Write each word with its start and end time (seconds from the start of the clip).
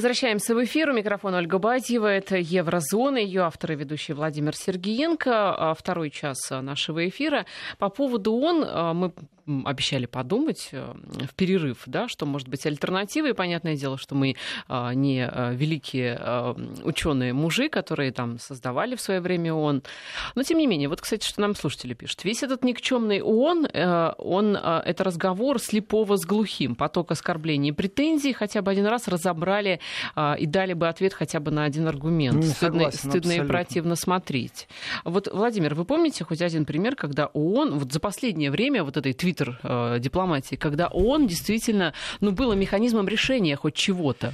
Возвращаемся 0.00 0.54
в 0.54 0.64
эфир. 0.64 0.88
У 0.88 0.94
микрофона 0.94 1.36
Ольга 1.36 1.58
Бадьева. 1.58 2.06
Это 2.06 2.38
Еврозона. 2.38 3.18
Ее 3.18 3.42
автор 3.42 3.72
и 3.72 3.76
ведущий 3.76 4.14
Владимир 4.14 4.56
Сергеенко. 4.56 5.54
А 5.54 5.74
второй 5.74 6.08
час 6.08 6.38
нашего 6.48 7.06
эфира. 7.06 7.44
По 7.76 7.90
поводу 7.90 8.32
ООН 8.32 8.64
а, 8.66 8.94
мы 8.94 9.12
обещали 9.64 10.06
подумать 10.06 10.70
в 10.72 11.34
перерыв, 11.34 11.82
да, 11.86 12.08
что 12.08 12.26
может 12.26 12.48
быть 12.48 12.64
альтернативой. 12.66 13.34
Понятное 13.34 13.76
дело, 13.76 13.98
что 13.98 14.14
мы 14.14 14.36
а, 14.68 14.92
не 14.94 15.26
а, 15.26 15.52
великие 15.52 16.16
а, 16.18 16.56
ученые 16.84 17.32
мужи, 17.32 17.68
которые 17.68 18.12
там 18.12 18.38
создавали 18.38 18.94
в 18.94 19.00
свое 19.00 19.20
время 19.20 19.54
ООН. 19.54 19.82
Но 20.34 20.42
тем 20.42 20.58
не 20.58 20.66
менее, 20.66 20.88
вот, 20.88 21.00
кстати, 21.00 21.26
что 21.26 21.40
нам 21.40 21.54
слушатели 21.54 21.94
пишут. 21.94 22.24
Весь 22.24 22.42
этот 22.42 22.64
никчемный 22.64 23.22
ООН, 23.22 23.68
он, 24.18 24.56
это 24.56 25.04
разговор 25.04 25.58
слепого 25.58 26.16
с 26.16 26.24
глухим. 26.24 26.74
Поток 26.74 27.10
оскорблений 27.10 27.70
и 27.70 27.72
претензий 27.72 28.32
хотя 28.32 28.62
бы 28.62 28.70
один 28.70 28.86
раз 28.86 29.08
разобрали 29.08 29.80
и 30.38 30.46
дали 30.46 30.74
бы 30.74 30.88
ответ 30.88 31.14
хотя 31.14 31.40
бы 31.40 31.50
на 31.50 31.64
один 31.64 31.88
аргумент. 31.88 32.36
Не 32.36 32.42
стыдно, 32.42 32.90
согласен, 32.90 33.10
стыдно 33.10 33.32
и 33.32 33.46
противно 33.46 33.96
смотреть. 33.96 34.68
Вот, 35.04 35.28
Владимир, 35.32 35.74
вы 35.74 35.84
помните 35.84 36.24
хоть 36.24 36.42
один 36.42 36.64
пример, 36.64 36.94
когда 36.94 37.26
ООН 37.26 37.78
вот 37.78 37.92
за 37.92 38.00
последнее 38.00 38.50
время 38.50 38.84
вот 38.84 38.96
этой 38.96 39.12
твиттер 39.12 39.30
твиттер 39.30 39.58
э, 39.62 40.56
когда 40.56 40.88
он 40.88 41.26
действительно 41.26 41.94
ну, 42.20 42.32
было 42.32 42.52
механизмом 42.54 43.08
решения 43.08 43.56
хоть 43.56 43.74
чего-то? 43.74 44.32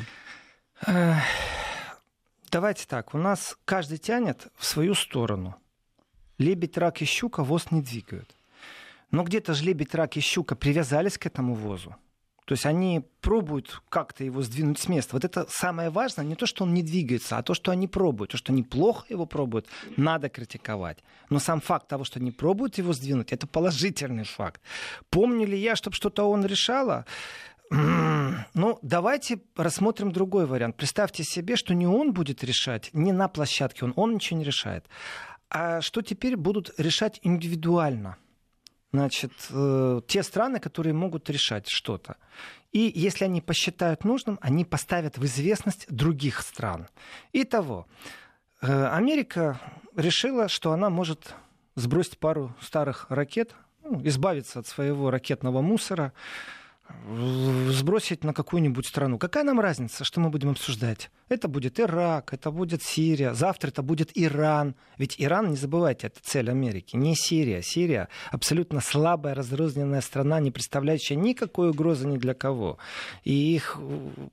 Давайте 2.50 2.86
так, 2.86 3.14
у 3.14 3.18
нас 3.18 3.56
каждый 3.64 3.98
тянет 3.98 4.48
в 4.56 4.64
свою 4.64 4.94
сторону. 4.94 5.56
Лебедь, 6.38 6.78
рак 6.78 7.02
и 7.02 7.04
щука 7.04 7.42
воз 7.42 7.70
не 7.70 7.80
двигают. 7.80 8.34
Но 9.10 9.22
где-то 9.22 9.54
же 9.54 9.64
лебедь, 9.64 9.94
рак 9.94 10.16
и 10.16 10.20
щука 10.20 10.54
привязались 10.54 11.18
к 11.18 11.26
этому 11.26 11.54
возу. 11.54 11.96
То 12.46 12.52
есть 12.52 12.64
они 12.64 13.02
пробуют 13.20 13.82
как-то 13.88 14.22
его 14.22 14.40
сдвинуть 14.40 14.78
с 14.78 14.88
места. 14.88 15.16
Вот 15.16 15.24
это 15.24 15.46
самое 15.48 15.90
важное, 15.90 16.24
не 16.24 16.36
то, 16.36 16.46
что 16.46 16.62
он 16.62 16.74
не 16.74 16.82
двигается, 16.82 17.36
а 17.36 17.42
то, 17.42 17.54
что 17.54 17.72
они 17.72 17.88
пробуют. 17.88 18.30
То, 18.30 18.36
что 18.36 18.52
они 18.52 18.62
плохо 18.62 19.04
его 19.08 19.26
пробуют, 19.26 19.66
надо 19.96 20.28
критиковать. 20.28 20.98
Но 21.28 21.40
сам 21.40 21.60
факт 21.60 21.88
того, 21.88 22.04
что 22.04 22.20
они 22.20 22.30
пробуют 22.30 22.78
его 22.78 22.92
сдвинуть, 22.92 23.32
это 23.32 23.48
положительный 23.48 24.24
факт. 24.24 24.60
Помню 25.10 25.44
ли 25.44 25.58
я, 25.58 25.74
чтобы 25.74 25.96
что-то 25.96 26.30
он 26.30 26.46
решало? 26.46 27.04
Ну, 28.54 28.78
давайте 28.82 29.40
рассмотрим 29.56 30.12
другой 30.12 30.46
вариант. 30.46 30.76
Представьте 30.76 31.24
себе, 31.24 31.56
что 31.56 31.74
не 31.74 31.86
он 31.86 32.12
будет 32.12 32.44
решать, 32.44 32.90
не 32.92 33.12
на 33.12 33.28
площадке 33.28 33.84
он, 33.84 33.92
он 33.96 34.14
ничего 34.14 34.38
не 34.38 34.44
решает. 34.44 34.86
А 35.50 35.80
что 35.80 36.00
теперь 36.00 36.36
будут 36.36 36.72
решать 36.78 37.18
индивидуально– 37.22 38.18
значит, 38.92 39.32
э, 39.50 40.00
те 40.06 40.22
страны, 40.22 40.60
которые 40.60 40.92
могут 40.92 41.28
решать 41.30 41.68
что-то. 41.68 42.16
И 42.72 42.92
если 42.94 43.24
они 43.24 43.40
посчитают 43.40 44.04
нужным, 44.04 44.38
они 44.42 44.64
поставят 44.64 45.18
в 45.18 45.24
известность 45.24 45.86
других 45.88 46.40
стран. 46.40 46.88
Итого, 47.32 47.86
э, 48.60 48.86
Америка 48.88 49.60
решила, 49.94 50.48
что 50.48 50.72
она 50.72 50.90
может 50.90 51.34
сбросить 51.74 52.18
пару 52.18 52.54
старых 52.60 53.06
ракет, 53.08 53.54
ну, 53.82 54.00
избавиться 54.04 54.58
от 54.58 54.66
своего 54.66 55.10
ракетного 55.10 55.62
мусора, 55.62 56.12
сбросить 57.70 58.24
на 58.24 58.32
какую-нибудь 58.32 58.86
страну. 58.86 59.18
Какая 59.18 59.44
нам 59.44 59.60
разница, 59.60 60.04
что 60.04 60.20
мы 60.20 60.30
будем 60.30 60.50
обсуждать? 60.50 61.10
Это 61.28 61.48
будет 61.48 61.80
Ирак, 61.80 62.32
это 62.32 62.50
будет 62.50 62.82
Сирия, 62.82 63.34
завтра 63.34 63.68
это 63.68 63.82
будет 63.82 64.10
Иран. 64.14 64.76
Ведь 64.96 65.16
Иран, 65.18 65.50
не 65.50 65.56
забывайте, 65.56 66.06
это 66.06 66.20
цель 66.22 66.50
Америки, 66.50 66.94
не 66.94 67.16
Сирия. 67.16 67.62
Сирия 67.62 68.08
абсолютно 68.30 68.80
слабая, 68.80 69.34
разрозненная 69.34 70.00
страна, 70.00 70.38
не 70.38 70.52
представляющая 70.52 71.16
никакой 71.16 71.70
угрозы 71.70 72.06
ни 72.06 72.16
для 72.16 72.34
кого. 72.34 72.78
И 73.24 73.32
их 73.32 73.78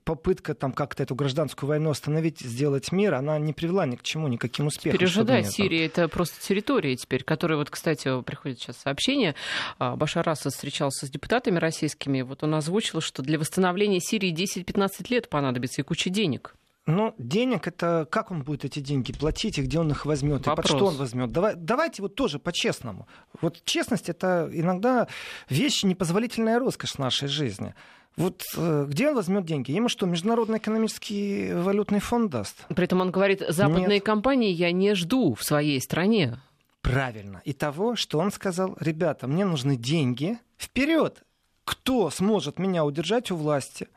попытка 0.04 0.54
там 0.54 0.72
как-то 0.72 1.02
эту 1.02 1.16
гражданскую 1.16 1.68
войну 1.68 1.90
остановить, 1.90 2.40
сделать 2.40 2.92
мир, 2.92 3.14
она 3.14 3.38
не 3.38 3.52
привела 3.52 3.86
ни 3.86 3.96
к 3.96 4.02
чему, 4.02 4.28
никаким 4.28 4.66
успехам. 4.66 4.98
Пережидай, 4.98 5.44
Сирия 5.44 5.86
это 5.86 6.08
просто 6.08 6.40
территория 6.40 6.96
теперь, 6.96 7.24
которая, 7.24 7.58
вот, 7.58 7.70
кстати, 7.70 8.22
приходит 8.22 8.60
сейчас 8.60 8.78
сообщение, 8.78 9.34
а, 9.78 9.96
Башар 9.96 10.28
Асад 10.28 10.52
встречался 10.52 11.06
с 11.06 11.10
депутатами 11.10 11.58
российскими, 11.58 12.22
вот 12.22 12.43
он 12.44 12.54
озвучил, 12.54 13.00
что 13.00 13.22
для 13.22 13.38
восстановления 13.38 14.00
Сирии 14.00 14.32
10-15 14.34 15.06
лет 15.10 15.28
понадобится 15.28 15.80
и 15.80 15.84
куча 15.84 16.10
денег. 16.10 16.54
Ну, 16.86 17.14
денег 17.16 17.66
это 17.66 18.06
как 18.10 18.30
он 18.30 18.42
будет 18.42 18.66
эти 18.66 18.78
деньги 18.80 19.12
платить 19.12 19.58
и 19.58 19.62
где 19.62 19.78
он 19.78 19.90
их 19.90 20.04
возьмет, 20.04 20.46
и 20.46 20.50
под 20.50 20.66
что 20.66 20.86
он 20.86 20.96
возьмет. 20.96 21.32
Давай, 21.32 21.54
давайте 21.56 22.02
вот 22.02 22.14
тоже 22.14 22.38
по-честному. 22.38 23.08
Вот 23.40 23.64
честность 23.64 24.10
это 24.10 24.50
иногда 24.52 25.08
вещь 25.48 25.82
непозволительная 25.82 26.58
роскошь 26.58 26.92
в 26.92 26.98
нашей 26.98 27.28
жизни. 27.28 27.74
Вот 28.16 28.42
э, 28.56 28.86
где 28.88 29.08
он 29.08 29.16
возьмет 29.16 29.44
деньги? 29.44 29.72
Ему 29.72 29.88
что, 29.88 30.06
Международный 30.06 30.58
экономический 30.58 31.52
валютный 31.54 32.00
фонд 32.00 32.30
даст? 32.30 32.66
При 32.68 32.84
этом 32.84 33.00
он 33.00 33.10
говорит, 33.10 33.42
западные 33.48 33.96
Нет. 33.96 34.04
компании 34.04 34.52
я 34.52 34.70
не 34.70 34.94
жду 34.94 35.34
в 35.34 35.42
своей 35.42 35.80
стране. 35.80 36.38
Правильно. 36.82 37.40
И 37.44 37.54
того, 37.54 37.96
что 37.96 38.18
он 38.18 38.30
сказал, 38.30 38.76
ребята, 38.78 39.26
мне 39.26 39.46
нужны 39.46 39.76
деньги, 39.76 40.38
вперед! 40.58 41.22
Кто 41.64 42.10
сможет 42.10 42.58
меня 42.58 42.84
удержать 42.84 43.30
у 43.30 43.36
власти? 43.36 43.88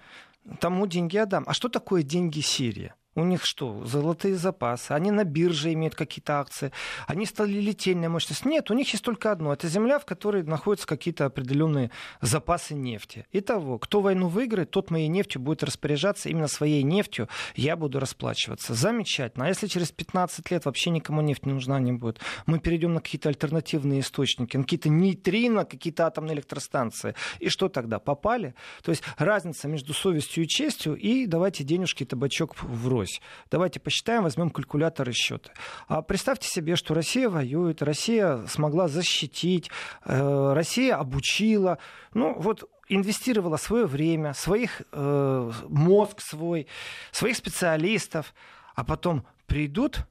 тому 0.59 0.87
деньги 0.87 1.17
отдам. 1.17 1.43
А 1.47 1.53
что 1.53 1.69
такое 1.69 2.03
деньги 2.03 2.39
Сирии? 2.39 2.93
У 3.17 3.23
них 3.23 3.41
что, 3.43 3.83
золотые 3.83 4.35
запасы? 4.35 4.91
Они 4.91 5.09
на 5.09 5.23
бирже 5.23 5.73
имеют 5.73 5.95
какие-то 5.95 6.39
акции? 6.39 6.71
Они 7.07 7.25
стали 7.25 7.53
литейная 7.53 8.09
мощность? 8.09 8.45
Нет, 8.45 8.69
у 8.69 8.75
них 8.75 8.93
есть 8.93 9.03
только 9.03 9.31
одно. 9.31 9.53
Это 9.53 9.67
земля, 9.67 9.97
в 9.97 10.05
которой 10.05 10.43
находятся 10.43 10.85
какие-то 10.85 11.25
определенные 11.25 11.89
запасы 12.21 12.75
нефти. 12.75 13.25
Итого, 13.31 13.79
кто 13.79 14.01
войну 14.01 14.27
выиграет, 14.27 14.69
тот 14.69 14.91
моей 14.91 15.07
нефтью 15.07 15.41
будет 15.41 15.63
распоряжаться. 15.63 16.29
Именно 16.29 16.47
своей 16.47 16.83
нефтью 16.83 17.27
я 17.55 17.75
буду 17.75 17.99
расплачиваться. 17.99 18.75
Замечательно. 18.75 19.45
А 19.45 19.47
если 19.47 19.65
через 19.65 19.91
15 19.91 20.51
лет 20.51 20.65
вообще 20.65 20.91
никому 20.91 21.21
нефть 21.21 21.47
не 21.47 21.53
нужна 21.53 21.79
не 21.79 21.93
будет? 21.93 22.19
Мы 22.45 22.59
перейдем 22.59 22.93
на 22.93 23.01
какие-то 23.01 23.29
альтернативные 23.29 24.01
источники, 24.01 24.57
на 24.57 24.61
какие-то 24.61 24.89
нейтрино, 24.89 25.65
какие-то 25.65 26.05
атомные 26.05 26.35
электростанции. 26.35 27.15
И 27.39 27.49
что 27.49 27.67
тогда? 27.67 27.97
Попали? 27.97 28.53
То 28.83 28.91
есть 28.91 29.01
разница 29.17 29.67
между 29.67 29.95
совестью 29.95 30.43
и 30.43 30.47
честью, 30.47 30.95
и 30.95 31.25
давайте 31.25 31.63
денежки, 31.63 32.05
табачок 32.05 32.55
врозь 32.61 33.06
брось. 33.07 33.21
Давайте 33.49 33.79
посчитаем, 33.79 34.23
возьмем 34.23 34.49
калькулятор 34.49 35.09
и 35.09 35.13
счеты. 35.13 35.51
А 35.87 36.01
представьте 36.01 36.47
себе, 36.47 36.75
что 36.75 36.93
Россия 36.93 37.29
воюет, 37.29 37.81
Россия 37.81 38.45
смогла 38.47 38.87
защитить, 38.87 39.69
э, 40.05 40.53
Россия 40.53 40.95
обучила. 40.95 41.77
Ну 42.13 42.35
вот 42.39 42.69
инвестировала 42.89 43.57
свое 43.57 43.85
время, 43.85 44.33
своих 44.33 44.81
э, 44.91 45.51
мозг 45.67 46.21
свой, 46.21 46.67
своих 47.11 47.37
специалистов, 47.37 48.33
а 48.75 48.83
потом 48.83 49.25
придут 49.45 50.05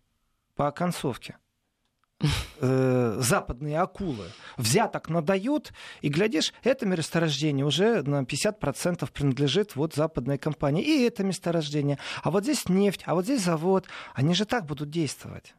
по 0.56 0.68
оконцовке 0.68 1.36
э, 2.60 3.16
западные 3.20 3.80
акулы 3.80 4.26
взяток 4.56 5.08
надают, 5.08 5.72
и, 6.00 6.08
глядишь, 6.08 6.52
это 6.62 6.86
месторождение 6.86 7.64
уже 7.64 8.02
на 8.02 8.22
50% 8.22 9.10
принадлежит 9.12 9.76
вот 9.76 9.94
западной 9.94 10.38
компании. 10.38 10.82
И 10.82 11.04
это 11.04 11.24
месторождение. 11.24 11.98
А 12.22 12.30
вот 12.30 12.44
здесь 12.44 12.68
нефть, 12.68 13.02
а 13.06 13.14
вот 13.14 13.24
здесь 13.24 13.42
завод. 13.42 13.86
Они 14.14 14.34
же 14.34 14.44
так 14.44 14.66
будут 14.66 14.90
действовать. 14.90 15.54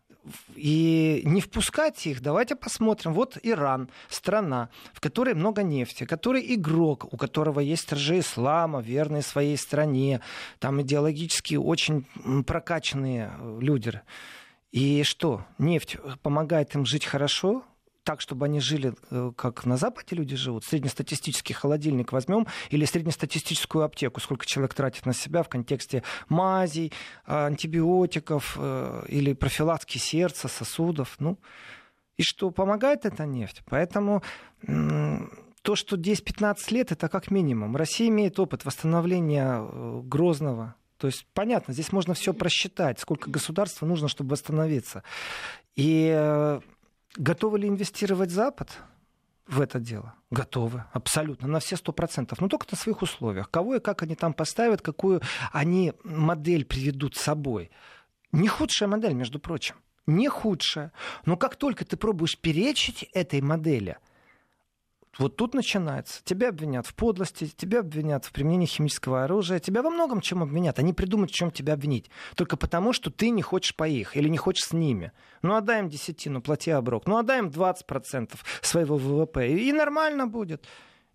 И 0.56 1.22
не 1.26 1.42
впускать 1.42 2.06
их, 2.06 2.22
давайте 2.22 2.56
посмотрим. 2.56 3.14
Вот 3.14 3.38
Иран, 3.44 3.90
страна, 4.10 4.70
в 4.94 5.00
которой 5.00 5.34
много 5.34 5.64
нефти, 5.64 6.06
который 6.06 6.54
игрок, 6.56 7.08
у 7.12 7.18
которого 7.18 7.60
есть 7.60 7.84
стражи 7.84 8.20
ислама, 8.20 8.82
верные 8.82 9.22
своей 9.22 9.58
стране, 9.58 10.22
там 10.60 10.82
идеологически 10.82 11.56
очень 11.56 12.06
прокачанные 12.46 13.32
э, 13.40 13.60
люди. 13.62 14.02
И 14.78 15.02
что, 15.02 15.44
нефть 15.58 15.98
помогает 16.22 16.76
им 16.76 16.86
жить 16.86 17.04
хорошо, 17.04 17.64
так, 18.04 18.22
чтобы 18.22 18.46
они 18.46 18.60
жили, 18.60 18.94
э, 19.10 19.32
как 19.36 19.66
на 19.66 19.76
Западе 19.76 20.16
люди 20.16 20.36
живут, 20.36 20.66
среднестатистический 20.66 21.54
холодильник 21.54 22.12
возьмем 22.12 22.46
или 22.70 22.86
среднестатистическую 22.86 23.84
аптеку, 23.84 24.20
сколько 24.20 24.46
человек 24.46 24.76
тратит 24.76 25.08
на 25.08 25.14
себя 25.14 25.42
в 25.42 25.50
контексте 25.50 26.04
мазей, 26.30 26.94
антибиотиков 27.26 28.56
э, 28.60 29.06
или 29.08 29.34
профилактики 29.34 29.98
сердца, 29.98 30.48
сосудов. 30.48 31.16
Ну, 31.18 31.40
и 32.16 32.22
что, 32.22 32.52
помогает 32.52 33.08
эта 33.08 33.26
нефть? 33.26 33.64
Поэтому 33.68 34.22
то, 34.62 35.76
что 35.76 35.96
10-15 35.96 36.56
лет, 36.70 36.92
это 36.92 37.10
как 37.10 37.32
минимум. 37.32 37.76
Россия 37.76 38.10
имеет 38.10 38.40
опыт 38.40 38.64
восстановления 38.64 39.58
э, 39.60 40.02
Грозного, 40.04 40.76
то 40.98 41.08
есть, 41.08 41.26
понятно, 41.34 41.74
здесь 41.74 41.92
можно 41.92 42.14
все 42.14 42.34
просчитать, 42.34 43.00
сколько 43.00 43.30
государства 43.30 43.86
нужно, 43.86 44.08
чтобы 44.08 44.32
восстановиться. 44.32 45.04
И 45.76 46.12
э, 46.14 46.60
готовы 47.16 47.60
ли 47.60 47.68
инвестировать 47.68 48.32
Запад? 48.32 48.78
в 49.48 49.62
это 49.62 49.80
дело. 49.80 50.14
Готовы, 50.30 50.84
абсолютно, 50.92 51.48
на 51.48 51.60
все 51.60 51.78
сто 51.78 51.94
процентов. 51.94 52.42
Но 52.42 52.50
только 52.50 52.68
на 52.70 52.78
своих 52.78 53.02
условиях. 53.02 53.50
Кого 53.50 53.76
и 53.76 53.80
как 53.80 54.04
они 54.04 54.16
там 54.16 54.34
поставят, 54.34 54.82
какую 54.82 55.22
они 55.52 55.94
модель 56.04 56.66
приведут 56.66 57.16
с 57.16 57.22
собой. 57.22 57.72
Не 58.32 58.48
худшая 58.48 58.90
модель, 58.90 59.14
между 59.14 59.40
прочим. 59.40 59.76
Не 60.06 60.28
худшая. 60.28 60.92
Но 61.26 61.38
как 61.38 61.56
только 61.56 61.86
ты 61.86 61.98
пробуешь 61.98 62.38
перечить 62.38 63.04
этой 63.14 63.42
модели, 63.42 63.98
Вот 65.18 65.36
тут 65.36 65.54
начинается. 65.54 66.22
Тебя 66.24 66.50
обвинят 66.50 66.86
в 66.86 66.94
подлости, 66.94 67.48
тебя 67.56 67.80
обвинят 67.80 68.26
в 68.26 68.32
применении 68.32 68.66
химического 68.66 69.24
оружия, 69.24 69.60
тебя 69.60 69.82
во 69.82 69.90
многом 69.90 70.22
чем 70.22 70.44
обвинят. 70.44 70.80
Они 70.80 70.94
придумают, 70.94 71.32
в 71.32 71.36
чем 71.36 71.52
тебя 71.52 71.74
обвинить. 71.74 72.10
Только 72.36 72.58
потому, 72.58 72.94
что 72.94 73.10
ты 73.10 73.30
не 73.30 73.42
хочешь 73.42 73.76
по 73.76 73.88
их 73.88 74.16
или 74.16 74.30
не 74.30 74.38
хочешь 74.38 74.66
с 74.66 74.74
ними. 74.74 75.12
Ну, 75.42 75.56
отдай 75.56 75.80
им 75.80 75.90
десятину, 75.90 76.42
плати 76.42 76.72
оброк. 76.72 77.08
Ну, 77.08 77.18
отдай 77.18 77.40
им 77.40 77.48
20% 77.48 78.36
своего 78.62 78.98
ВВП. 78.98 79.50
И 79.50 79.72
нормально 79.72 80.28
будет. 80.28 80.66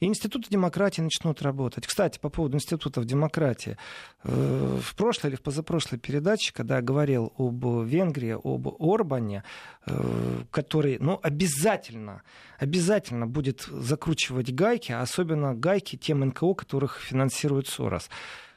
Институты 0.07 0.51
демократии 0.51 1.01
начнут 1.01 1.43
работать. 1.43 1.87
Кстати, 1.87 2.19
по 2.19 2.29
поводу 2.29 2.57
институтов 2.57 3.05
демократии. 3.05 3.77
Э, 4.25 4.79
в 4.83 4.95
прошлой 4.97 5.29
или 5.29 5.37
в 5.37 5.43
позапрошлой 5.43 5.99
передаче, 5.99 6.53
когда 6.53 6.77
я 6.77 6.83
говорил 6.83 7.33
об 7.39 7.65
Венгрии, 7.85 8.33
об 8.33 8.69
Орбане, 8.83 9.45
э, 9.87 10.43
который 10.51 10.99
ну, 10.99 11.21
обязательно, 11.23 12.23
обязательно 12.59 13.27
будет 13.29 13.63
закручивать 13.63 14.53
гайки, 14.53 14.91
особенно 14.91 15.55
гайки 15.55 15.97
тем 15.97 16.21
НКО, 16.21 16.55
которых 16.55 16.99
финансирует 16.99 17.69
Сорос. 17.69 18.11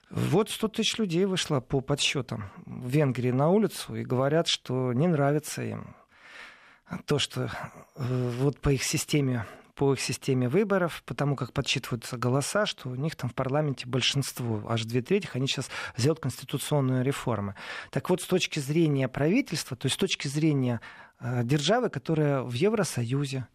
Вот 0.10 0.50
100 0.50 0.68
тысяч 0.70 0.98
людей 0.98 1.26
вышло 1.26 1.60
по 1.60 1.82
подсчетам 1.82 2.46
в 2.66 2.88
Венгрии 2.88 3.32
на 3.32 3.50
улицу 3.50 3.96
и 3.96 4.04
говорят, 4.04 4.48
что 4.48 4.94
не 4.94 5.08
нравится 5.08 5.64
им 5.64 5.96
то, 7.06 7.20
что 7.20 7.52
э, 7.96 8.32
вот 8.40 8.60
по 8.60 8.70
их 8.70 8.84
системе 8.84 9.46
по 9.76 9.94
их 9.94 10.02
системе 10.02 10.48
выборов, 10.48 11.04
потому 11.06 11.36
как 11.36 11.54
подсчитываются 11.54 12.18
голоса, 12.18 12.66
что 12.66 12.90
у 12.90 12.96
них 12.96 13.16
там 13.16 13.30
в 13.30 13.36
парламенте 13.36 13.86
большинство, 13.88 14.64
аж 14.70 14.86
две 14.86 15.02
трети, 15.02 15.30
они 15.34 15.48
сейчас 15.48 15.70
сделают 15.98 16.22
конституционную 16.22 17.04
реформу. 17.04 17.56
Так 17.92 18.10
вот, 18.10 18.22
с 18.22 18.26
точки 18.26 18.60
зрения 18.60 19.08
правительства, 19.08 19.76
то 19.76 19.88
есть 19.88 19.96
с 19.96 20.00
точки 20.00 20.28
зрения 20.28 20.80
э, 21.20 21.44
державы, 21.44 21.90
которая 21.90 22.42
в 22.42 22.54
Евросоюзе, 22.54 23.48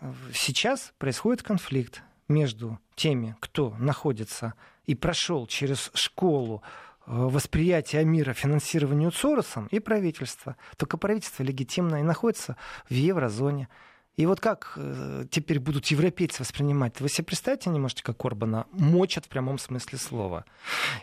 э, 0.00 0.12
сейчас 0.34 0.92
происходит 0.98 1.42
конфликт 1.42 2.02
между 2.28 2.78
теми, 2.94 3.36
кто 3.40 3.74
находится 3.78 4.54
и 4.84 4.94
прошел 4.94 5.46
через 5.46 5.90
школу 5.94 6.62
э, 7.06 7.12
восприятия 7.12 8.04
мира 8.04 8.34
финансированию 8.34 9.10
Соросом 9.10 9.68
и 9.70 9.80
правительства. 9.80 10.56
Только 10.76 10.98
правительство 10.98 11.42
легитимно 11.42 11.96
и 11.96 12.02
находится 12.02 12.56
в 12.90 12.92
еврозоне. 12.92 13.68
И 14.16 14.24
вот 14.24 14.40
как 14.40 14.72
э, 14.76 15.24
теперь 15.30 15.60
будут 15.60 15.86
европейцы 15.86 16.42
воспринимать? 16.42 17.00
Вы 17.00 17.10
себе 17.10 17.24
представьте 17.24 17.68
не 17.68 17.78
можете, 17.78 18.02
как 18.02 18.24
Орбана 18.24 18.66
мочат 18.72 19.26
в 19.26 19.28
прямом 19.28 19.58
смысле 19.58 19.98
слова. 19.98 20.46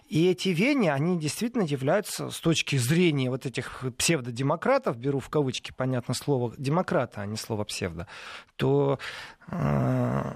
И 0.08 0.28
эти 0.28 0.50
веяния, 0.50 0.94
они 0.94 1.20
действительно 1.20 1.62
являются 1.62 2.32
с 2.32 2.40
точки 2.40 2.76
зрения 2.76 3.30
вот 3.30 3.46
этих 3.46 3.84
псевдодемократов, 4.00 4.98
беру 4.98 5.20
в 5.20 5.30
кавычки, 5.30 5.72
понятно, 5.78 6.16
слово 6.16 6.56
демократа, 6.58 7.22
а 7.22 7.28
не 7.28 7.38
слово 7.38 7.66
псевдо, 7.66 8.08
то 8.56 8.98
э, 9.48 10.34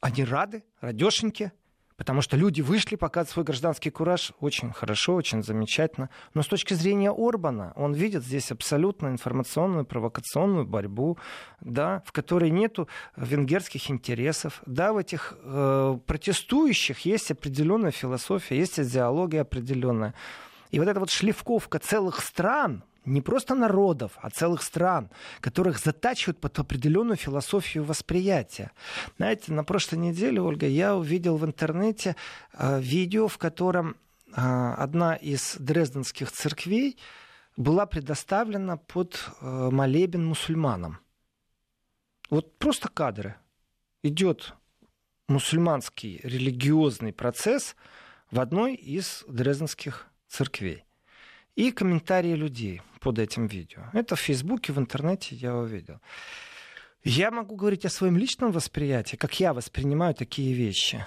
они 0.00 0.24
рады, 0.24 0.62
радешеньки, 0.80 1.50
Потому 1.96 2.22
что 2.22 2.36
люди 2.36 2.60
вышли 2.60 2.96
показывать 2.96 3.30
свой 3.30 3.44
гражданский 3.44 3.90
кураж 3.90 4.32
очень 4.40 4.72
хорошо, 4.72 5.14
очень 5.14 5.44
замечательно. 5.44 6.10
Но 6.34 6.42
с 6.42 6.48
точки 6.48 6.74
зрения 6.74 7.12
Орбана, 7.12 7.72
он 7.76 7.94
видит 7.94 8.24
здесь 8.24 8.50
абсолютно 8.50 9.08
информационную, 9.08 9.84
провокационную 9.84 10.66
борьбу, 10.66 11.18
да, 11.60 12.02
в 12.04 12.10
которой 12.10 12.50
нет 12.50 12.78
венгерских 13.16 13.90
интересов. 13.90 14.60
Да, 14.66 14.92
в 14.92 14.96
этих 14.96 15.34
э, 15.40 15.98
протестующих 16.04 17.00
есть 17.00 17.30
определенная 17.30 17.92
философия, 17.92 18.58
есть 18.58 18.80
идеология 18.80 19.42
определенная. 19.42 20.14
И 20.72 20.80
вот 20.80 20.88
эта 20.88 20.98
вот 20.98 21.10
шлифковка 21.10 21.78
целых 21.78 22.20
стран, 22.20 22.82
не 23.04 23.20
просто 23.20 23.54
народов, 23.54 24.12
а 24.20 24.30
целых 24.30 24.62
стран, 24.62 25.10
которых 25.40 25.78
затачивают 25.78 26.40
под 26.40 26.58
определенную 26.58 27.16
философию 27.16 27.84
восприятия. 27.84 28.72
Знаете, 29.16 29.52
на 29.52 29.64
прошлой 29.64 29.98
неделе, 29.98 30.40
Ольга, 30.40 30.66
я 30.66 30.96
увидел 30.96 31.36
в 31.36 31.44
интернете 31.44 32.16
э, 32.52 32.80
видео, 32.80 33.28
в 33.28 33.38
котором 33.38 33.90
э, 33.90 33.94
одна 34.36 35.16
из 35.16 35.56
дрезденских 35.58 36.30
церквей 36.32 36.98
была 37.56 37.86
предоставлена 37.86 38.76
под 38.76 39.30
э, 39.40 39.70
молебен 39.70 40.26
мусульманам. 40.26 40.98
Вот 42.30 42.58
просто 42.58 42.88
кадры. 42.88 43.36
Идет 44.02 44.54
мусульманский 45.28 46.20
религиозный 46.22 47.12
процесс 47.12 47.76
в 48.30 48.40
одной 48.40 48.74
из 48.74 49.24
дрезденских 49.28 50.06
церквей. 50.28 50.84
И 51.56 51.70
комментарии 51.70 52.34
людей 52.34 52.82
под 53.00 53.18
этим 53.18 53.46
видео. 53.46 53.82
Это 53.92 54.16
в 54.16 54.20
Фейсбуке, 54.20 54.72
в 54.72 54.78
интернете 54.78 55.36
я 55.36 55.54
увидел. 55.54 56.00
Я 57.04 57.30
могу 57.30 57.54
говорить 57.54 57.84
о 57.84 57.90
своем 57.90 58.16
личном 58.16 58.50
восприятии, 58.50 59.16
как 59.16 59.38
я 59.38 59.52
воспринимаю 59.52 60.14
такие 60.14 60.54
вещи. 60.54 61.06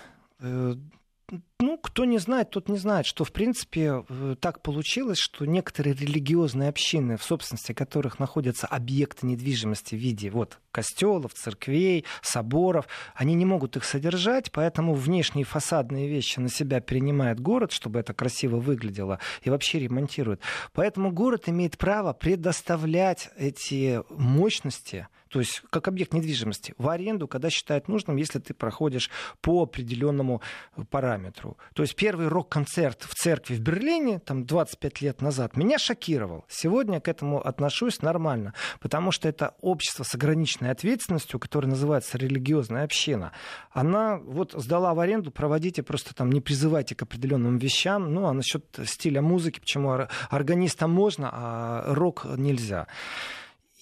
Ну, 1.59 1.77
кто 1.77 2.05
не 2.05 2.19
знает, 2.19 2.51
тот 2.51 2.69
не 2.69 2.77
знает, 2.77 3.05
что, 3.05 3.25
в 3.25 3.33
принципе, 3.33 4.05
э, 4.07 4.35
так 4.39 4.61
получилось, 4.61 5.17
что 5.17 5.45
некоторые 5.45 5.93
религиозные 5.93 6.69
общины, 6.69 7.17
в 7.17 7.23
собственности 7.23 7.73
которых 7.73 8.19
находятся 8.19 8.67
объекты 8.67 9.25
недвижимости 9.25 9.95
в 9.95 9.97
виде 9.97 10.29
вот, 10.29 10.59
костелов, 10.71 11.33
церквей, 11.33 12.05
соборов, 12.21 12.87
они 13.13 13.33
не 13.33 13.43
могут 13.43 13.75
их 13.75 13.83
содержать, 13.83 14.53
поэтому 14.53 14.93
внешние 14.93 15.43
фасадные 15.43 16.07
вещи 16.07 16.39
на 16.39 16.49
себя 16.49 16.79
перенимает 16.79 17.41
город, 17.41 17.73
чтобы 17.73 17.99
это 17.99 18.13
красиво 18.13 18.57
выглядело, 18.57 19.19
и 19.41 19.49
вообще 19.49 19.79
ремонтирует. 19.79 20.39
Поэтому 20.71 21.11
город 21.11 21.49
имеет 21.49 21.77
право 21.77 22.13
предоставлять 22.13 23.31
эти 23.35 24.01
мощности 24.09 25.07
то 25.37 25.41
есть 25.41 25.61
как 25.69 25.87
объект 25.87 26.15
недвижимости, 26.15 26.73
в 26.79 26.89
аренду, 26.89 27.27
когда 27.27 27.51
считает 27.51 27.87
нужным, 27.87 28.15
если 28.15 28.39
ты 28.39 28.55
проходишь 28.55 29.11
по 29.39 29.61
определенному 29.61 30.41
параметру. 30.89 31.57
То 31.75 31.83
есть 31.83 31.95
первый 31.95 32.27
рок-концерт 32.27 33.03
в 33.03 33.13
церкви 33.13 33.53
в 33.53 33.59
Берлине, 33.59 34.17
там 34.17 34.47
25 34.47 35.01
лет 35.01 35.21
назад, 35.21 35.55
меня 35.55 35.77
шокировал. 35.77 36.43
Сегодня 36.49 36.95
я 36.95 37.01
к 37.01 37.07
этому 37.07 37.39
отношусь 37.39 38.01
нормально, 38.01 38.55
потому 38.79 39.11
что 39.11 39.29
это 39.29 39.53
общество 39.61 40.01
с 40.01 40.15
ограниченной 40.15 40.71
ответственностью, 40.71 41.39
которое 41.39 41.67
называется 41.67 42.17
религиозная 42.17 42.83
община. 42.83 43.31
Она 43.69 44.17
вот 44.17 44.53
сдала 44.53 44.95
в 44.95 44.99
аренду, 44.99 45.29
проводите, 45.29 45.83
просто 45.83 46.15
там 46.15 46.31
не 46.31 46.41
призывайте 46.41 46.95
к 46.95 47.03
определенным 47.03 47.59
вещам. 47.59 48.11
Ну, 48.11 48.25
а 48.25 48.33
насчет 48.33 48.65
стиля 48.85 49.21
музыки, 49.21 49.59
почему 49.59 50.07
органистам 50.31 50.89
можно, 50.89 51.29
а 51.31 51.93
рок 51.93 52.25
нельзя. 52.25 52.87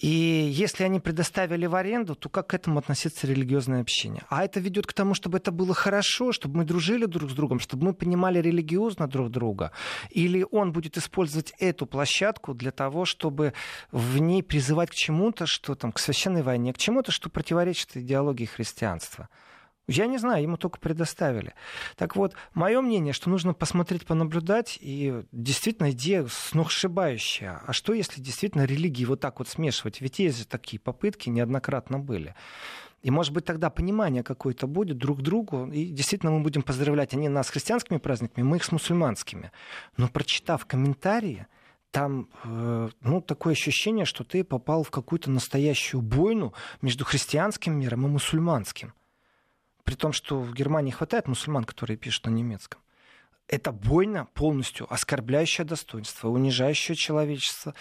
И 0.02 0.08
если 0.08 0.84
они 0.84 1.00
предоставили 1.00 1.68
в 1.68 1.76
аренду, 1.76 2.16
то 2.16 2.28
как 2.28 2.48
к 2.48 2.54
этому 2.54 2.80
относится 2.80 3.28
религиозное 3.28 3.82
общение? 3.82 4.24
А 4.30 4.44
это 4.44 4.60
ведет 4.60 4.86
к 4.88 4.94
тому, 4.94 5.14
чтобы 5.14 5.38
это 5.38 5.52
было 5.52 5.74
хорошо, 5.74 6.34
чтобы 6.34 6.58
мы 6.58 6.66
дружили 6.66 7.06
друг 7.06 7.32
с 7.32 7.34
другом, 7.34 7.60
чтобы 7.60 7.86
мы 7.86 7.94
понимали 7.94 8.40
религиозно 8.40 9.08
друг 9.08 9.32
друга. 9.32 9.72
Или 10.10 10.46
он 10.52 10.74
будет 10.74 10.98
использовать 10.98 11.54
эту 11.60 11.86
площадку 11.86 12.54
для 12.54 12.72
того, 12.72 13.06
чтобы 13.06 13.54
в 13.92 14.18
ней 14.18 14.44
призывать 14.44 14.90
к 14.90 14.96
чему-то, 14.96 15.46
что 15.46 15.76
там, 15.76 15.94
к 15.94 16.00
священной 16.00 16.42
войне, 16.42 16.74
к 16.74 16.78
чему-то, 16.78 17.14
что 17.14 17.30
противоречит 17.30 17.96
идеологии 17.96 18.46
христианства. 18.46 19.30
Я 19.88 20.08
не 20.08 20.18
знаю, 20.18 20.42
ему 20.42 20.58
только 20.58 20.80
предоставили. 20.80 21.54
Так 21.96 22.16
вот, 22.16 22.34
мое 22.56 22.82
мнение, 22.82 23.14
что 23.14 23.30
нужно 23.30 23.54
посмотреть, 23.54 24.06
понаблюдать, 24.06 24.80
и 24.82 25.24
действительно 25.32 25.92
идея 25.92 26.26
сногсшибающая. 26.28 27.62
А 27.66 27.72
что, 27.72 27.94
если 27.94 28.20
действительно 28.20 28.66
религии 28.66 29.06
вот 29.06 29.20
так 29.20 29.38
вот 29.38 29.48
смешивать? 29.48 30.02
Ведь 30.02 30.18
есть 30.18 30.40
же 30.40 30.48
такие 30.48 30.80
попытки, 30.80 31.30
неоднократно 31.30 32.00
были. 32.00 32.34
И, 33.04 33.12
может 33.12 33.32
быть, 33.32 33.46
тогда 33.46 33.70
понимание 33.70 34.24
какое-то 34.24 34.66
будет 34.66 34.98
друг 34.98 35.22
другу. 35.22 35.68
И 35.68 35.86
действительно 35.86 36.32
мы 36.32 36.40
будем 36.42 36.64
поздравлять 36.64 37.14
они 37.14 37.30
нас 37.30 37.48
с 37.48 37.52
христианскими 37.52 37.98
праздниками, 37.98 38.44
мы 38.44 38.58
их 38.58 38.64
с 38.64 38.72
мусульманскими. 38.72 39.52
Но 39.98 40.08
прочитав 40.08 40.66
комментарии, 40.66 41.46
там 41.92 42.28
э, 42.44 42.90
ну, 43.02 43.22
такое 43.22 43.54
ощущение, 43.54 44.06
что 44.06 44.24
ты 44.24 44.44
попал 44.44 44.82
в 44.82 44.90
какую-то 44.90 45.30
настоящую 45.30 46.02
бойну 46.02 46.56
между 46.82 47.06
христианским 47.06 47.78
миром 47.78 48.08
и 48.08 48.10
мусульманским 48.10 48.96
при 49.86 49.96
том, 49.96 50.12
что 50.12 50.40
в 50.40 50.54
Германии 50.54 50.92
хватает 50.92 51.28
мусульман, 51.28 51.64
которые 51.64 51.96
пишут 51.96 52.26
на 52.26 52.32
немецком. 52.32 52.82
Это 53.48 53.72
бойня 53.72 54.26
полностью 54.34 54.92
оскорбляющая 54.92 55.64
достоинство, 55.64 56.30
унижающая 56.30 56.96
человечество 56.96 57.76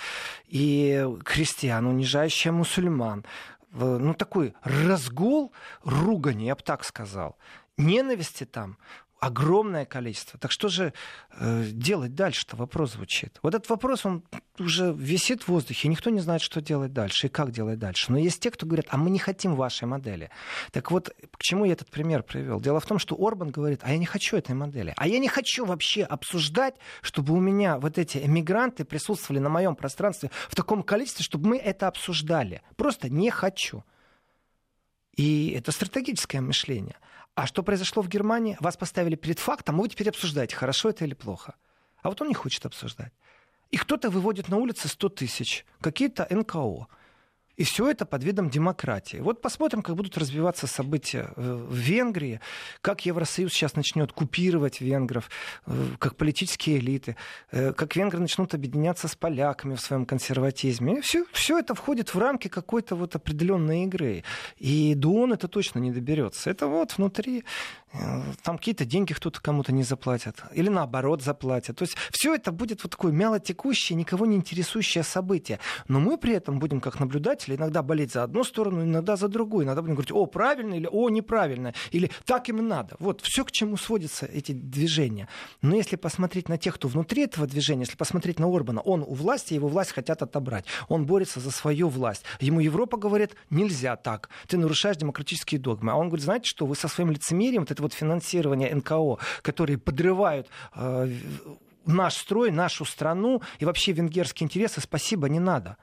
и 0.46 1.08
христиан, 1.24 1.86
унижающая 1.86 2.52
мусульман. 2.52 3.24
Ну, 3.72 4.14
такой 4.14 4.54
разгул 4.62 5.52
ругани, 5.82 6.44
я 6.44 6.54
бы 6.54 6.62
так 6.62 6.84
сказал. 6.84 7.36
Ненависти 7.78 8.44
там 8.44 8.76
огромное 9.24 9.86
количество. 9.86 10.38
Так 10.38 10.52
что 10.52 10.68
же 10.68 10.92
э, 11.30 11.64
делать 11.70 12.14
дальше-то? 12.14 12.56
Вопрос 12.56 12.92
звучит. 12.92 13.38
Вот 13.42 13.54
этот 13.54 13.70
вопрос, 13.70 14.04
он 14.04 14.22
уже 14.58 14.92
висит 14.92 15.42
в 15.42 15.48
воздухе, 15.48 15.88
никто 15.88 16.10
не 16.10 16.20
знает, 16.20 16.42
что 16.42 16.60
делать 16.60 16.92
дальше 16.92 17.28
и 17.28 17.30
как 17.30 17.50
делать 17.50 17.78
дальше. 17.78 18.12
Но 18.12 18.18
есть 18.18 18.40
те, 18.40 18.50
кто 18.50 18.66
говорят, 18.66 18.86
а 18.90 18.98
мы 18.98 19.08
не 19.10 19.18
хотим 19.18 19.54
вашей 19.54 19.86
модели. 19.86 20.30
Так 20.72 20.90
вот, 20.90 21.08
к 21.08 21.42
чему 21.42 21.64
я 21.64 21.72
этот 21.72 21.90
пример 21.90 22.22
привел? 22.22 22.60
Дело 22.60 22.80
в 22.80 22.86
том, 22.86 22.98
что 22.98 23.16
Орбан 23.18 23.50
говорит, 23.50 23.80
а 23.82 23.92
я 23.92 23.98
не 23.98 24.06
хочу 24.06 24.36
этой 24.36 24.54
модели. 24.54 24.92
А 24.96 25.08
я 25.08 25.18
не 25.18 25.28
хочу 25.28 25.64
вообще 25.64 26.02
обсуждать, 26.02 26.74
чтобы 27.00 27.32
у 27.32 27.40
меня 27.40 27.78
вот 27.78 27.96
эти 27.96 28.18
эмигранты 28.18 28.84
присутствовали 28.84 29.40
на 29.40 29.48
моем 29.48 29.74
пространстве 29.74 30.30
в 30.50 30.54
таком 30.54 30.82
количестве, 30.82 31.24
чтобы 31.24 31.48
мы 31.48 31.56
это 31.56 31.88
обсуждали. 31.88 32.60
Просто 32.76 33.08
не 33.08 33.30
хочу. 33.30 33.84
И 35.16 35.54
это 35.56 35.72
стратегическое 35.72 36.40
мышление. 36.40 36.96
А 37.34 37.46
что 37.46 37.62
произошло 37.64 38.02
в 38.02 38.08
Германии? 38.08 38.56
Вас 38.60 38.76
поставили 38.76 39.16
перед 39.16 39.40
фактом, 39.40 39.78
и 39.78 39.80
вы 39.82 39.88
теперь 39.88 40.08
обсуждаете, 40.08 40.54
хорошо 40.54 40.90
это 40.90 41.04
или 41.04 41.14
плохо. 41.14 41.56
А 42.02 42.08
вот 42.08 42.20
он 42.22 42.28
не 42.28 42.34
хочет 42.34 42.64
обсуждать. 42.64 43.12
И 43.70 43.76
кто-то 43.76 44.08
выводит 44.08 44.48
на 44.48 44.56
улицы 44.56 44.86
100 44.86 45.08
тысяч, 45.08 45.66
какие-то 45.80 46.28
НКО. 46.30 46.86
И 47.56 47.64
все 47.64 47.88
это 47.88 48.04
под 48.04 48.24
видом 48.24 48.50
демократии. 48.50 49.18
Вот 49.18 49.40
посмотрим, 49.40 49.82
как 49.82 49.96
будут 49.96 50.18
развиваться 50.18 50.66
события 50.66 51.30
в 51.36 51.74
Венгрии, 51.74 52.40
как 52.80 53.06
Евросоюз 53.06 53.52
сейчас 53.52 53.76
начнет 53.76 54.12
купировать 54.12 54.80
венгров, 54.80 55.30
э, 55.66 55.72
как 55.98 56.16
политические 56.16 56.78
элиты, 56.78 57.16
э, 57.52 57.72
как 57.72 57.96
венгры 57.96 58.20
начнут 58.20 58.54
объединяться 58.54 59.08
с 59.08 59.14
поляками 59.14 59.74
в 59.74 59.80
своем 59.80 60.04
консерватизме. 60.04 61.00
все, 61.00 61.24
все 61.32 61.58
это 61.58 61.74
входит 61.74 62.14
в 62.14 62.18
рамки 62.18 62.48
какой-то 62.48 62.96
вот 62.96 63.14
определенной 63.16 63.84
игры. 63.84 64.24
И 64.58 64.94
до 64.94 65.14
он 65.14 65.32
это 65.32 65.48
точно 65.48 65.78
не 65.78 65.92
доберется. 65.92 66.50
Это 66.50 66.66
вот 66.66 66.96
внутри 66.96 67.44
там 68.42 68.58
какие-то 68.58 68.84
деньги 68.84 69.12
кто-то 69.12 69.40
кому-то 69.40 69.72
не 69.72 69.82
заплатит, 69.82 70.42
или 70.52 70.68
наоборот 70.68 71.22
заплатят. 71.22 71.76
То 71.78 71.84
есть 71.84 71.96
все 72.10 72.34
это 72.34 72.50
будет 72.50 72.82
вот 72.82 72.92
такое 72.92 73.12
мялотекущее, 73.12 73.96
никого 73.96 74.26
не 74.26 74.36
интересующее 74.36 75.04
событие. 75.04 75.60
Но 75.88 76.00
мы 76.00 76.18
при 76.18 76.34
этом 76.34 76.58
будем, 76.58 76.80
как 76.80 76.98
наблюдатели, 76.98 77.56
иногда 77.56 77.82
болеть 77.82 78.12
за 78.12 78.24
одну 78.24 78.42
сторону, 78.44 78.82
иногда 78.82 79.16
за 79.16 79.28
другую. 79.28 79.66
Иногда 79.66 79.82
будем 79.82 79.94
говорить, 79.94 80.12
о, 80.12 80.26
правильно, 80.26 80.74
или 80.74 80.88
о, 80.90 81.08
неправильно, 81.08 81.72
или 81.92 82.10
так 82.24 82.48
им 82.48 82.66
надо. 82.66 82.96
Вот 82.98 83.20
все, 83.20 83.44
к 83.44 83.52
чему 83.52 83.76
сводятся 83.76 84.26
эти 84.26 84.52
движения. 84.52 85.28
Но 85.62 85.76
если 85.76 85.96
посмотреть 85.96 86.48
на 86.48 86.58
тех, 86.58 86.74
кто 86.74 86.88
внутри 86.88 87.22
этого 87.22 87.46
движения, 87.46 87.82
если 87.82 87.96
посмотреть 87.96 88.38
на 88.38 88.46
Орбана, 88.46 88.80
он 88.80 89.02
у 89.02 89.14
власти, 89.14 89.54
его 89.54 89.68
власть 89.68 89.92
хотят 89.92 90.22
отобрать. 90.22 90.64
Он 90.88 91.06
борется 91.06 91.40
за 91.40 91.50
свою 91.50 91.88
власть. 91.88 92.24
Ему 92.40 92.60
Европа 92.60 92.96
говорит, 92.96 93.36
нельзя 93.50 93.96
так, 93.96 94.30
ты 94.48 94.58
нарушаешь 94.58 94.96
демократические 94.96 95.60
догмы. 95.60 95.92
А 95.92 95.96
он 95.96 96.08
говорит, 96.08 96.24
знаете 96.24 96.48
что, 96.48 96.66
вы 96.66 96.74
со 96.74 96.88
своим 96.88 97.10
лицемерием, 97.10 97.62
вот 97.62 97.70
это 97.70 97.83
вот 97.84 97.92
финансирование 97.92 98.74
НКО, 98.74 99.18
которые 99.42 99.78
подрывают 99.78 100.48
э, 100.74 101.08
наш 101.86 102.14
строй, 102.16 102.50
нашу 102.50 102.84
страну 102.84 103.42
и 103.58 103.64
вообще 103.64 103.92
венгерские 103.92 104.46
интересы, 104.46 104.80
спасибо, 104.80 105.28
не 105.28 105.40
надо. 105.40 105.76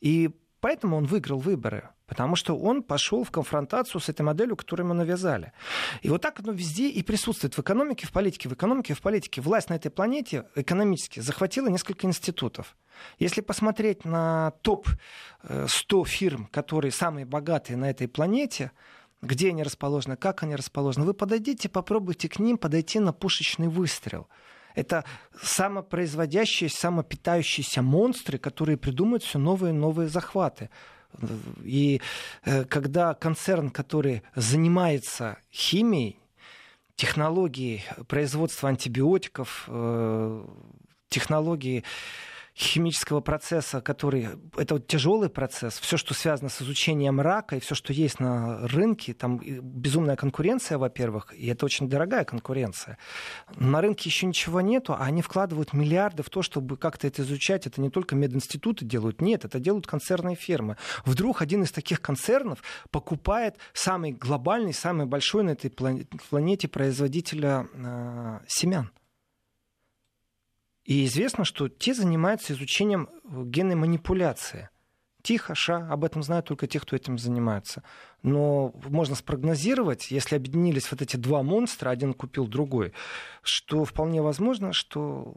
И 0.00 0.30
поэтому 0.60 0.96
он 0.96 1.04
выиграл 1.04 1.38
выборы. 1.38 1.88
Потому 2.12 2.36
что 2.36 2.58
он 2.58 2.82
пошел 2.82 3.24
в 3.24 3.30
конфронтацию 3.30 3.98
с 3.98 4.10
этой 4.10 4.20
моделью, 4.20 4.54
которую 4.54 4.84
ему 4.84 4.92
навязали. 4.92 5.52
И 6.02 6.10
вот 6.10 6.20
так 6.20 6.40
оно 6.40 6.52
везде 6.52 6.90
и 6.90 7.02
присутствует. 7.02 7.56
В 7.56 7.60
экономике, 7.60 8.06
в 8.06 8.12
политике, 8.12 8.50
в 8.50 8.52
экономике, 8.52 8.92
в 8.92 9.00
политике. 9.00 9.40
Власть 9.40 9.70
на 9.70 9.74
этой 9.76 9.90
планете 9.90 10.44
экономически 10.54 11.20
захватила 11.20 11.68
несколько 11.68 12.06
институтов. 12.06 12.76
Если 13.18 13.40
посмотреть 13.40 14.04
на 14.04 14.50
топ-100 14.60 16.04
фирм, 16.04 16.48
которые 16.52 16.92
самые 16.92 17.24
богатые 17.24 17.78
на 17.78 17.88
этой 17.88 18.08
планете, 18.08 18.72
где 19.22 19.50
они 19.50 19.62
расположены, 19.62 20.16
как 20.16 20.42
они 20.42 20.56
расположены. 20.56 21.06
Вы 21.06 21.14
подойдите, 21.14 21.68
попробуйте 21.68 22.28
к 22.28 22.38
ним 22.38 22.58
подойти 22.58 22.98
на 22.98 23.12
пушечный 23.12 23.68
выстрел. 23.68 24.28
Это 24.74 25.04
самопроизводящиеся, 25.40 26.76
самопитающиеся 26.76 27.82
монстры, 27.82 28.38
которые 28.38 28.76
придумывают 28.76 29.22
все 29.22 29.38
новые 29.38 29.72
и 29.72 29.76
новые 29.76 30.08
захваты. 30.08 30.70
И 31.62 32.00
э, 32.44 32.64
когда 32.64 33.14
концерн, 33.14 33.70
который 33.70 34.22
занимается 34.34 35.38
химией, 35.52 36.18
технологией 36.96 37.84
производства 38.08 38.70
антибиотиков, 38.70 39.64
э, 39.68 40.46
технологией 41.08 41.84
химического 42.54 43.20
процесса, 43.20 43.80
который 43.80 44.28
это 44.56 44.74
вот 44.74 44.86
тяжелый 44.86 45.30
процесс, 45.30 45.78
все, 45.78 45.96
что 45.96 46.12
связано 46.12 46.50
с 46.50 46.60
изучением 46.60 47.20
рака 47.20 47.56
и 47.56 47.60
все, 47.60 47.74
что 47.74 47.92
есть 47.92 48.20
на 48.20 48.66
рынке, 48.68 49.14
там 49.14 49.38
безумная 49.38 50.16
конкуренция, 50.16 50.76
во-первых, 50.76 51.32
и 51.34 51.46
это 51.46 51.64
очень 51.64 51.88
дорогая 51.88 52.24
конкуренция. 52.24 52.98
На 53.56 53.80
рынке 53.80 54.08
еще 54.08 54.26
ничего 54.26 54.60
нету, 54.60 54.92
а 54.92 55.04
они 55.04 55.22
вкладывают 55.22 55.72
миллиарды 55.72 56.22
в 56.22 56.30
то, 56.30 56.42
чтобы 56.42 56.76
как-то 56.76 57.06
это 57.06 57.22
изучать. 57.22 57.66
Это 57.66 57.80
не 57.80 57.90
только 57.90 58.14
мединституты 58.14 58.84
делают, 58.84 59.20
нет, 59.22 59.44
это 59.44 59.58
делают 59.58 59.86
концерные 59.86 60.36
фирмы. 60.36 60.76
Вдруг 61.04 61.40
один 61.40 61.62
из 61.62 61.72
таких 61.72 62.00
концернов 62.00 62.62
покупает 62.90 63.56
самый 63.72 64.12
глобальный, 64.12 64.74
самый 64.74 65.06
большой 65.06 65.44
на 65.44 65.50
этой 65.50 65.70
планете 65.70 66.68
производителя 66.68 67.66
э, 67.72 68.40
семян. 68.46 68.90
И 70.84 71.04
известно, 71.04 71.44
что 71.44 71.68
те 71.68 71.94
занимаются 71.94 72.52
изучением 72.52 73.08
э, 73.08 73.42
генной 73.44 73.76
манипуляции. 73.76 74.68
Тихо, 75.22 75.54
ша, 75.54 75.86
об 75.88 76.04
этом 76.04 76.24
знают 76.24 76.46
только 76.46 76.66
те, 76.66 76.80
кто 76.80 76.96
этим 76.96 77.16
занимается. 77.16 77.84
Но 78.22 78.72
можно 78.86 79.14
спрогнозировать, 79.14 80.10
если 80.10 80.34
объединились 80.34 80.90
вот 80.90 81.00
эти 81.00 81.16
два 81.16 81.44
монстра, 81.44 81.90
один 81.90 82.12
купил 82.12 82.48
другой, 82.48 82.92
что 83.42 83.84
вполне 83.84 84.20
возможно, 84.20 84.72
что 84.72 85.36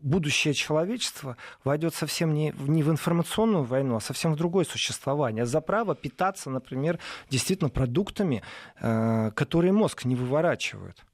будущее 0.00 0.54
человечества 0.54 1.36
войдет 1.64 1.94
совсем 1.94 2.32
не, 2.32 2.54
не 2.58 2.82
в 2.82 2.90
информационную 2.90 3.64
войну, 3.64 3.96
а 3.96 4.00
совсем 4.00 4.32
в 4.32 4.36
другое 4.36 4.64
существование. 4.64 5.44
За 5.44 5.60
право 5.60 5.94
питаться, 5.94 6.48
например, 6.48 6.98
действительно 7.28 7.68
продуктами, 7.68 8.42
э, 8.80 9.30
которые 9.32 9.72
мозг 9.72 10.06
не 10.06 10.16
выворачивают. 10.16 11.05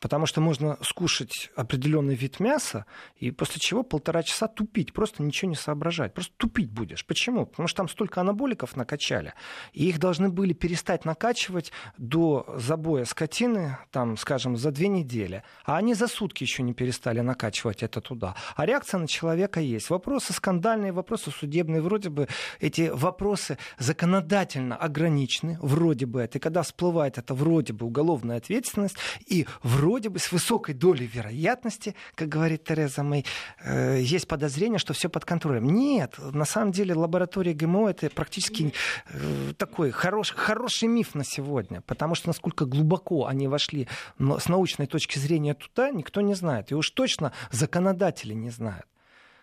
Потому 0.00 0.26
что 0.26 0.40
можно 0.40 0.78
скушать 0.82 1.50
определенный 1.56 2.14
вид 2.14 2.40
мяса, 2.40 2.86
и 3.16 3.30
после 3.30 3.60
чего 3.60 3.82
полтора 3.82 4.22
часа 4.22 4.48
тупить, 4.48 4.92
просто 4.92 5.22
ничего 5.22 5.48
не 5.50 5.56
соображать. 5.56 6.14
Просто 6.14 6.32
тупить 6.36 6.70
будешь. 6.70 7.06
Почему? 7.06 7.46
Потому 7.46 7.68
что 7.68 7.78
там 7.78 7.88
столько 7.88 8.20
анаболиков 8.20 8.76
накачали, 8.76 9.34
и 9.72 9.88
их 9.88 9.98
должны 9.98 10.28
были 10.28 10.52
перестать 10.52 11.04
накачивать 11.04 11.72
до 11.98 12.46
забоя 12.56 13.04
скотины, 13.04 13.78
там, 13.90 14.16
скажем, 14.16 14.56
за 14.56 14.70
две 14.70 14.88
недели. 14.88 15.42
А 15.64 15.76
они 15.78 15.94
за 15.94 16.06
сутки 16.06 16.44
еще 16.44 16.62
не 16.62 16.74
перестали 16.74 17.20
накачивать 17.20 17.82
это 17.82 18.00
туда. 18.00 18.34
А 18.56 18.66
реакция 18.66 18.98
на 18.98 19.08
человека 19.08 19.60
есть. 19.60 19.90
Вопросы 19.90 20.32
скандальные, 20.32 20.92
вопросы 20.92 21.30
судебные. 21.30 21.80
Вроде 21.80 22.10
бы 22.10 22.28
эти 22.60 22.90
вопросы 22.92 23.58
законодательно 23.78 24.76
ограничены, 24.76 25.58
вроде 25.60 26.06
бы 26.06 26.20
это. 26.20 26.38
И 26.38 26.40
когда 26.40 26.62
всплывает 26.62 27.18
это 27.18 27.34
вроде 27.34 27.72
бы 27.72 27.86
уголовная 27.86 28.36
ответственность, 28.36 28.96
и 29.26 29.46
вроде 29.62 29.93
вроде 29.94 30.08
бы 30.08 30.18
с 30.18 30.32
высокой 30.32 30.74
долей 30.74 31.06
вероятности, 31.06 31.94
как 32.16 32.28
говорит 32.28 32.64
Тереза 32.64 33.04
Мэй, 33.04 33.24
э, 33.60 34.00
есть 34.00 34.26
подозрение, 34.26 34.80
что 34.80 34.92
все 34.92 35.08
под 35.08 35.24
контролем. 35.24 35.66
Нет, 35.66 36.16
на 36.18 36.44
самом 36.44 36.72
деле 36.72 36.94
лаборатория 36.94 37.52
ГМО 37.52 37.90
это 37.90 38.10
практически 38.10 38.74
э, 39.06 39.52
такой 39.56 39.92
хорош, 39.92 40.32
хороший 40.32 40.88
миф 40.88 41.14
на 41.14 41.24
сегодня, 41.24 41.80
потому 41.82 42.16
что 42.16 42.26
насколько 42.26 42.64
глубоко 42.64 43.26
они 43.26 43.46
вошли 43.46 43.86
с 44.18 44.48
научной 44.48 44.88
точки 44.88 45.20
зрения 45.20 45.54
туда, 45.54 45.90
никто 45.90 46.22
не 46.22 46.34
знает. 46.34 46.72
И 46.72 46.74
уж 46.74 46.90
точно 46.90 47.32
законодатели 47.52 48.34
не 48.34 48.50
знают. 48.50 48.86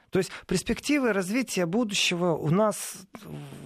То 0.09 0.19
есть 0.19 0.31
перспективы 0.47 1.13
развития 1.13 1.65
будущего 1.65 2.33
у 2.33 2.49
нас 2.49 2.97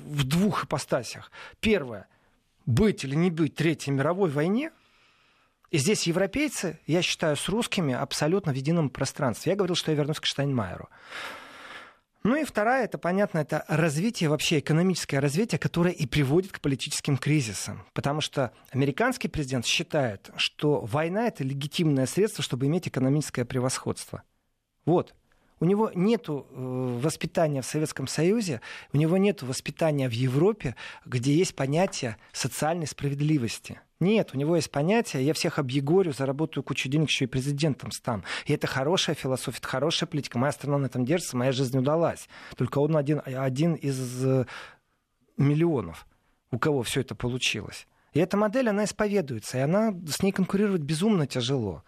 в 0.06 0.24
двух 0.24 0.66
ипостасях. 0.66 1.32
Первое— 1.60 2.06
быть 2.68 3.04
или 3.04 3.16
не 3.16 3.32
быть 3.32 3.56
Третьей 3.56 3.92
мировой 3.92 4.30
войне— 4.30 4.70
и 5.76 5.78
здесь 5.78 6.08
европейцы, 6.08 6.80
я 6.88 7.02
считаю, 7.02 7.36
с 7.36 7.50
русскими 7.50 7.94
абсолютно 7.94 8.54
в 8.54 8.56
едином 8.56 8.90
пространстве. 8.90 9.52
Я 9.52 9.56
говорил, 9.58 9.76
что 9.76 9.92
я 9.92 9.98
вернусь 9.98 10.22
к 10.22 10.26
Штайнмайеру. 10.26 10.88
Ну 12.24 12.38
и 12.38 12.46
вторая, 12.46 12.86
это 12.86 12.98
понятно, 12.98 13.40
это 13.40 13.66
развитие, 13.68 14.30
вообще 14.30 14.60
экономическое 14.60 15.20
развитие, 15.20 15.60
которое 15.60 15.92
и 15.92 16.08
приводит 16.08 16.54
к 16.54 16.62
политическим 16.62 17.18
кризисам. 17.18 17.86
Потому 17.92 18.22
что 18.22 18.54
американский 18.72 19.28
президент 19.28 19.66
считает, 19.66 20.30
что 20.38 20.80
война— 20.80 21.28
это 21.28 21.44
легитимное 21.44 22.06
средство, 22.06 22.42
чтобы 22.42 22.68
иметь 22.68 22.88
экономическое 22.88 23.44
превосходство. 23.44 24.24
Вот. 24.86 25.14
У 25.60 25.66
него 25.66 25.92
нет 25.96 26.26
э, 26.28 26.34
воспитания 26.52 27.62
в 27.62 27.66
Советском 27.66 28.08
Союзе, 28.08 28.62
у 28.92 28.98
него 28.98 29.18
нет 29.18 29.42
воспитания 29.42 30.10
в 30.10 30.12
Европе, 30.12 30.76
где 31.06 31.34
есть 31.34 31.56
понятие 31.56 32.18
социальной 32.34 32.88
справедливости. 32.88 33.80
Нет, 34.02 34.32
у 34.34 34.38
него 34.38 34.58
есть 34.58 34.70
понятие, 34.70 35.26
я 35.26 35.34
всех 35.34 35.58
объегорю, 35.58 36.12
заработаю 36.12 36.64
кучу 36.64 36.90
денег, 36.90 37.10
еще 37.10 37.26
и 37.26 37.28
президентом 37.30 37.92
стану. 37.92 38.24
И 38.46 38.54
это 38.54 38.68
хорошая 38.68 39.16
философия, 39.16 39.60
это 39.60 39.68
хорошая 39.70 40.08
политика. 40.08 40.38
Моя 40.38 40.52
страна 40.52 40.78
на 40.78 40.86
этом 40.88 41.06
держится, 41.06 41.38
моя 41.38 41.54
жизнь 41.54 41.78
удалась. 41.78 42.28
Только 42.58 42.80
он 42.80 42.98
один, 42.98 43.22
один 43.26 43.76
из 43.76 44.26
э, 44.26 44.46
миллионов, 45.38 46.06
у 46.52 46.60
кого 46.60 46.84
все 46.84 47.02
это 47.02 47.16
получилось. 47.16 47.88
И 48.12 48.20
эта 48.20 48.36
модель, 48.36 48.70
она 48.70 48.84
исповедуется, 48.84 49.58
и 49.58 49.62
она 49.62 49.94
с 50.08 50.22
ней 50.22 50.34
конкурировать 50.34 50.82
безумно 50.82 51.26
тяжело. 51.26 51.84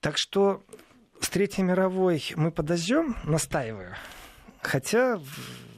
Так 0.00 0.18
что 0.18 0.62
с 1.20 1.28
Третьей 1.28 1.64
мировой 1.64 2.22
мы 2.36 2.50
подождем, 2.50 3.16
настаиваю. 3.24 3.94
Хотя 4.62 5.20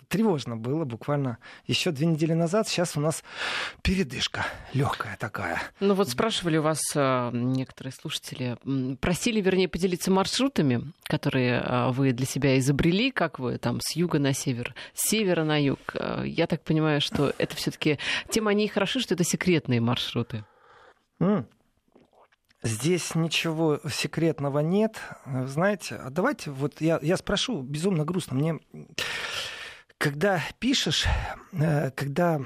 тревожно 0.09 0.57
было 0.57 0.85
буквально 0.85 1.39
еще 1.67 1.91
две 1.91 2.07
недели 2.07 2.33
назад. 2.33 2.69
Сейчас 2.69 2.97
у 2.97 3.01
нас 3.01 3.23
передышка 3.83 4.47
легкая 4.73 5.17
такая. 5.19 5.61
Ну 5.81 5.95
вот 5.95 6.09
спрашивали 6.09 6.57
у 6.59 6.63
вас 6.63 6.81
э, 6.95 7.31
некоторые 7.33 7.93
слушатели, 7.93 8.57
просили, 9.01 9.41
вернее, 9.41 9.69
поделиться 9.69 10.11
маршрутами, 10.11 10.93
которые 11.05 11.61
э, 11.61 11.91
вы 11.91 12.13
для 12.13 12.27
себя 12.27 12.59
изобрели, 12.59 13.11
как 13.11 13.39
вы 13.39 13.59
там 13.59 13.81
с 13.81 13.97
юга 13.97 14.19
на 14.19 14.33
север, 14.33 14.75
с 14.95 15.09
севера 15.09 15.45
на 15.45 15.63
юг. 15.63 15.79
Э, 15.95 16.23
я 16.25 16.47
так 16.47 16.63
понимаю, 16.63 17.01
что 17.01 17.33
это 17.39 17.57
все-таки 17.57 17.99
тем 18.31 18.49
они 18.49 18.67
и 18.67 18.69
хороши, 18.69 19.01
что 19.01 19.15
это 19.15 19.25
секретные 19.25 19.81
маршруты. 19.81 20.45
Mm. 21.21 21.47
Здесь 22.63 23.15
ничего 23.15 23.81
секретного 23.89 24.61
нет. 24.61 24.99
Знаете, 25.45 25.97
а 25.97 26.11
давайте 26.11 26.51
вот 26.51 26.81
я, 26.81 26.99
я 27.03 27.17
спрошу, 27.17 27.63
безумно 27.63 28.05
грустно. 28.05 28.37
Мне 28.37 28.61
когда 29.99 30.43
пишешь, 30.59 31.07
э, 31.53 31.91
когда 31.93 32.41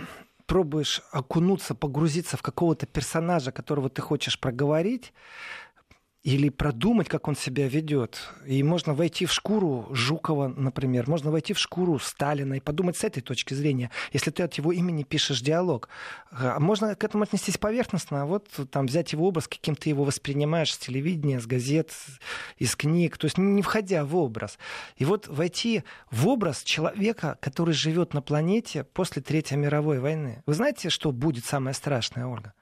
пробуешь 0.47 1.03
окунуться, 1.13 1.75
погрузиться 1.75 2.37
в 2.37 2.43
какого-то 2.43 2.87
персонажа, 2.87 3.53
которого 3.53 3.89
ты 3.89 4.03
хочешь 4.03 4.39
проговорить, 4.39 5.13
или 6.23 6.51
продумать, 6.51 7.09
как 7.09 7.29
он 7.29 7.37
себя 7.37 7.67
ведет. 7.67 8.31
И 8.45 8.63
можно 8.63 8.93
войти 8.93 9.25
в 9.25 9.33
шкуру 9.33 9.89
Жукова, 9.93 10.49
например, 10.49 11.09
можно 11.09 11.31
войти 11.31 11.55
в 11.55 11.59
шкуру 11.59 11.99
Сталина 11.99 12.55
и 12.55 12.61
подумать 12.61 12.99
с 12.99 13.05
этой 13.05 13.23
точки 13.23 13.55
зрения, 13.55 13.91
если 14.13 14.31
ты 14.31 14.43
от 14.43 14.53
его 14.55 14.71
имени 14.71 15.03
пишешь 15.03 15.41
диалог. 15.41 15.89
А 16.31 16.61
можно 16.61 16.95
к 16.95 17.05
этому 17.05 17.23
отнестись 17.23 17.57
поверхностно, 17.57 18.23
а 18.23 18.27
вот 18.27 18.49
там 18.71 18.87
взять 18.87 19.13
его 19.13 19.27
образ, 19.27 19.49
каким 19.49 19.75
ты 19.75 19.89
его 19.89 20.05
воспринимаешь 20.05 20.75
с 20.75 20.79
телевидения, 20.79 21.41
с 21.41 21.47
газет, 21.47 21.95
из 22.59 22.77
книг, 22.77 23.17
то 23.17 23.25
есть 23.25 23.39
не 23.39 23.63
входя 23.63 24.05
в 24.05 24.15
образ. 24.15 24.59
И 24.97 25.07
вот 25.07 25.27
войти 25.27 25.85
в 26.11 26.29
образ 26.29 26.63
человека, 26.63 27.39
который 27.41 27.73
живет 27.73 28.13
на 28.13 28.21
планете 28.21 28.85
после 28.85 29.23
Третьей 29.23 29.57
мировой 29.57 30.01
войны. 30.01 30.43
Вы 30.45 30.53
знаете, 30.53 30.91
что 30.91 31.13
будет 31.13 31.47
самое 31.47 31.73
страшное, 31.73 32.27
Ольга? 32.27 32.53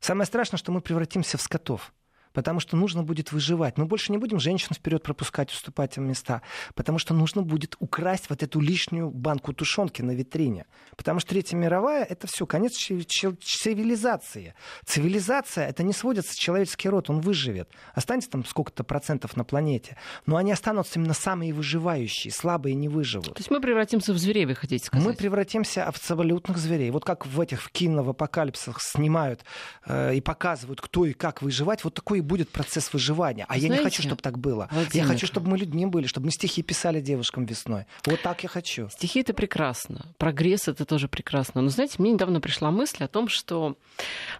Самое 0.00 0.26
страшное, 0.26 0.56
что 0.56 0.72
мы 0.72 0.80
превратимся 0.80 1.36
в 1.36 1.42
скотов 1.42 1.92
потому 2.32 2.60
что 2.60 2.76
нужно 2.76 3.02
будет 3.02 3.32
выживать. 3.32 3.78
Мы 3.78 3.86
больше 3.86 4.12
не 4.12 4.18
будем 4.18 4.40
женщин 4.40 4.74
вперед 4.74 5.02
пропускать, 5.02 5.50
уступать 5.50 5.96
им 5.96 6.08
места, 6.08 6.42
потому 6.74 6.98
что 6.98 7.14
нужно 7.14 7.42
будет 7.42 7.76
украсть 7.78 8.30
вот 8.30 8.42
эту 8.42 8.60
лишнюю 8.60 9.10
банку 9.10 9.52
тушенки 9.52 10.02
на 10.02 10.12
витрине. 10.12 10.66
Потому 10.96 11.20
что 11.20 11.30
Третья 11.30 11.56
мировая— 11.56 12.04
это 12.08 12.26
все, 12.26 12.46
конец 12.46 12.72
цивилизации. 12.74 14.54
Цивилизация— 14.84 15.66
это 15.68 15.82
не 15.82 15.92
сводится 15.92 16.38
человеческий 16.38 16.88
род, 16.88 17.08
он 17.10 17.20
выживет. 17.20 17.70
Останется 17.94 18.30
там 18.30 18.44
сколько-то 18.44 18.84
процентов 18.84 19.36
на 19.36 19.44
планете, 19.44 19.96
но 20.26 20.36
они 20.36 20.52
останутся 20.52 20.98
именно 20.98 21.14
самые 21.14 21.54
выживающие, 21.54 22.32
слабые 22.32 22.74
не 22.74 22.88
выживут. 22.88 23.34
То 23.34 23.38
есть 23.38 23.50
мы 23.50 23.60
превратимся 23.60 24.12
в 24.12 24.18
зверей, 24.18 24.46
вы 24.46 24.54
хотите 24.54 24.84
сказать? 24.84 25.06
Мы 25.06 25.14
превратимся 25.14 25.84
в 25.84 25.88
абсолютных 25.88 26.58
зверей. 26.58 26.90
Вот 26.90 27.04
как 27.04 27.26
в 27.26 27.40
этих 27.40 27.62
в 27.62 27.70
кино, 27.70 28.02
в 28.02 28.10
апокалипсах 28.10 28.80
снимают 28.80 29.44
э, 29.86 30.14
и 30.16 30.20
показывают, 30.20 30.80
кто 30.80 31.06
и 31.06 31.12
как 31.12 31.42
выживать, 31.42 31.84
вот 31.84 31.94
такой 31.94 32.20
будет 32.22 32.48
процесс 32.48 32.92
выживания. 32.92 33.44
А 33.48 33.58
Знаете, 33.58 33.66
я 33.66 33.78
не 33.78 33.84
хочу, 33.84 34.02
чтобы 34.02 34.22
так 34.22 34.38
было. 34.38 34.68
Владимир, 34.70 35.06
я 35.06 35.12
хочу, 35.12 35.26
чтобы 35.26 35.50
мы 35.50 35.58
людьми 35.58 35.86
были, 35.86 36.06
чтобы 36.06 36.26
мы 36.26 36.32
стихи 36.32 36.62
писали 36.62 37.00
девушкам 37.00 37.44
весной. 37.44 37.86
Вот 38.06 38.22
так 38.22 38.42
я 38.42 38.48
хочу. 38.48 38.88
Стихи 38.90 39.20
это 39.20 39.34
прекрасно. 39.34 40.06
Прогресс 40.18 40.68
это 40.68 40.84
тоже 40.84 41.08
прекрасно. 41.08 41.62
Но 41.62 41.68
знаете, 41.68 41.96
мне 41.98 42.12
недавно 42.12 42.40
пришла 42.40 42.70
мысль 42.70 43.04
о 43.04 43.08
том, 43.08 43.28
что 43.28 43.76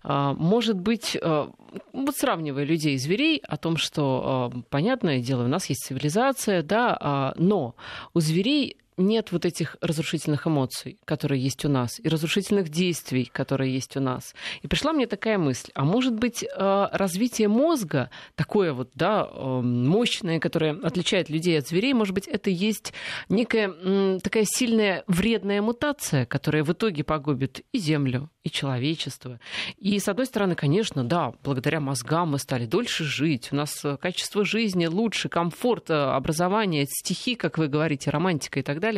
э, 0.05 0.35
может 0.37 0.77
быть, 0.77 1.17
э, 1.21 1.49
вот 1.93 2.17
сравнивая 2.17 2.65
людей 2.65 2.95
и 2.95 2.99
зверей, 2.99 3.39
о 3.47 3.57
том, 3.57 3.77
что 3.77 4.53
э, 4.55 4.62
понятное 4.71 5.21
дело, 5.21 5.45
у 5.45 5.49
нас 5.49 5.67
есть 5.67 5.85
цивилизация, 5.85 6.62
да, 6.62 7.35
но 7.37 7.75
у 8.15 8.21
зверей 8.21 8.77
нет 8.97 9.33
вот 9.33 9.45
этих 9.45 9.77
разрушительных 9.81 10.47
эмоций, 10.47 10.99
которые 11.05 11.43
есть 11.43 11.65
у 11.65 11.69
нас, 11.69 11.99
и 11.99 12.09
разрушительных 12.09 12.69
действий, 12.69 13.29
которые 13.33 13.73
есть 13.73 13.97
у 13.97 14.01
нас. 14.01 14.35
И 14.63 14.69
пришла 14.69 14.93
мне 14.93 15.07
такая 15.07 15.39
мысль, 15.39 15.71
а 15.75 15.85
может 15.85 16.15
быть 16.15 16.43
э, 16.45 16.89
развитие 16.93 17.49
мозга, 17.49 18.11
такое 18.35 18.73
вот, 18.73 18.91
да, 18.95 19.27
э, 19.31 19.61
мощное, 19.63 20.41
которое 20.41 20.73
отличает 20.73 21.31
людей 21.31 21.59
от 21.59 21.69
зверей, 21.69 21.95
может 21.95 22.15
быть, 22.15 22.29
это 22.29 22.51
есть 22.51 22.93
некая 23.29 23.73
такая 24.21 24.45
сильная 24.47 25.05
вредная 25.07 25.63
мутация, 25.63 26.27
которая 26.27 26.65
в 26.65 26.73
итоге 26.73 27.05
погубит 27.05 27.65
и 27.73 27.79
Землю, 27.79 28.31
и 28.45 28.51
человечество. 28.51 29.41
И, 29.79 29.99
с 29.99 30.09
одной 30.09 30.27
стороны, 30.27 30.55
конечно, 30.55 31.05
да, 31.05 31.33
благодаря 31.43 31.81
мозгам 31.81 32.33
мы 32.33 32.39
стали 32.39 32.67
дольше 32.67 33.05
жить, 33.05 33.49
у 33.53 33.57
нас 33.57 33.85
э, 33.85 33.97
качество 33.97 34.45
жизни 34.45 34.87
лучше, 34.87 35.29
комфорт, 35.29 35.91
образование, 35.91 36.87
стихи, 36.87 37.35
как 37.35 37.59
вы 37.59 37.69
говорите, 37.69 38.11
романтика 38.11 38.61
и 38.61 38.63
так 38.63 38.81
далее. 38.81 38.92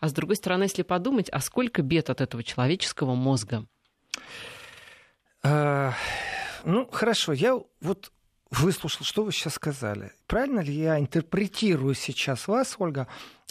А 0.00 0.08
с 0.08 0.12
другой 0.12 0.36
стороны, 0.36 0.64
если 0.64 0.82
подумать, 0.82 1.28
а 1.30 1.40
сколько 1.40 1.82
бед 1.82 2.10
от 2.10 2.20
этого 2.20 2.42
человеческого 2.42 3.14
мозга? 3.14 3.66
А, 5.42 5.94
ну, 6.64 6.88
хорошо, 6.90 7.32
я 7.32 7.58
вот 7.80 8.12
выслушал, 8.50 9.04
что 9.04 9.24
вы 9.24 9.32
сейчас 9.32 9.54
сказали. 9.54 10.12
Правильно 10.26 10.60
ли 10.60 10.72
я 10.72 10.98
интерпретирую 10.98 11.94
сейчас 11.94 12.48
вас, 12.48 12.76
Ольга, 12.78 13.08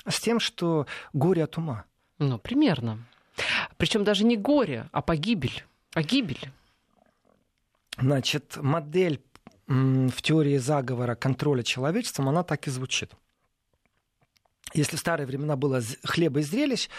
с 0.07 0.19
тем, 0.19 0.39
что 0.39 0.87
горе 1.13 1.43
от 1.43 1.57
ума? 1.57 1.85
Ну, 2.19 2.39
примерно. 2.39 3.05
Причем 3.77 4.03
даже 4.03 4.23
не 4.25 4.37
горе, 4.37 4.89
а 4.91 5.01
погибель. 5.01 5.63
Погибель. 5.91 6.51
Значит, 7.97 8.57
модель 8.57 9.21
в 9.67 10.21
теории 10.21 10.57
заговора 10.57 11.15
контроля 11.15 11.63
человечеством, 11.63 12.29
она 12.29 12.43
так 12.43 12.67
и 12.67 12.71
звучит 12.71 13.13
если 14.73 14.95
в 14.95 14.99
старые 14.99 15.27
времена 15.27 15.55
было 15.55 15.81
хлеба 16.03 16.39
и 16.39 16.43
зрелищ, 16.43 16.89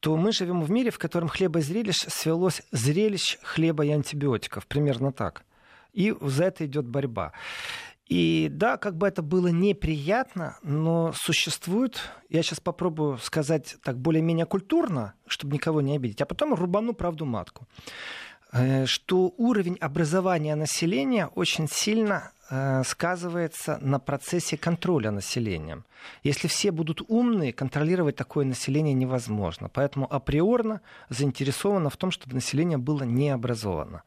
то 0.00 0.16
мы 0.16 0.32
живем 0.32 0.62
в 0.62 0.70
мире, 0.70 0.90
в 0.90 0.98
котором 0.98 1.28
хлеба 1.28 1.60
и 1.60 1.62
зрелищ 1.62 2.04
свелось 2.08 2.62
зрелищ 2.70 3.38
хлеба 3.42 3.84
и 3.84 3.90
антибиотиков. 3.90 4.66
Примерно 4.66 5.12
так. 5.12 5.44
И 5.92 6.14
за 6.20 6.44
это 6.44 6.66
идет 6.66 6.86
борьба. 6.86 7.32
И 8.06 8.48
да, 8.50 8.76
как 8.76 8.96
бы 8.98 9.08
это 9.08 9.22
было 9.22 9.48
неприятно, 9.48 10.58
но 10.62 11.12
существует, 11.16 12.00
я 12.28 12.42
сейчас 12.42 12.60
попробую 12.60 13.16
сказать 13.18 13.76
так 13.82 13.98
более-менее 13.98 14.44
культурно, 14.44 15.14
чтобы 15.26 15.54
никого 15.54 15.80
не 15.80 15.96
обидеть, 15.96 16.20
а 16.20 16.26
потом 16.26 16.52
рубану 16.52 16.92
правду 16.92 17.24
матку, 17.24 17.66
что 18.86 19.34
уровень 19.36 19.76
образования 19.80 20.54
населения 20.54 21.26
очень 21.26 21.68
сильно 21.68 22.32
Э, 22.50 22.82
сказывается 22.84 23.78
на 23.80 23.98
процессе 23.98 24.58
контроля 24.58 25.10
населением. 25.10 25.86
Если 26.22 26.46
все 26.46 26.70
будут 26.72 27.00
умные, 27.08 27.54
контролировать 27.54 28.16
такое 28.16 28.44
население 28.44 28.92
невозможно. 28.92 29.70
Поэтому 29.70 30.12
априорно 30.12 30.82
заинтересовано 31.08 31.88
в 31.88 31.96
том, 31.96 32.10
чтобы 32.10 32.34
население 32.34 32.76
было 32.76 33.04
необразовано. 33.04 34.02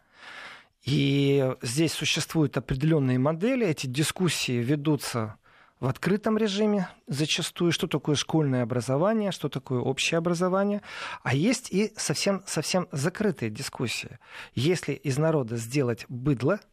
И 0.84 1.52
здесь 1.64 1.94
существуют 1.94 2.58
определенные 2.58 3.18
модели, 3.18 3.66
эти 3.66 3.88
дискуссии 3.88 4.64
ведутся 4.64 5.36
в 5.80 5.88
открытом 5.88 6.38
режиме 6.38 6.90
зачастую, 7.08 7.72
что 7.72 7.88
такое 7.88 8.16
школьное 8.16 8.64
образование, 8.64 9.32
что 9.32 9.50
такое 9.50 9.80
общее 9.80 10.18
образование, 10.18 10.82
а 11.24 11.36
есть 11.36 11.72
и 11.72 11.94
совсем, 11.96 12.44
совсем 12.46 12.88
закрытые 12.92 13.52
дискуссии. 13.52 14.20
Если 14.56 14.94
из 14.94 15.18
народа 15.18 15.58
сделать 15.58 16.06
быдло– 16.10 16.60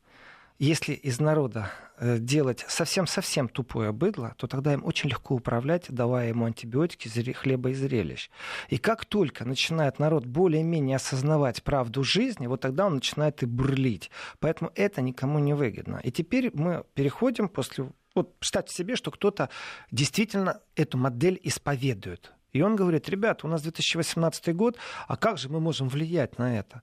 если 0.59 0.93
из 0.93 1.19
народа 1.19 1.73
э, 1.99 2.19
делать 2.19 2.65
совсем-совсем 2.69 3.49
тупое 3.49 3.91
быдло, 3.91 4.35
то 4.37 4.47
тогда 4.47 4.73
им 4.73 4.85
очень 4.85 5.11
легко 5.11 5.35
управлять, 5.35 5.87
давая 5.89 6.29
ему 6.29 6.45
антибиотики, 6.45 7.09
хлеба 7.33 7.71
и 7.71 7.75
зрелищ. 7.75 8.31
И 8.69 8.79
как 8.79 9.05
только 9.05 9.45
начинает 9.45 9.99
народ 9.99 10.27
более-менее 10.27 10.97
осознавать 10.97 11.65
правду 11.65 12.05
жизни, 12.05 12.47
вот 12.47 12.61
тогда 12.61 12.87
он 12.87 12.95
начинает 12.95 13.43
и 13.43 13.47
бурлить. 13.47 14.13
Поэтому 14.39 14.71
это 14.77 15.03
никому 15.03 15.41
не 15.41 15.55
выгодно. 15.55 16.01
И 16.05 16.13
теперь 16.13 16.53
мы 16.55 16.85
переходим 16.95 17.49
после... 17.49 17.91
Вот 18.15 18.39
представьте 18.39 18.75
себе, 18.75 18.97
что 18.97 19.11
кто-то 19.11 19.51
действительно 19.91 20.61
эту 20.77 20.99
модель 20.99 21.41
исповедует. 21.43 22.33
И 22.53 22.63
он 22.63 22.77
говорит, 22.77 23.09
ребята, 23.09 23.47
у 23.47 23.51
нас 23.51 23.63
2018 23.63 24.55
год, 24.55 24.79
а 25.09 25.17
как 25.17 25.39
же 25.39 25.49
мы 25.49 25.59
можем 25.59 25.89
влиять 25.89 26.39
на 26.39 26.57
это? 26.57 26.83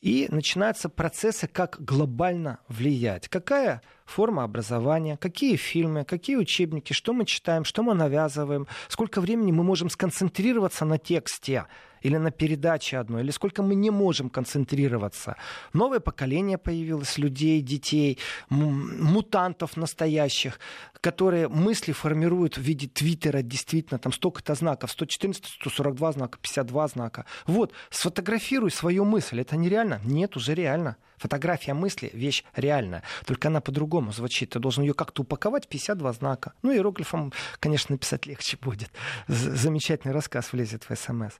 И 0.00 0.28
начинаются 0.30 0.88
процессы, 0.88 1.48
как 1.48 1.82
глобально 1.84 2.60
влиять. 2.68 3.28
Какая 3.28 3.82
форма 4.08 4.42
образования, 4.44 5.16
какие 5.16 5.56
фильмы, 5.56 6.04
какие 6.04 6.36
учебники, 6.36 6.92
что 6.92 7.12
мы 7.12 7.24
читаем, 7.24 7.64
что 7.64 7.82
мы 7.82 7.94
навязываем, 7.94 8.66
сколько 8.88 9.20
времени 9.20 9.52
мы 9.52 9.62
можем 9.62 9.90
сконцентрироваться 9.90 10.84
на 10.84 10.98
тексте, 10.98 11.66
или 12.00 12.16
на 12.16 12.30
передаче 12.30 12.98
одной, 12.98 13.22
или 13.22 13.30
сколько 13.32 13.62
мы 13.62 13.74
не 13.74 13.90
можем 13.90 14.30
концентрироваться. 14.30 15.36
Новое 15.72 16.00
поколение 16.00 16.56
появилось 16.58 17.18
людей, 17.18 17.60
детей, 17.60 18.18
мутантов 18.50 19.76
настоящих, 19.76 20.60
которые 21.00 21.48
мысли 21.48 21.92
формируют 21.92 22.56
в 22.56 22.60
виде 22.60 22.88
твиттера, 22.88 23.42
действительно, 23.42 23.98
там 23.98 24.12
столько-то 24.12 24.54
знаков, 24.54 24.90
114, 24.92 25.44
142 25.44 26.12
знака, 26.12 26.38
52 26.40 26.88
знака. 26.88 27.24
Вот, 27.46 27.72
сфотографируй 27.90 28.70
свою 28.70 29.04
мысль. 29.04 29.40
Это 29.40 29.56
нереально? 29.56 30.00
Нет, 30.04 30.36
уже 30.36 30.54
реально. 30.54 30.96
Фотография 31.18 31.74
мысли— 31.74 32.10
вещь 32.12 32.44
реальная, 32.54 33.02
только 33.26 33.48
она 33.48 33.60
по-другому 33.60 34.12
звучит. 34.12 34.50
Ты 34.50 34.58
должен 34.58 34.84
ее 34.84 34.94
как-то 34.94 35.22
упаковать 35.22 35.66
в 35.66 35.68
52 35.68 36.12
знака. 36.12 36.52
Ну, 36.62 36.72
иероглифом, 36.72 37.32
конечно, 37.60 37.94
написать 37.94 38.26
легче 38.26 38.56
будет. 38.60 38.90
Замечательный 39.26 40.12
рассказ 40.12 40.52
влезет 40.52 40.88
в 40.88 40.94
СМС. 40.94 41.34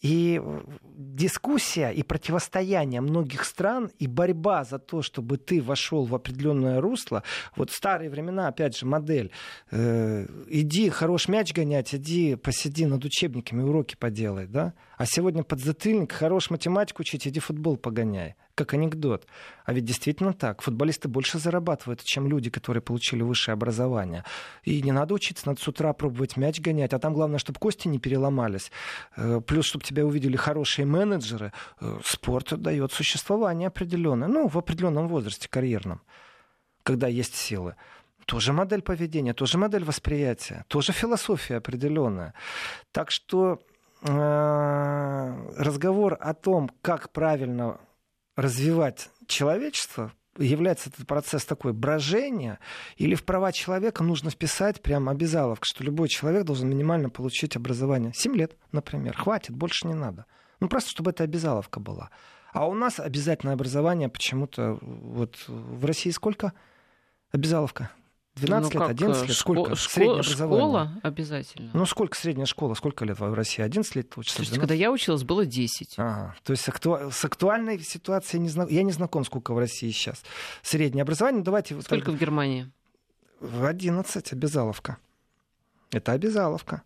И 0.00 0.40
дискуссия 0.96 1.90
и 1.90 2.04
противостояние 2.04 3.00
многих 3.00 3.44
стран 3.44 3.90
и 3.98 4.06
борьба 4.06 4.62
за 4.62 4.78
то, 4.78 5.02
чтобы 5.02 5.38
ты 5.38 5.60
вошел 5.60 6.04
в 6.04 6.14
определенное 6.14 6.80
русло, 6.80 7.24
вот 7.56 7.72
старые 7.72 8.08
времена, 8.08 8.46
опять 8.46 8.76
же, 8.76 8.86
модель, 8.86 9.32
э, 9.72 10.26
иди 10.46 10.88
хорош 10.90 11.26
мяч 11.26 11.52
гонять, 11.52 11.96
иди 11.96 12.36
посиди 12.36 12.86
над 12.86 13.04
учебниками, 13.04 13.62
уроки 13.62 13.96
поделай, 13.98 14.46
да? 14.46 14.74
А 14.98 15.06
сегодня 15.06 15.42
подзатыльник, 15.44 16.12
хорош 16.12 16.50
математику 16.50 17.02
учить, 17.02 17.26
иди 17.26 17.40
футбол 17.40 17.76
погоняй 17.76 18.36
как 18.58 18.74
анекдот. 18.74 19.24
А 19.64 19.72
ведь 19.72 19.84
действительно 19.84 20.32
так. 20.32 20.62
Футболисты 20.62 21.06
больше 21.06 21.38
зарабатывают, 21.38 22.02
чем 22.02 22.26
люди, 22.26 22.50
которые 22.50 22.82
получили 22.82 23.22
высшее 23.22 23.52
образование. 23.52 24.24
И 24.64 24.82
не 24.82 24.90
надо 24.90 25.14
учиться, 25.14 25.46
надо 25.46 25.60
с 25.60 25.68
утра 25.68 25.92
пробовать 25.92 26.36
мяч 26.36 26.60
гонять. 26.60 26.92
А 26.92 26.98
там 26.98 27.14
главное, 27.14 27.38
чтобы 27.38 27.60
кости 27.60 27.86
не 27.86 28.00
переломались. 28.00 28.72
Э, 29.16 29.40
плюс, 29.46 29.66
чтобы 29.66 29.84
тебя 29.84 30.04
увидели 30.04 30.36
хорошие 30.36 30.86
менеджеры. 30.86 31.52
Э, 31.80 32.00
спорт 32.04 32.60
дает 32.60 32.92
существование 32.92 33.68
определенное. 33.68 34.26
Ну, 34.26 34.48
в 34.48 34.58
определенном 34.58 35.06
возрасте 35.06 35.48
карьерном, 35.48 36.02
когда 36.82 37.06
есть 37.06 37.36
силы 37.36 37.76
тоже 38.26 38.52
модель 38.52 38.82
поведения, 38.82 39.32
тоже 39.32 39.56
модель 39.56 39.84
восприятия, 39.84 40.64
тоже 40.68 40.92
философия 40.92 41.56
определенная. 41.56 42.34
Так 42.92 43.10
что 43.10 43.58
разговор 44.02 46.16
о 46.20 46.34
том, 46.34 46.70
как 46.82 47.10
правильно 47.10 47.80
развивать 48.36 49.10
человечество, 49.26 50.12
является 50.38 50.90
этот 50.90 51.06
процесс 51.06 51.44
такой 51.44 51.72
брожения, 51.72 52.58
или 52.96 53.14
в 53.14 53.24
права 53.24 53.52
человека 53.52 54.04
нужно 54.04 54.30
вписать 54.30 54.82
прямо 54.82 55.12
обязаловку, 55.12 55.64
что 55.66 55.82
любой 55.82 56.08
человек 56.08 56.44
должен 56.44 56.68
минимально 56.68 57.10
получить 57.10 57.56
образование. 57.56 58.12
Семь 58.14 58.36
лет, 58.36 58.56
например. 58.70 59.16
Хватит, 59.16 59.56
больше 59.56 59.88
не 59.88 59.94
надо. 59.94 60.26
Ну, 60.60 60.68
просто 60.68 60.90
чтобы 60.90 61.10
эта 61.10 61.24
обязаловка 61.24 61.80
была. 61.80 62.10
А 62.52 62.66
у 62.66 62.74
нас 62.74 63.00
обязательное 63.00 63.54
образование 63.54 64.08
почему-то... 64.08 64.78
Вот 64.80 65.36
в 65.48 65.84
России 65.84 66.10
сколько 66.10 66.52
обязаловка? 67.32 67.90
12 68.40 68.74
ну, 68.74 68.80
лет, 68.80 68.90
11 68.90 69.28
лет, 69.28 69.36
сколько? 69.36 69.72
Шко- 69.72 69.76
среднее 69.76 70.20
образование. 70.20 70.58
Школа 70.58 71.00
обязательно. 71.02 71.70
Ну, 71.74 71.86
сколько 71.86 72.16
средняя 72.16 72.46
школа, 72.46 72.74
сколько 72.74 73.04
лет 73.04 73.18
в 73.18 73.34
России? 73.34 73.62
11 73.62 73.96
лет 73.96 74.16
учится? 74.16 74.36
Слушайте, 74.36 74.60
когда 74.60 74.74
я 74.74 74.90
училась, 74.90 75.24
было 75.24 75.46
10. 75.46 75.94
Ага. 75.96 76.36
То 76.44 76.52
есть 76.52 76.68
акту... 76.68 76.98
с 77.10 77.24
актуальной 77.24 77.78
ситуацией 77.80 78.42
не 78.42 78.48
зна... 78.48 78.66
я 78.68 78.82
не 78.82 78.92
знаком, 78.92 79.24
сколько 79.24 79.52
в 79.54 79.58
России 79.58 79.90
сейчас. 79.90 80.22
Среднее 80.62 81.02
образование, 81.02 81.38
ну, 81.38 81.44
давайте... 81.44 81.80
Сколько 81.82 82.10
в 82.10 82.18
Германии? 82.18 82.70
В 83.40 83.64
11 83.64 84.32
обязаловка. 84.32 84.98
Это 85.90 86.12
обязаловка. 86.12 86.82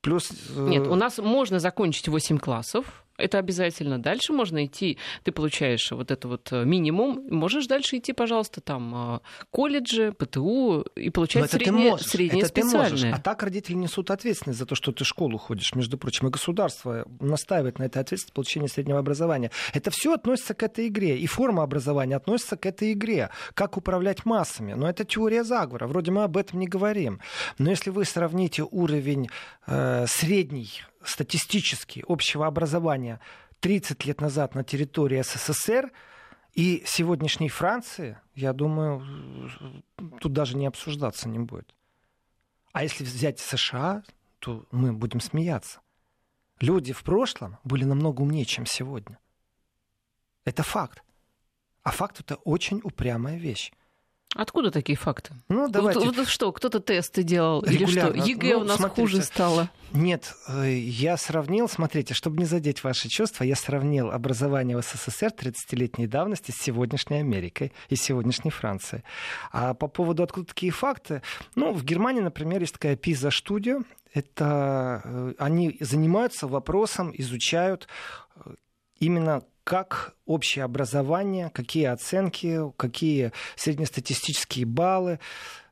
Плюс... 0.00 0.30
Э, 0.54 0.66
Нет, 0.68 0.86
у 0.86 0.94
нас 0.94 1.18
можно 1.18 1.58
закончить 1.60 2.08
8 2.08 2.38
классов, 2.38 3.03
это 3.16 3.38
обязательно. 3.38 4.00
Дальше 4.00 4.32
можно 4.32 4.64
идти, 4.64 4.98
ты 5.22 5.32
получаешь 5.32 5.90
вот 5.92 6.10
это 6.10 6.28
вот 6.28 6.52
э, 6.52 6.64
минимум, 6.64 7.26
можешь 7.30 7.66
дальше 7.66 7.98
идти, 7.98 8.12
пожалуйста, 8.12 8.60
там 8.60 9.16
э, 9.16 9.20
колледжи, 9.50 10.12
ПТУ 10.12 10.82
и 10.96 11.10
получать 11.10 11.50
среднее, 11.50 11.90
можешь, 11.90 12.06
среднее 12.06 12.40
это 12.40 12.48
специальное. 12.48 12.88
Ты 12.88 12.94
можешь. 13.06 13.18
А 13.18 13.20
так 13.20 13.42
родители 13.42 13.74
несут 13.74 14.10
ответственность 14.10 14.58
за 14.58 14.66
то, 14.66 14.74
что 14.74 14.92
ты 14.92 15.04
в 15.04 15.06
школу 15.06 15.38
ходишь, 15.38 15.74
между 15.74 15.96
прочим, 15.96 16.26
и 16.26 16.30
государство 16.30 17.06
настаивает 17.20 17.78
на 17.78 17.84
этой 17.84 17.98
ответственности 17.98 18.34
получения 18.34 18.68
среднего 18.68 18.98
образования. 18.98 19.50
Это 19.72 19.90
все 19.90 20.14
относится 20.14 20.54
к 20.54 20.62
этой 20.62 20.88
игре, 20.88 21.16
и 21.16 21.26
форма 21.26 21.62
образования 21.62 22.16
относится 22.16 22.56
к 22.56 22.66
этой 22.66 22.92
игре. 22.92 23.30
Как 23.54 23.76
управлять 23.76 24.24
массами. 24.24 24.72
Но 24.72 24.88
это 24.88 25.04
теория 25.04 25.44
заговора, 25.44 25.86
вроде 25.86 26.10
мы 26.10 26.24
об 26.24 26.36
этом 26.36 26.58
не 26.58 26.66
говорим. 26.66 27.20
Но 27.58 27.70
если 27.70 27.90
вы 27.90 28.04
сравните 28.04 28.64
уровень 28.68 29.28
э, 29.66 30.06
средний 30.08 30.70
статистически 31.04 32.04
общего 32.06 32.46
образования 32.46 33.20
30 33.60 34.04
лет 34.04 34.20
назад 34.20 34.54
на 34.54 34.64
территории 34.64 35.22
СССР 35.22 35.90
и 36.52 36.82
сегодняшней 36.86 37.48
Франции, 37.48 38.18
я 38.34 38.52
думаю, 38.52 39.50
тут 40.20 40.32
даже 40.32 40.56
не 40.56 40.66
обсуждаться 40.66 41.28
не 41.28 41.38
будет. 41.38 41.74
А 42.72 42.82
если 42.82 43.04
взять 43.04 43.38
США, 43.38 44.02
то 44.38 44.66
мы 44.70 44.92
будем 44.92 45.20
смеяться. 45.20 45.80
Люди 46.60 46.92
в 46.92 47.02
прошлом 47.02 47.58
были 47.64 47.84
намного 47.84 48.22
умнее, 48.22 48.44
чем 48.44 48.66
сегодня. 48.66 49.18
Это 50.44 50.62
факт. 50.62 51.02
А 51.82 51.90
факт 51.90 52.20
это 52.20 52.36
очень 52.36 52.80
упрямая 52.82 53.36
вещь. 53.36 53.72
Откуда 54.34 54.70
такие 54.70 54.96
факты? 54.96 55.32
Ну, 55.48 55.68
давайте. 55.68 56.00
Вот, 56.00 56.16
вот 56.16 56.28
что, 56.28 56.50
кто-то 56.52 56.80
тесты 56.80 57.22
делал 57.22 57.62
Регулярно. 57.62 58.10
или 58.10 58.20
что? 58.20 58.30
ЕГЭ 58.30 58.54
ну, 58.54 58.60
у 58.60 58.64
нас 58.64 58.76
смотрите, 58.78 59.00
хуже 59.00 59.22
стало? 59.22 59.70
Нет, 59.92 60.34
э, 60.48 60.74
я 60.74 61.16
сравнил, 61.16 61.68
смотрите, 61.68 62.14
чтобы 62.14 62.38
не 62.38 62.44
задеть 62.44 62.82
ваши 62.82 63.08
чувства, 63.08 63.44
я 63.44 63.54
сравнил 63.54 64.10
образование 64.10 64.76
в 64.76 64.82
СССР 64.82 65.32
30-летней 65.38 66.08
давности 66.08 66.50
с 66.50 66.56
сегодняшней 66.56 67.18
Америкой 67.18 67.72
и 67.88 67.96
сегодняшней 67.96 68.50
Францией. 68.50 69.04
А 69.52 69.74
по 69.74 69.86
поводу 69.86 70.24
откуда 70.24 70.46
такие 70.46 70.72
факты, 70.72 71.22
ну, 71.54 71.72
в 71.72 71.84
Германии, 71.84 72.20
например, 72.20 72.60
есть 72.60 72.74
такая 72.74 72.96
PISA-студия, 72.96 73.84
это 74.12 75.00
э, 75.04 75.34
они 75.38 75.76
занимаются 75.78 76.48
вопросом, 76.48 77.12
изучают 77.16 77.86
э, 78.36 78.54
именно 78.98 79.42
как 79.64 80.14
общее 80.26 80.64
образование, 80.64 81.50
какие 81.50 81.86
оценки, 81.86 82.60
какие 82.76 83.32
среднестатистические 83.56 84.66
баллы. 84.66 85.18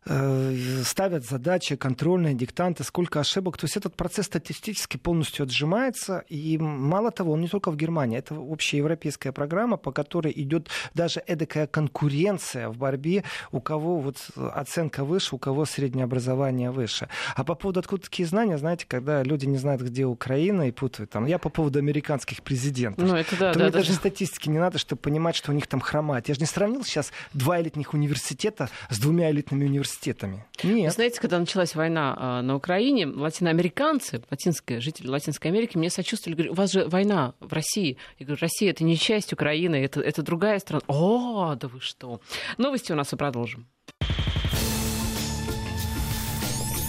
Э, 0.04 0.82
ставят 0.84 1.24
задачи, 1.24 1.76
контрольные 1.76 2.34
диктанты, 2.34 2.82
сколько 2.82 3.20
ошибок. 3.20 3.56
То 3.56 3.66
есть 3.66 3.76
этот 3.76 3.94
процесс 3.94 4.26
статистически 4.26 4.96
полностью 4.96 5.44
отжимается. 5.44 6.24
И 6.28 6.58
мало 6.58 7.12
того, 7.12 7.32
он 7.32 7.40
не 7.40 7.48
только 7.48 7.70
в 7.70 7.76
Германии. 7.76 8.18
Это 8.18 8.34
общеевропейская 8.34 9.32
программа, 9.32 9.76
по 9.76 9.92
которой 9.92 10.32
идет 10.34 10.68
даже 10.94 11.22
эдакая 11.24 11.68
конкуренция 11.68 12.68
в 12.68 12.78
борьбе, 12.78 13.22
у 13.52 13.60
кого 13.60 14.00
вот 14.00 14.16
оценка 14.36 15.04
выше, 15.04 15.36
у 15.36 15.38
кого 15.38 15.64
среднее 15.64 16.04
образование 16.04 16.72
выше. 16.72 17.08
А 17.36 17.44
по 17.44 17.54
поводу 17.54 17.78
откуда 17.78 18.02
такие 18.02 18.26
знания, 18.26 18.58
знаете, 18.58 18.86
когда 18.88 19.22
люди 19.22 19.46
не 19.46 19.56
знают, 19.56 19.82
где 19.82 20.04
Украина 20.04 20.66
и 20.66 20.72
путают 20.72 21.10
там. 21.10 21.26
Я 21.26 21.38
по 21.38 21.48
поводу 21.48 21.78
американских 21.78 22.42
президентов. 22.42 23.06
Ну, 23.06 23.14
это 23.14 23.36
да, 23.36 23.52
то 23.52 23.58
да, 23.60 23.64
мне 23.64 23.72
да, 23.72 23.78
даже 23.78 23.92
да. 23.92 24.00
Статистики 24.42 24.48
не 24.48 24.58
надо, 24.58 24.78
чтобы 24.78 25.00
понимать, 25.00 25.36
что 25.36 25.50
у 25.52 25.54
них 25.54 25.66
там 25.66 25.80
хромает. 25.80 26.28
Я 26.28 26.34
же 26.34 26.40
не 26.40 26.46
сравнил 26.46 26.84
сейчас 26.84 27.12
два 27.32 27.60
элитных 27.60 27.94
университета 27.94 28.68
с 28.90 28.98
двумя 28.98 29.30
элитными 29.30 29.64
университетами. 29.64 30.44
Нет. 30.62 30.86
Вы 30.86 30.90
знаете, 30.90 31.20
когда 31.20 31.38
началась 31.38 31.74
война 31.74 32.16
а, 32.18 32.42
на 32.42 32.56
Украине, 32.56 33.06
латиноамериканцы, 33.06 34.22
латинские 34.30 34.80
жители 34.80 35.08
Латинской 35.08 35.50
Америки 35.50 35.78
мне 35.78 35.90
сочувствовали, 35.90 36.36
говорят, 36.36 36.52
у 36.52 36.56
вас 36.56 36.72
же 36.72 36.86
война 36.88 37.34
в 37.40 37.52
России. 37.52 37.96
Я 38.18 38.26
говорю, 38.26 38.40
Россия 38.40 38.70
это 38.70 38.84
не 38.84 38.96
часть 38.96 39.32
Украины, 39.32 39.76
это, 39.76 40.00
это 40.00 40.22
другая 40.22 40.58
страна. 40.58 40.82
О, 40.86 41.54
да 41.54 41.68
вы 41.68 41.80
что. 41.80 42.20
Новости 42.58 42.92
у 42.92 42.96
нас 42.96 43.12
и 43.12 43.16
продолжим. 43.16 43.66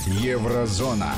Еврозона. 0.07 1.13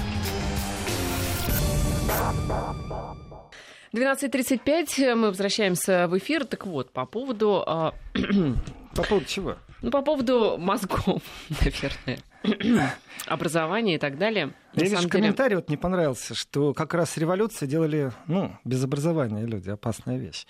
12.35, 3.96 5.16
мы 5.16 5.30
возвращаемся 5.30 6.08
в 6.10 6.18
эфир. 6.18 6.44
Так 6.46 6.66
вот, 6.68 6.92
по 6.92 7.06
поводу... 7.06 7.64
А, 7.66 7.94
по 8.96 9.04
поводу 9.04 9.26
чего? 9.26 9.56
Ну, 9.82 9.90
по 9.90 10.02
поводу 10.02 10.58
мозгов, 10.58 11.22
наверное, 11.62 12.20
образования 13.26 13.96
и 13.96 13.98
так 13.98 14.18
далее. 14.18 14.54
Мне 14.74 14.90
лишь 14.90 15.00
деле... 15.00 15.10
комментарий 15.10 15.56
вот 15.56 15.70
не 15.70 15.78
понравился, 15.78 16.36
что 16.36 16.74
как 16.74 16.94
раз 16.94 17.16
революции 17.16 17.68
делали, 17.68 18.12
ну, 18.28 18.58
без 18.66 18.84
образования 18.84 19.46
люди, 19.46 19.70
опасная 19.70 20.18
вещь. 20.18 20.46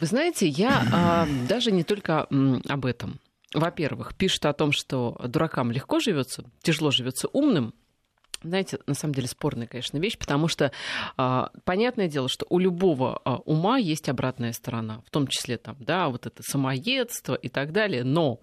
Вы 0.00 0.06
знаете, 0.06 0.48
я 0.48 0.82
а, 0.92 1.28
даже 1.48 1.70
не 1.70 1.84
только 1.84 2.26
м, 2.30 2.62
об 2.68 2.84
этом. 2.84 3.20
Во-первых, 3.54 4.16
пишут 4.16 4.46
о 4.46 4.52
том, 4.54 4.72
что 4.72 5.20
дуракам 5.24 5.70
легко 5.70 6.00
живется, 6.00 6.50
тяжело 6.62 6.90
живется 6.90 7.28
умным, 7.28 7.74
знаете, 8.42 8.78
на 8.86 8.94
самом 8.94 9.14
деле 9.14 9.28
спорная, 9.28 9.66
конечно, 9.66 9.98
вещь, 9.98 10.18
потому 10.18 10.48
что 10.48 10.72
а, 11.16 11.50
понятное 11.64 12.08
дело, 12.08 12.28
что 12.28 12.46
у 12.48 12.58
любого 12.58 13.20
а, 13.24 13.36
ума 13.36 13.78
есть 13.78 14.08
обратная 14.08 14.52
сторона, 14.52 15.02
в 15.06 15.10
том 15.10 15.26
числе 15.26 15.58
там, 15.58 15.76
да, 15.80 16.08
вот 16.08 16.26
это 16.26 16.42
самоедство 16.42 17.34
и 17.34 17.48
так 17.48 17.72
далее, 17.72 18.04
но 18.04 18.40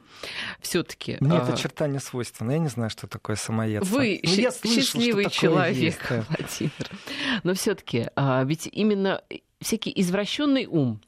все-таки. 0.61 1.17
Мне 1.19 1.37
а, 1.37 1.43
эта 1.43 1.57
черта 1.57 1.87
не 1.87 1.99
свойственна, 1.99 2.51
я 2.51 2.59
не 2.59 2.69
знаю, 2.69 2.89
что 2.89 3.07
такое 3.07 3.35
самоедство. 3.35 3.97
Вы 3.97 4.19
ну, 4.23 4.31
я 4.33 4.51
слышал, 4.51 4.81
счастливый 4.81 5.29
человек, 5.29 5.77
есть, 5.77 5.99
да. 6.09 6.25
Владимир. 6.29 6.89
Но 7.43 7.53
все-таки 7.53 8.09
а, 8.15 8.43
ведь 8.43 8.67
именно 8.71 9.21
всякий 9.61 9.91
извращенный 9.95 10.65
ум, 10.65 11.01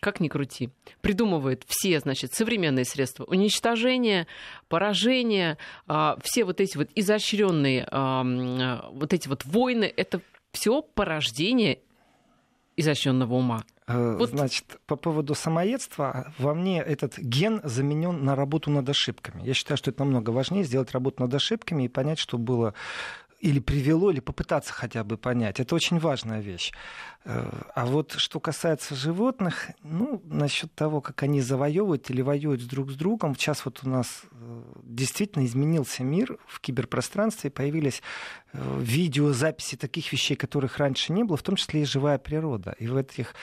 как 0.00 0.20
ни 0.20 0.28
крути, 0.28 0.70
придумывает 1.00 1.64
все, 1.66 1.98
значит, 2.00 2.34
современные 2.34 2.84
средства 2.84 3.24
уничтожения, 3.24 4.26
поражения, 4.68 5.58
а, 5.86 6.18
все 6.22 6.44
вот 6.44 6.60
эти 6.60 6.76
вот 6.76 6.88
изощренные 6.94 7.86
вот 8.92 9.12
эти 9.12 9.28
вот 9.28 9.44
войны, 9.44 9.92
это 9.96 10.20
все 10.52 10.82
порождение 10.82 11.80
изощренного 12.76 13.34
ума. 13.34 13.64
Э, 13.86 14.16
вот. 14.18 14.30
Значит, 14.30 14.64
по 14.86 14.96
поводу 14.96 15.34
самоедства, 15.34 16.32
во 16.38 16.54
мне 16.54 16.80
этот 16.80 17.18
ген 17.18 17.60
заменен 17.64 18.24
на 18.24 18.34
работу 18.34 18.70
над 18.70 18.88
ошибками. 18.88 19.42
Я 19.44 19.54
считаю, 19.54 19.78
что 19.78 19.90
это 19.90 20.04
намного 20.04 20.30
важнее 20.30 20.64
сделать 20.64 20.92
работу 20.92 21.22
над 21.22 21.32
ошибками 21.34 21.84
и 21.84 21.88
понять, 21.88 22.18
что 22.18 22.36
было 22.36 22.74
или 23.46 23.60
привело, 23.60 24.10
или 24.10 24.18
попытаться 24.18 24.72
хотя 24.72 25.04
бы 25.04 25.16
понять. 25.16 25.60
Это 25.60 25.76
очень 25.76 26.00
важная 26.00 26.40
вещь. 26.40 26.72
Э, 27.24 27.48
а 27.76 27.86
вот 27.86 28.14
что 28.18 28.40
касается 28.40 28.96
животных, 28.96 29.70
ну, 29.84 30.20
насчет 30.24 30.74
того, 30.74 31.00
как 31.00 31.22
они 31.22 31.40
завоевывают 31.40 32.10
или 32.10 32.22
воюют 32.22 32.66
друг 32.66 32.90
с 32.90 32.96
другом, 32.96 33.36
сейчас 33.36 33.64
вот 33.64 33.80
у 33.84 33.88
нас 33.88 34.22
э, 34.32 34.62
действительно 34.82 35.46
изменился 35.46 36.02
мир 36.02 36.38
в 36.48 36.58
киберпространстве, 36.60 37.50
появились 37.50 38.02
э, 38.52 38.80
видеозаписи 38.80 39.76
таких 39.76 40.12
вещей, 40.12 40.34
которых 40.34 40.78
раньше 40.78 41.12
не 41.12 41.22
было, 41.22 41.36
в 41.36 41.42
том 41.44 41.54
числе 41.54 41.82
и 41.82 41.84
живая 41.84 42.18
природа. 42.18 42.74
И 42.80 42.88
в 42.88 42.96
этих 42.96 43.36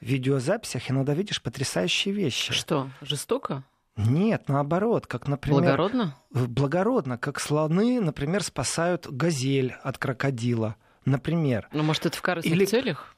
видеозаписях 0.00 0.90
иногда 0.90 1.12
видишь 1.12 1.42
потрясающие 1.42 2.14
вещи. 2.14 2.54
Что, 2.54 2.88
жестоко? 3.02 3.62
Нет, 3.96 4.48
наоборот, 4.48 5.06
как, 5.06 5.28
например... 5.28 5.60
Благородно? 5.60 6.16
Благородно, 6.30 7.18
как 7.18 7.40
слоны, 7.40 8.00
например, 8.00 8.42
спасают 8.42 9.06
газель 9.06 9.74
от 9.82 9.98
крокодила, 9.98 10.76
например. 11.04 11.68
Ну, 11.72 11.82
может, 11.82 12.06
это 12.06 12.16
в 12.16 12.22
корыстных 12.22 12.52
Или... 12.52 12.64
целях? 12.64 13.16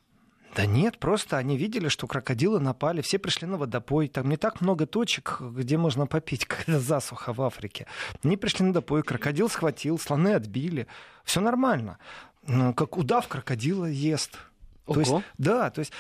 Да 0.54 0.66
нет, 0.66 0.98
просто 0.98 1.38
они 1.38 1.56
видели, 1.56 1.88
что 1.88 2.06
крокодилы 2.06 2.60
напали, 2.60 3.00
все 3.00 3.18
пришли 3.18 3.46
на 3.46 3.56
водопой. 3.56 4.08
Там 4.08 4.28
не 4.28 4.36
так 4.36 4.60
много 4.60 4.86
точек, 4.86 5.40
где 5.40 5.78
можно 5.78 6.06
попить, 6.06 6.44
когда 6.46 6.78
засуха 6.78 7.32
в 7.32 7.40
Африке. 7.40 7.86
Они 8.22 8.36
пришли 8.36 8.64
на 8.64 8.70
водопой, 8.70 9.02
крокодил 9.02 9.48
схватил, 9.48 9.98
слоны 9.98 10.34
отбили. 10.34 10.86
Все 11.24 11.40
нормально. 11.40 11.98
Ну, 12.46 12.74
как 12.74 12.98
удав 12.98 13.28
крокодила 13.28 13.86
ест. 13.86 14.38
То 14.84 14.98
есть, 14.98 15.12
да, 15.38 15.70
то 15.70 15.78
есть 15.78 15.92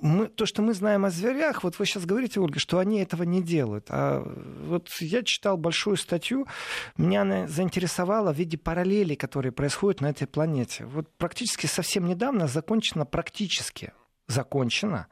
мы, 0.00 0.26
то, 0.26 0.46
что 0.46 0.62
мы 0.62 0.72
знаем 0.72 1.04
о 1.04 1.10
зверях, 1.10 1.62
вот 1.62 1.78
вы 1.78 1.84
сейчас 1.84 2.06
говорите, 2.06 2.40
Ольга, 2.40 2.58
что 2.58 2.78
они 2.78 3.00
этого 3.00 3.24
не 3.24 3.42
делают. 3.42 3.86
А 3.90 4.22
вот 4.64 4.88
я 5.00 5.22
читал 5.22 5.56
большую 5.58 5.96
статью, 5.96 6.46
меня 6.96 7.22
она 7.22 7.46
заинтересовала 7.46 8.32
в 8.32 8.36
виде 8.36 8.56
параллелей, 8.56 9.16
которые 9.16 9.52
происходят 9.52 10.00
на 10.00 10.10
этой 10.10 10.26
планете. 10.26 10.86
Вот 10.86 11.08
практически 11.18 11.66
совсем 11.66 12.06
недавно 12.06 12.46
закончена, 12.46 13.04
практически 13.04 13.92
закончена 14.28 15.08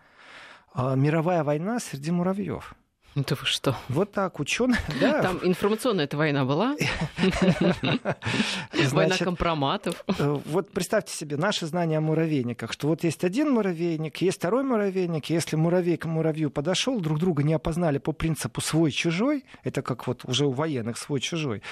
мировая 0.75 1.45
война 1.45 1.81
среди 1.81 2.11
муравьев. 2.11 2.75
Да 3.29 3.37
вы 3.41 3.47
что? 3.47 3.77
Вот 3.89 4.13
так, 4.13 4.41
ученые. 4.41 4.81
Да. 5.01 5.23
Там 5.23 5.41
информационная 5.43 6.05
эта 6.05 6.17
война 6.17 6.45
была. 6.45 6.77
Война 8.91 9.17
компроматов. 9.19 10.05
Э, 10.19 10.39
вот 10.45 10.71
представьте 10.71 11.15
себе 11.15 11.37
наши 11.37 11.67
знания 11.67 11.99
о 11.99 12.01
муравейниках, 12.01 12.73
что 12.73 12.89
вот 12.89 13.05
есть 13.05 13.25
один 13.25 13.51
муравейник, 13.51 14.17
есть 14.19 14.39
второй 14.39 14.63
муравейник. 14.63 15.27
Если 15.27 15.57
муравей 15.57 15.97
к 15.97 16.07
муравью 16.07 16.51
подошел, 16.51 17.01
друг 17.01 17.19
друга 17.19 17.43
не 17.43 17.55
опознали 17.55 17.99
по 17.99 18.13
принципу 18.13 18.61
свой-чужой, 18.61 19.45
это 19.63 19.83
как 19.83 20.07
вот 20.07 20.25
уже 20.25 20.47
у 20.47 20.53
военных 20.53 20.97
свой-чужой, 20.97 21.63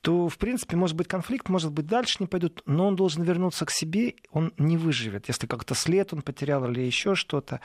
то, 0.00 0.28
в 0.28 0.38
принципе, 0.38 0.76
может 0.76 0.96
быть 0.96 1.08
конфликт, 1.08 1.48
может 1.48 1.72
быть, 1.72 1.86
дальше 1.86 2.16
не 2.20 2.26
пойдут, 2.26 2.62
но 2.66 2.86
он 2.86 2.96
должен 2.96 3.22
вернуться 3.22 3.66
к 3.66 3.70
себе, 3.70 4.14
он 4.30 4.52
не 4.58 4.76
выживет, 4.76 5.28
если 5.28 5.46
как-то 5.46 5.74
след 5.74 6.12
он 6.12 6.22
потерял 6.22 6.64
или 6.68 6.80
еще 6.80 7.14
что-то. 7.14 7.60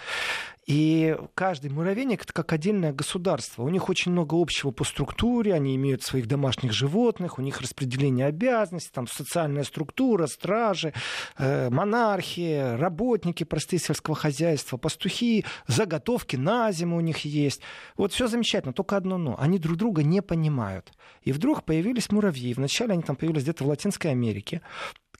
И 0.65 1.15
каждый 1.35 1.69
муравейник 1.69 2.23
это 2.23 2.33
как 2.33 2.51
отдельное 2.53 2.91
государство. 2.91 3.24
У 3.63 3.69
них 3.69 3.89
очень 3.89 4.11
много 4.11 4.35
общего 4.39 4.71
по 4.71 4.83
структуре, 4.83 5.53
они 5.53 5.75
имеют 5.75 6.03
своих 6.03 6.27
домашних 6.27 6.71
животных, 6.71 7.39
у 7.39 7.41
них 7.41 7.61
распределение 7.61 8.27
обязанностей, 8.27 8.91
там 8.93 9.07
социальная 9.07 9.63
структура, 9.63 10.27
стражи, 10.27 10.93
э, 11.37 11.69
монархия, 11.69 12.77
работники 12.77 13.43
простые 13.43 13.79
сельского 13.79 14.15
хозяйства, 14.15 14.77
пастухи, 14.77 15.45
заготовки 15.67 16.35
на 16.35 16.71
зиму 16.71 16.97
у 16.97 17.01
них 17.01 17.25
есть. 17.25 17.61
Вот 17.97 18.13
все 18.13 18.27
замечательно, 18.27 18.73
только 18.73 18.97
одно 18.97 19.17
но. 19.17 19.35
Они 19.39 19.59
друг 19.59 19.77
друга 19.77 20.03
не 20.03 20.21
понимают. 20.21 20.91
И 21.23 21.31
вдруг 21.31 21.63
появились 21.63 22.11
муравьи. 22.11 22.53
Вначале 22.53 22.93
они 22.93 23.01
там 23.01 23.15
появились 23.15 23.43
где-то 23.43 23.63
в 23.63 23.67
Латинской 23.67 24.11
Америке 24.11 24.61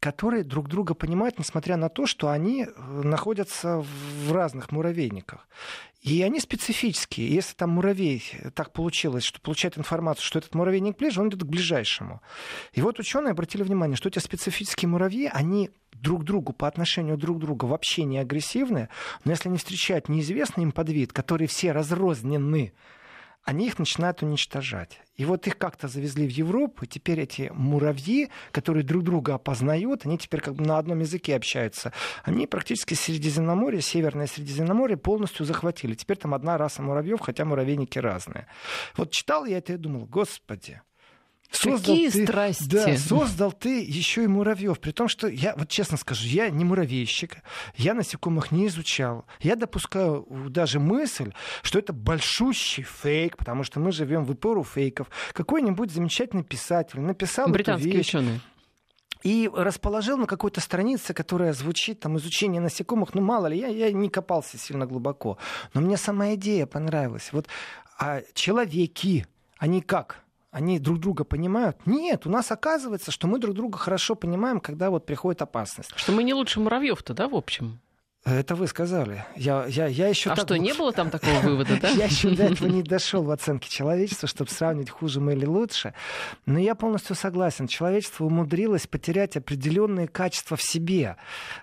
которые 0.05 0.43
друг 0.43 0.67
друга 0.67 0.93
понимают, 0.93 1.39
несмотря 1.39 1.77
на 1.77 1.89
то, 1.89 2.05
что 2.05 2.29
они 2.29 2.65
э, 2.65 3.01
находятся 3.01 3.79
в 3.79 4.31
разных 4.31 4.71
муравейниках. 4.71 5.47
И 6.03 6.21
они 6.21 6.39
специфические. 6.39 7.27
Если 7.27 7.55
там 7.55 7.71
муравей 7.71 8.23
э, 8.33 8.51
так 8.51 8.71
получилось, 8.71 9.23
что 9.23 9.41
получает 9.41 9.79
информацию, 9.79 10.23
что 10.23 10.37
этот 10.37 10.53
муравейник 10.53 10.99
ближе, 10.99 11.21
он 11.21 11.29
идет 11.29 11.41
к 11.41 11.47
ближайшему. 11.47 12.21
И 12.73 12.83
вот 12.83 12.99
ученые 12.99 13.31
обратили 13.31 13.63
внимание, 13.63 13.97
что 13.97 14.07
эти 14.07 14.19
специфические 14.19 14.89
муравьи, 14.89 15.27
они 15.33 15.71
друг 15.91 16.23
другу 16.23 16.53
по 16.53 16.67
отношению 16.67 17.17
друг 17.17 17.37
к 17.37 17.41
другу 17.41 17.65
вообще 17.65 18.03
не 18.03 18.19
агрессивны, 18.19 18.89
но 19.23 19.31
если 19.31 19.49
они 19.49 19.57
встречают 19.57 20.07
неизвестный 20.07 20.65
им 20.65 20.71
подвид, 20.71 21.13
которые 21.13 21.47
все 21.47 21.71
разрознены, 21.71 22.73
они 23.45 23.67
их 23.67 23.77
начинают 23.77 24.23
уничтожать. 24.23 24.99
И 25.15 25.23
вот 25.23 25.47
их 25.47 25.57
как-то 25.57 25.87
завезли 25.87 26.27
в 26.27 26.31
Европу, 26.31 26.83
и 26.83 26.87
теперь 26.87 27.21
эти 27.21 27.51
муравьи, 27.53 28.29
которые 28.51 28.83
друг 28.83 29.03
друга 29.03 29.35
опознают, 29.35 30.05
они 30.05 30.17
теперь 30.17 30.41
как 30.41 30.55
бы 30.55 30.65
на 30.65 30.79
одном 30.79 30.99
языке 30.99 31.35
общаются. 31.35 31.93
Они 32.23 32.47
практически 32.47 32.95
Средиземноморье, 32.95 33.81
Северное 33.81 34.27
Средиземноморье 34.27 34.97
полностью 34.97 35.45
захватили. 35.45 35.93
Теперь 35.93 36.17
там 36.17 36.33
одна 36.33 36.57
раса 36.57 36.81
муравьев, 36.81 37.21
хотя 37.21 37.45
муравейники 37.45 37.99
разные. 37.99 38.47
Вот 38.97 39.11
читал 39.11 39.45
я 39.45 39.59
это 39.59 39.73
и 39.73 39.77
думал, 39.77 40.05
господи, 40.05 40.81
Создал 41.51 41.95
Какие 41.95 42.09
ты, 42.09 42.23
страсти. 42.25 42.69
Да, 42.69 42.97
создал 42.97 43.51
ты 43.51 43.81
еще 43.81 44.23
и 44.23 44.27
муравьев. 44.27 44.79
При 44.79 44.91
том, 44.91 45.07
что 45.07 45.27
я, 45.27 45.55
вот 45.55 45.69
честно 45.69 45.97
скажу, 45.97 46.27
я 46.27 46.49
не 46.49 46.65
муравейщик, 46.65 47.37
я 47.75 47.93
насекомых 47.93 48.51
не 48.51 48.67
изучал. 48.67 49.25
Я 49.39 49.55
допускаю 49.55 50.27
даже 50.49 50.79
мысль, 50.79 51.31
что 51.61 51.79
это 51.79 51.93
большущий 51.93 52.83
фейк, 52.83 53.37
потому 53.37 53.63
что 53.63 53.79
мы 53.79 53.91
живем 53.91 54.25
в 54.25 54.33
эпору 54.33 54.63
фейков. 54.63 55.09
Какой-нибудь 55.33 55.91
замечательный 55.91 56.43
писатель 56.43 56.99
написал 56.99 57.47
Британские 57.47 57.89
эту 57.89 57.97
вещь, 57.97 58.09
ученые 58.09 58.41
и 59.23 59.49
расположил 59.51 60.17
на 60.17 60.27
какой-то 60.27 60.61
странице, 60.61 61.15
которая 61.15 61.51
звучит 61.53 61.99
там 61.99 62.15
изучение 62.17 62.61
насекомых. 62.61 63.15
Ну, 63.15 63.21
мало 63.21 63.47
ли, 63.47 63.57
я, 63.57 63.67
я 63.69 63.91
не 63.91 64.07
копался 64.07 64.59
сильно 64.59 64.85
глубоко. 64.85 65.39
Но 65.73 65.81
мне 65.81 65.97
сама 65.97 66.35
идея 66.35 66.67
понравилась. 66.67 67.29
Вот 67.31 67.47
а 67.97 68.21
человеки, 68.35 69.25
они 69.57 69.81
как? 69.81 70.24
Они 70.55 70.79
друг 70.79 70.99
друга 70.99 71.25
понимают. 71.25 71.75
Нет, 71.85 72.25
у 72.25 72.29
нас 72.29 72.49
оказывается, 72.49 73.11
что 73.11 73.27
мы 73.27 73.39
друг 73.39 73.55
друга 73.55 73.77
хорошо 73.77 74.15
понимаем, 74.15 74.61
когда 74.61 74.89
вот 74.89 75.05
приходит 75.05 75.41
опасность. 75.41 75.91
Что 75.97 76.13
мы 76.13 76.23
не 76.23 76.33
лучше 76.33 76.61
муравьев-то, 76.61 77.13
да, 77.13 77.27
в 77.27 77.35
общем? 77.35 77.81
Это 78.23 78.55
вы 78.55 78.65
сказали. 78.67 79.25
Я, 79.35 79.65
я, 79.67 79.85
я 79.85 80.07
еще 80.07 80.31
а 80.31 80.35
так... 80.35 80.45
что, 80.45 80.57
не 80.57 80.73
было 80.73 80.93
там 80.93 81.09
такого 81.09 81.41
вывода, 81.41 81.77
да? 81.81 81.89
Я 81.89 82.05
еще 82.05 82.29
до 82.29 82.45
этого 82.45 82.69
не 82.69 82.83
дошел 82.83 83.21
в 83.21 83.31
оценке 83.31 83.69
человечества, 83.69 84.29
чтобы 84.29 84.49
сравнить, 84.49 84.89
хуже 84.89 85.19
мы 85.19 85.33
или 85.33 85.45
лучше. 85.45 85.93
Но 86.45 86.57
я 86.57 86.73
полностью 86.73 87.17
согласен. 87.17 87.67
Человечество 87.67 88.23
умудрилось 88.23 88.87
потерять 88.87 89.35
определенные 89.35 90.07
качества 90.07 90.55
в 90.55 90.63
себе. 90.63 91.17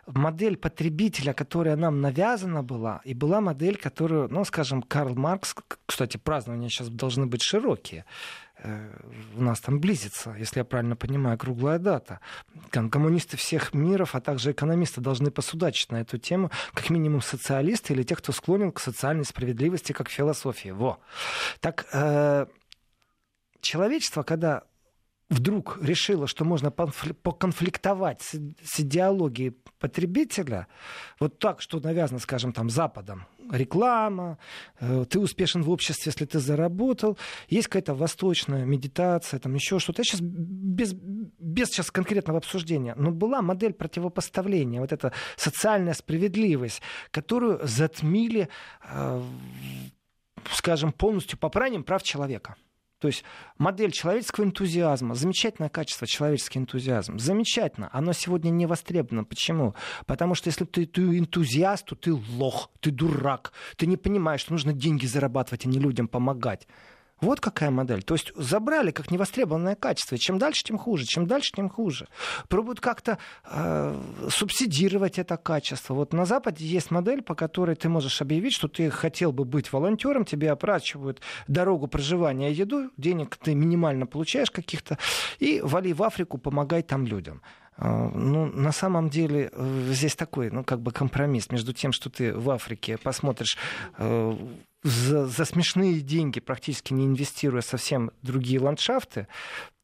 Модель 0.06 0.58
потребителя, 0.58 1.32
которая 1.32 1.76
нам 1.76 2.02
навязана 2.02 2.62
была, 2.62 3.00
и 3.04 3.14
была 3.14 3.40
модель, 3.40 3.76
которую, 3.76 4.28
ну, 4.28 4.44
скажем, 4.44 4.82
Карл 4.82 5.14
Маркс, 5.14 5.56
кстати, 5.86 6.18
празднования 6.18 6.68
сейчас 6.68 6.90
должны 6.90 7.26
быть 7.26 7.42
широкие, 7.42 8.04
у 9.34 9.42
нас 9.42 9.60
там 9.60 9.80
близится, 9.80 10.34
если 10.38 10.60
я 10.60 10.64
правильно 10.64 10.96
понимаю, 10.96 11.38
круглая 11.38 11.78
дата. 11.78 12.20
Коммунисты 12.70 13.36
всех 13.36 13.74
миров, 13.74 14.14
а 14.14 14.20
также 14.20 14.52
экономисты 14.52 15.00
должны 15.00 15.30
посудачить 15.30 15.90
на 15.90 16.00
эту 16.00 16.18
тему, 16.18 16.50
как 16.74 16.90
минимум 16.90 17.22
социалисты 17.22 17.92
или 17.92 18.02
те, 18.02 18.14
кто 18.14 18.32
склонен 18.32 18.72
к 18.72 18.80
социальной 18.80 19.24
справедливости, 19.24 19.92
как 19.92 20.08
философии. 20.08 20.70
Во. 20.70 21.00
Так, 21.60 21.86
э, 21.92 22.46
человечество, 23.60 24.22
когда 24.22 24.62
вдруг 25.32 25.78
решило, 25.82 26.26
что 26.26 26.44
можно 26.44 26.70
поконфликтовать 26.70 28.22
с, 28.22 28.34
с 28.62 28.80
идеологией 28.80 29.56
потребителя, 29.78 30.66
вот 31.18 31.38
так, 31.38 31.60
что 31.60 31.80
навязано, 31.80 32.20
скажем, 32.20 32.52
там, 32.52 32.70
Западом, 32.70 33.26
реклама, 33.50 34.38
э, 34.78 35.04
ты 35.08 35.18
успешен 35.18 35.62
в 35.62 35.70
обществе, 35.70 36.10
если 36.10 36.24
ты 36.24 36.38
заработал, 36.38 37.18
есть 37.48 37.68
какая-то 37.68 37.94
восточная 37.94 38.64
медитация, 38.64 39.40
там 39.40 39.54
еще 39.54 39.78
что-то. 39.78 40.00
Я 40.00 40.04
сейчас 40.04 40.20
без, 40.20 40.92
без 40.92 41.68
сейчас 41.68 41.90
конкретного 41.90 42.38
обсуждения, 42.38 42.94
но 42.96 43.10
была 43.10 43.42
модель 43.42 43.72
противопоставления, 43.72 44.80
вот 44.80 44.92
эта 44.92 45.12
социальная 45.36 45.94
справедливость, 45.94 46.82
которую 47.10 47.60
затмили, 47.66 48.48
э, 48.84 49.22
скажем, 50.50 50.92
полностью 50.92 51.38
попранием 51.38 51.84
прав 51.84 52.02
человека. 52.02 52.56
То 53.02 53.08
есть 53.08 53.24
модель 53.58 53.90
человеческого 53.90 54.44
энтузиазма, 54.44 55.16
замечательное 55.16 55.68
качество 55.68 56.06
человеческий 56.06 56.60
энтузиазм, 56.60 57.18
замечательно. 57.18 57.90
Оно 57.92 58.12
сегодня 58.12 58.50
не 58.50 58.64
востребовано. 58.64 59.24
Почему? 59.24 59.74
Потому 60.06 60.36
что 60.36 60.50
если 60.50 60.64
ты, 60.64 60.86
ты 60.86 61.18
энтузиаст, 61.18 61.84
то 61.84 61.96
ты 61.96 62.12
лох, 62.12 62.70
ты 62.78 62.92
дурак, 62.92 63.52
ты 63.76 63.88
не 63.88 63.96
понимаешь, 63.96 64.42
что 64.42 64.52
нужно 64.52 64.72
деньги 64.72 65.06
зарабатывать, 65.06 65.66
а 65.66 65.68
не 65.68 65.80
людям 65.80 66.06
помогать. 66.06 66.68
Вот 67.22 67.40
какая 67.40 67.70
модель. 67.70 68.02
То 68.02 68.14
есть 68.14 68.32
забрали 68.36 68.90
как 68.90 69.12
невостребованное 69.12 69.76
качество. 69.76 70.18
Чем 70.18 70.38
дальше, 70.38 70.64
тем 70.64 70.76
хуже. 70.76 71.04
Чем 71.04 71.26
дальше, 71.26 71.52
тем 71.54 71.70
хуже. 71.70 72.08
Пробуют 72.48 72.80
как-то 72.80 73.18
э, 73.44 74.28
субсидировать 74.28 75.20
это 75.20 75.36
качество. 75.36 75.94
Вот 75.94 76.12
на 76.12 76.26
Западе 76.26 76.66
есть 76.66 76.90
модель, 76.90 77.22
по 77.22 77.36
которой 77.36 77.76
ты 77.76 77.88
можешь 77.88 78.20
объявить, 78.20 78.54
что 78.54 78.66
ты 78.66 78.90
хотел 78.90 79.32
бы 79.32 79.44
быть 79.44 79.72
волонтером, 79.72 80.24
тебе 80.24 80.50
оплачивают 80.50 81.20
дорогу 81.46 81.86
проживания 81.86 82.50
еду, 82.50 82.90
денег 82.96 83.36
ты 83.36 83.54
минимально 83.54 84.06
получаешь 84.06 84.50
каких-то, 84.50 84.98
и 85.38 85.60
вали 85.62 85.92
в 85.92 86.02
Африку, 86.02 86.38
помогай 86.38 86.82
там 86.82 87.06
людям. 87.06 87.40
Э, 87.76 88.10
ну, 88.12 88.46
на 88.46 88.72
самом 88.72 89.10
деле, 89.10 89.50
э, 89.52 89.84
здесь 89.90 90.16
такой, 90.16 90.50
ну, 90.50 90.64
как 90.64 90.80
бы 90.80 90.90
компромисс 90.90 91.50
между 91.50 91.72
тем, 91.72 91.92
что 91.92 92.10
ты 92.10 92.34
в 92.34 92.50
Африке 92.50 92.98
посмотришь 92.98 93.56
э, 93.98 94.36
за, 94.82 95.26
за 95.26 95.44
смешные 95.44 96.00
деньги, 96.00 96.40
практически 96.40 96.92
не 96.92 97.06
инвестируя 97.06 97.62
совсем 97.62 98.10
другие 98.22 98.60
ландшафты, 98.60 99.28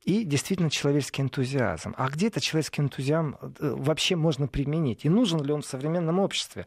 и 0.05 0.25
действительно 0.25 0.71
человеческий 0.71 1.23
энтузиазм. 1.23 1.95
А 1.97 2.09
где 2.09 2.29
это 2.29 2.41
человеческий 2.41 2.83
энтузиазм 2.83 3.37
э, 3.41 3.49
вообще 3.61 4.17
можно 4.17 4.49
применить? 4.49 5.05
И 5.05 5.09
нужен 5.09 5.43
ли 5.43 5.53
он 5.53 5.63
в 5.63 5.67
современном 5.67 6.19
обществе? 6.19 6.67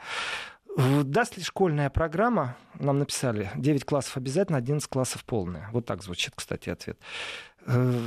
Даст 0.77 1.37
ли 1.37 1.43
школьная 1.43 1.89
программа, 1.89 2.55
нам 2.79 2.99
написали, 2.99 3.51
9 3.55 3.83
классов 3.83 4.15
обязательно, 4.15 4.57
11 4.57 4.87
классов 4.87 5.25
полная. 5.25 5.69
Вот 5.73 5.85
так 5.85 6.01
звучит, 6.01 6.33
кстати, 6.35 6.69
ответ. 6.69 6.97
Э, 7.65 7.99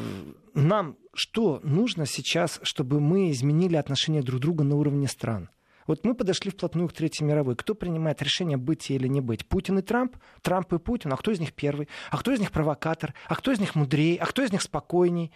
нам 0.54 0.96
что 1.14 1.60
нужно 1.62 2.06
сейчас, 2.06 2.60
чтобы 2.62 3.00
мы 3.00 3.30
изменили 3.30 3.76
отношения 3.76 4.22
друг 4.22 4.40
друга 4.40 4.64
на 4.64 4.76
уровне 4.76 5.08
стран? 5.08 5.48
Вот 5.86 6.04
мы 6.04 6.14
подошли 6.14 6.50
вплотную 6.50 6.88
к 6.88 6.92
Третьей 6.92 7.26
мировой. 7.26 7.56
Кто 7.56 7.74
принимает 7.74 8.22
решение 8.22 8.56
быть 8.56 8.90
или 8.90 9.06
не 9.06 9.20
быть? 9.20 9.46
Путин 9.46 9.78
и 9.78 9.82
Трамп? 9.82 10.16
Трамп 10.42 10.72
и 10.72 10.78
Путин? 10.78 11.12
А 11.12 11.16
кто 11.16 11.30
из 11.30 11.40
них 11.40 11.52
первый? 11.52 11.88
А 12.10 12.16
кто 12.16 12.32
из 12.32 12.40
них 12.40 12.52
провокатор? 12.52 13.14
А 13.28 13.34
кто 13.34 13.52
из 13.52 13.60
них 13.60 13.74
мудрее? 13.74 14.18
А 14.18 14.26
кто 14.26 14.42
из 14.42 14.52
них 14.52 14.62
спокойней? 14.62 15.32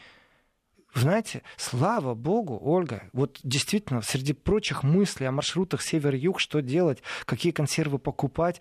Знаете, 0.95 1.43
слава 1.57 2.15
богу, 2.15 2.59
Ольга, 2.61 3.05
вот 3.13 3.39
действительно, 3.43 4.03
среди 4.03 4.33
прочих 4.33 4.83
мыслей 4.83 5.27
о 5.27 5.33
маршрутах 5.33 5.83
север-юг, 5.83 6.41
что 6.41 6.61
делать, 6.61 7.03
какие 7.25 7.53
консервы 7.53 7.99
покупать, 7.99 8.61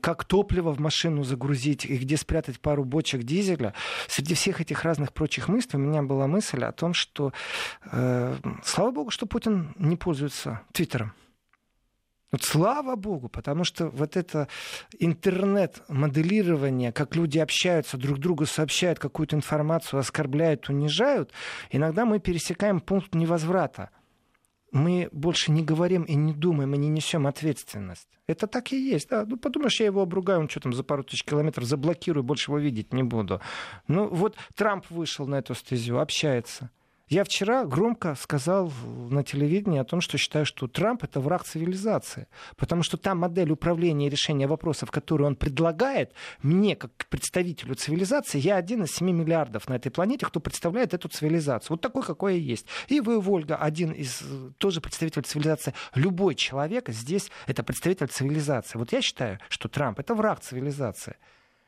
как 0.00 0.24
топливо 0.24 0.72
в 0.72 0.80
машину 0.80 1.24
загрузить 1.24 1.84
и 1.84 1.98
где 1.98 2.16
спрятать 2.16 2.58
пару 2.58 2.84
бочек 2.84 3.22
дизеля, 3.22 3.74
среди 4.08 4.34
всех 4.34 4.60
этих 4.60 4.82
разных 4.82 5.12
прочих 5.12 5.48
мыслей 5.48 5.78
у 5.78 5.82
меня 5.82 6.02
была 6.02 6.26
мысль 6.26 6.64
о 6.64 6.72
том, 6.72 6.94
что 6.94 7.32
э, 7.92 8.34
слава 8.64 8.90
богу, 8.90 9.10
что 9.10 9.26
Путин 9.26 9.74
не 9.78 9.96
пользуется 9.96 10.62
Твиттером. 10.72 11.12
Вот 12.32 12.42
слава 12.42 12.96
богу, 12.96 13.28
потому 13.28 13.64
что 13.64 13.88
вот 13.88 14.16
это 14.16 14.48
интернет-моделирование, 14.98 16.92
как 16.92 17.14
люди 17.14 17.38
общаются, 17.38 17.96
друг 17.96 18.18
другу 18.18 18.46
сообщают 18.46 18.98
какую-то 18.98 19.36
информацию, 19.36 20.00
оскорбляют, 20.00 20.68
унижают, 20.68 21.30
иногда 21.70 22.04
мы 22.04 22.18
пересекаем 22.18 22.80
пункт 22.80 23.14
невозврата. 23.14 23.90
Мы 24.72 25.08
больше 25.12 25.52
не 25.52 25.62
говорим 25.62 26.02
и 26.02 26.16
не 26.16 26.34
думаем, 26.34 26.74
и 26.74 26.78
не 26.78 26.88
несем 26.88 27.28
ответственность. 27.28 28.08
Это 28.26 28.48
так 28.48 28.72
и 28.72 28.76
есть. 28.76 29.08
Да. 29.08 29.24
Ну, 29.24 29.36
подумаешь, 29.36 29.78
я 29.78 29.86
его 29.86 30.02
обругаю, 30.02 30.40
он 30.40 30.48
что 30.48 30.60
там 30.60 30.72
за 30.72 30.82
пару 30.82 31.04
тысяч 31.04 31.24
километров 31.24 31.64
заблокирую, 31.64 32.24
больше 32.24 32.50
его 32.50 32.58
видеть 32.58 32.92
не 32.92 33.04
буду. 33.04 33.40
Ну, 33.86 34.08
вот 34.08 34.36
Трамп 34.56 34.90
вышел 34.90 35.26
на 35.28 35.36
эту 35.36 35.54
стезю, 35.54 36.00
общается. 36.00 36.70
Я 37.08 37.22
вчера 37.22 37.64
громко 37.64 38.16
сказал 38.16 38.72
на 38.84 39.22
телевидении 39.22 39.78
о 39.78 39.84
том, 39.84 40.00
что 40.00 40.18
считаю, 40.18 40.44
что 40.44 40.66
Трамп 40.66 41.04
это 41.04 41.20
враг 41.20 41.44
цивилизации. 41.44 42.26
Потому 42.56 42.82
что 42.82 42.96
та 42.96 43.14
модель 43.14 43.52
управления 43.52 44.08
и 44.08 44.10
решения 44.10 44.48
вопросов, 44.48 44.90
которую 44.90 45.28
он 45.28 45.36
предлагает, 45.36 46.12
мне, 46.42 46.74
как 46.74 46.90
представителю 47.08 47.76
цивилизации, 47.76 48.40
я 48.40 48.56
один 48.56 48.82
из 48.82 48.96
7 48.96 49.08
миллиардов 49.08 49.68
на 49.68 49.74
этой 49.74 49.90
планете, 49.90 50.26
кто 50.26 50.40
представляет 50.40 50.94
эту 50.94 51.08
цивилизацию. 51.08 51.74
Вот 51.74 51.80
такой, 51.80 52.02
какой 52.02 52.38
я 52.38 52.40
есть. 52.40 52.66
И 52.88 52.98
вы, 52.98 53.20
Вольга, 53.20 53.54
один 53.54 53.92
из 53.92 54.24
тоже 54.58 54.80
представитель 54.80 55.22
цивилизации. 55.22 55.74
Любой 55.94 56.34
человек 56.34 56.88
здесь 56.88 57.30
это 57.46 57.62
представитель 57.62 58.08
цивилизации. 58.08 58.78
Вот 58.78 58.90
я 58.90 59.00
считаю, 59.00 59.38
что 59.48 59.68
Трамп 59.68 60.00
это 60.00 60.16
враг 60.16 60.40
цивилизации 60.40 61.14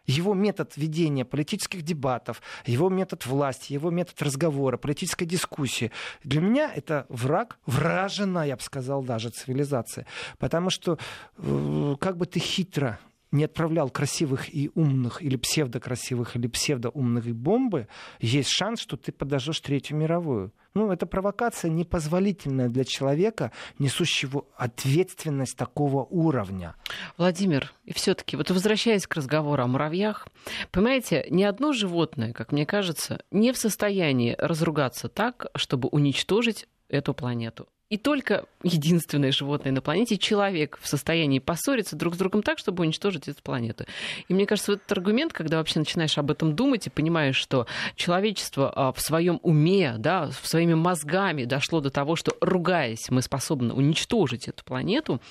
его 0.08 0.34
метод 0.34 0.76
ведения 0.76 1.24
политических 1.24 1.82
дебатов, 1.82 2.42
его 2.66 2.88
метод 2.88 3.26
власти, 3.26 3.74
его 3.74 3.90
метод 3.90 4.20
разговора, 4.22 4.78
политической 4.78 5.26
дискуссии. 5.26 5.92
Для 6.24 6.40
меня 6.40 6.72
это 6.74 7.06
враг, 7.08 7.58
вражена, 7.66 8.46
я 8.46 8.56
бы 8.56 8.62
сказал, 8.62 9.02
даже 9.02 9.28
цивилизация. 9.28 10.06
Потому 10.38 10.70
что 10.70 10.98
э, 11.36 11.96
как 12.00 12.16
бы 12.16 12.26
ты 12.26 12.40
хитро 12.40 12.98
не 13.30 13.44
отправлял 13.44 13.90
красивых 13.90 14.54
и 14.54 14.70
умных, 14.74 15.22
или 15.22 15.36
псевдокрасивых, 15.36 16.36
или 16.36 16.46
псевдоумных 16.46 17.26
бомбы, 17.34 17.88
есть 18.20 18.50
шанс, 18.50 18.80
что 18.80 18.96
ты 18.96 19.12
подожжешь 19.12 19.60
Третью 19.60 19.96
мировую. 19.96 20.52
Ну, 20.74 20.92
это 20.92 21.06
провокация 21.06 21.70
непозволительная 21.70 22.68
для 22.68 22.84
человека, 22.84 23.52
несущего 23.78 24.44
ответственность 24.56 25.56
такого 25.56 26.04
уровня. 26.04 26.76
Владимир, 27.16 27.72
и 27.84 27.92
все-таки, 27.92 28.36
вот 28.36 28.50
возвращаясь 28.50 29.06
к 29.06 29.14
разговору 29.14 29.62
о 29.62 29.66
муравьях, 29.66 30.28
понимаете, 30.70 31.26
ни 31.30 31.42
одно 31.42 31.72
животное, 31.72 32.32
как 32.32 32.52
мне 32.52 32.64
кажется, 32.64 33.22
не 33.30 33.52
в 33.52 33.56
состоянии 33.56 34.36
разругаться 34.38 35.08
так, 35.08 35.46
чтобы 35.54 35.88
уничтожить 35.88 36.68
эту 36.88 37.14
планету. 37.14 37.68
И 37.90 37.96
только 37.96 38.44
единственное 38.62 39.32
животное 39.32 39.72
на 39.72 39.80
планете, 39.80 40.18
человек, 40.18 40.78
в 40.82 40.86
состоянии 40.86 41.38
поссориться 41.38 41.96
друг 41.96 42.14
с 42.14 42.18
другом 42.18 42.42
так, 42.42 42.58
чтобы 42.58 42.82
уничтожить 42.82 43.28
эту 43.28 43.42
планету. 43.42 43.86
И 44.28 44.34
мне 44.34 44.44
кажется, 44.44 44.72
вот 44.72 44.80
этот 44.80 44.92
аргумент, 44.92 45.32
когда 45.32 45.56
вообще 45.56 45.78
начинаешь 45.78 46.18
об 46.18 46.30
этом 46.30 46.54
думать 46.54 46.86
и 46.86 46.90
понимаешь, 46.90 47.36
что 47.36 47.66
человечество 47.96 48.70
а, 48.74 48.92
в 48.92 49.00
своем 49.00 49.40
уме, 49.42 49.94
да, 49.98 50.30
своими 50.32 50.74
мозгами 50.74 51.44
дошло 51.44 51.80
до 51.80 51.90
того, 51.90 52.14
что, 52.14 52.36
ругаясь, 52.42 53.08
мы 53.08 53.22
способны 53.22 53.72
уничтожить 53.72 54.48
эту 54.48 54.64
планету, 54.64 55.22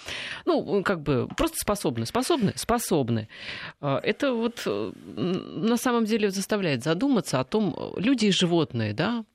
ну, 0.46 0.82
как 0.84 1.04
бы 1.04 1.28
просто 1.38 1.58
способны, 1.60 2.08
способны, 2.08 2.54
способны. 2.56 3.28
А, 3.82 4.00
это 4.02 4.34
вот 4.34 4.63
на 4.65 5.78
самом 5.78 6.06
деле 6.06 6.32
заставляет 6.32 6.84
задуматься 6.84 7.39
о 7.39 7.43
том, 7.43 7.93
люди 7.98 8.26
и 8.26 8.32
животные, 8.32 8.93
да, 8.93 9.26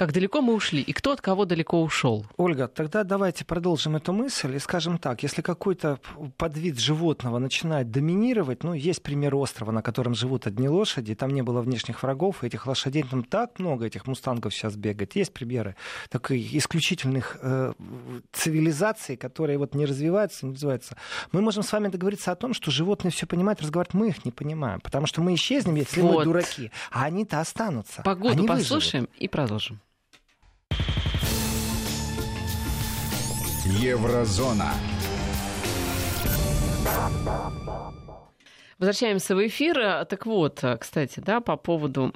как 0.00 0.12
далеко 0.12 0.40
мы 0.40 0.54
ушли 0.54 0.80
и 0.80 0.94
кто 0.94 1.12
от 1.12 1.20
кого 1.20 1.44
далеко 1.44 1.82
ушел. 1.82 2.24
Ольга, 2.38 2.68
тогда 2.68 3.04
давайте 3.04 3.44
продолжим 3.44 3.96
эту 3.96 4.14
мысль 4.14 4.56
и 4.56 4.58
скажем 4.58 4.96
так, 4.96 5.22
если 5.22 5.42
какой-то 5.42 6.00
подвид 6.38 6.78
животного 6.78 7.38
начинает 7.38 7.90
доминировать, 7.90 8.64
ну, 8.64 8.72
есть 8.72 9.02
пример 9.02 9.34
острова, 9.34 9.72
на 9.72 9.82
котором 9.82 10.14
живут 10.14 10.46
одни 10.46 10.70
лошади, 10.70 11.14
там 11.14 11.28
не 11.32 11.42
было 11.42 11.60
внешних 11.60 12.02
врагов, 12.02 12.42
и 12.42 12.46
этих 12.46 12.66
лошадей 12.66 13.02
там 13.02 13.22
так 13.22 13.58
много, 13.58 13.84
этих 13.84 14.06
мустангов 14.06 14.54
сейчас 14.54 14.74
бегает. 14.74 15.16
Есть 15.16 15.34
примеры 15.34 15.76
таких 16.08 16.54
исключительных 16.54 17.36
э, 17.42 17.74
цивилизаций, 18.32 19.18
которые 19.18 19.58
вот 19.58 19.74
не 19.74 19.84
развиваются, 19.84 20.46
не 20.46 20.54
развиваются. 20.54 20.96
Мы 21.32 21.42
можем 21.42 21.62
с 21.62 21.70
вами 21.70 21.88
договориться 21.88 22.32
о 22.32 22.36
том, 22.36 22.54
что 22.54 22.70
животные 22.70 23.12
все 23.12 23.26
понимают, 23.26 23.60
разговаривать 23.60 23.92
мы 23.92 24.08
их 24.08 24.24
не 24.24 24.30
понимаем, 24.30 24.80
потому 24.80 25.06
что 25.06 25.20
мы 25.20 25.34
исчезнем, 25.34 25.74
если 25.74 26.00
вот. 26.00 26.20
мы 26.20 26.24
дураки, 26.24 26.70
а 26.90 27.04
они-то 27.04 27.38
останутся. 27.38 28.00
Погоду 28.02 28.32
они 28.32 28.48
послушаем 28.48 29.04
выживут. 29.04 29.22
и 29.22 29.28
продолжим. 29.28 29.80
Еврозона. 33.66 34.72
Возвращаемся 38.78 39.36
в 39.36 39.46
эфир. 39.46 40.04
Так 40.06 40.26
вот, 40.26 40.64
кстати, 40.80 41.20
да, 41.20 41.40
по 41.40 41.56
поводу 41.56 42.14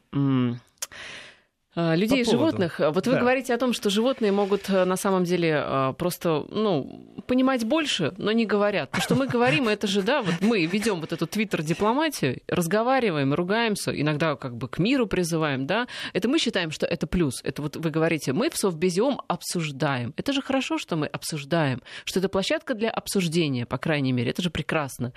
людей 1.77 2.21
и 2.23 2.25
животных. 2.25 2.79
Вот 2.79 3.07
вы 3.07 3.15
да. 3.15 3.21
говорите 3.21 3.55
о 3.55 3.59
том, 3.59 3.73
что 3.73 3.91
животные 3.91 4.33
могут 4.33 4.71
э, 4.71 4.85
на 4.85 4.97
самом 4.97 5.25
деле 5.25 5.63
э, 5.65 5.95
просто 5.99 6.45
ну, 6.49 7.23
понимать 7.27 7.65
больше, 7.65 8.15
но 8.17 8.33
не 8.33 8.47
говорят. 8.47 8.91
То, 8.91 9.01
что 9.01 9.15
мы 9.15 9.27
говорим, 9.27 9.69
это 9.69 9.87
же, 9.87 10.03
да, 10.03 10.23
вот 10.23 10.35
мы 10.41 10.67
ведем 10.67 11.01
вот 11.01 11.13
эту 11.13 11.27
твиттер-дипломатию, 11.27 12.41
разговариваем, 12.49 13.35
ругаемся, 13.35 13.91
иногда 13.99 14.37
как 14.37 14.57
бы 14.57 14.69
к 14.69 14.79
миру 14.79 15.07
призываем, 15.07 15.67
да, 15.67 15.89
это 16.13 16.29
мы 16.29 16.39
считаем, 16.39 16.71
что 16.71 16.87
это 16.87 17.07
плюс. 17.07 17.41
Это 17.43 17.63
вот 17.63 17.77
вы 17.77 17.91
говорите, 17.91 18.33
мы 18.33 18.51
в 18.51 18.57
Совбезиом 18.57 19.21
обсуждаем. 19.29 20.15
Это 20.17 20.33
же 20.33 20.43
хорошо, 20.43 20.79
что 20.79 20.97
мы 20.97 21.07
обсуждаем, 21.07 21.83
что 22.05 22.21
это 22.21 22.29
площадка 22.29 22.75
для 22.75 22.91
обсуждения, 22.91 23.67
по 23.67 23.79
крайней 23.79 24.13
мере. 24.13 24.31
Это 24.31 24.43
же 24.43 24.51
прекрасно. 24.51 25.13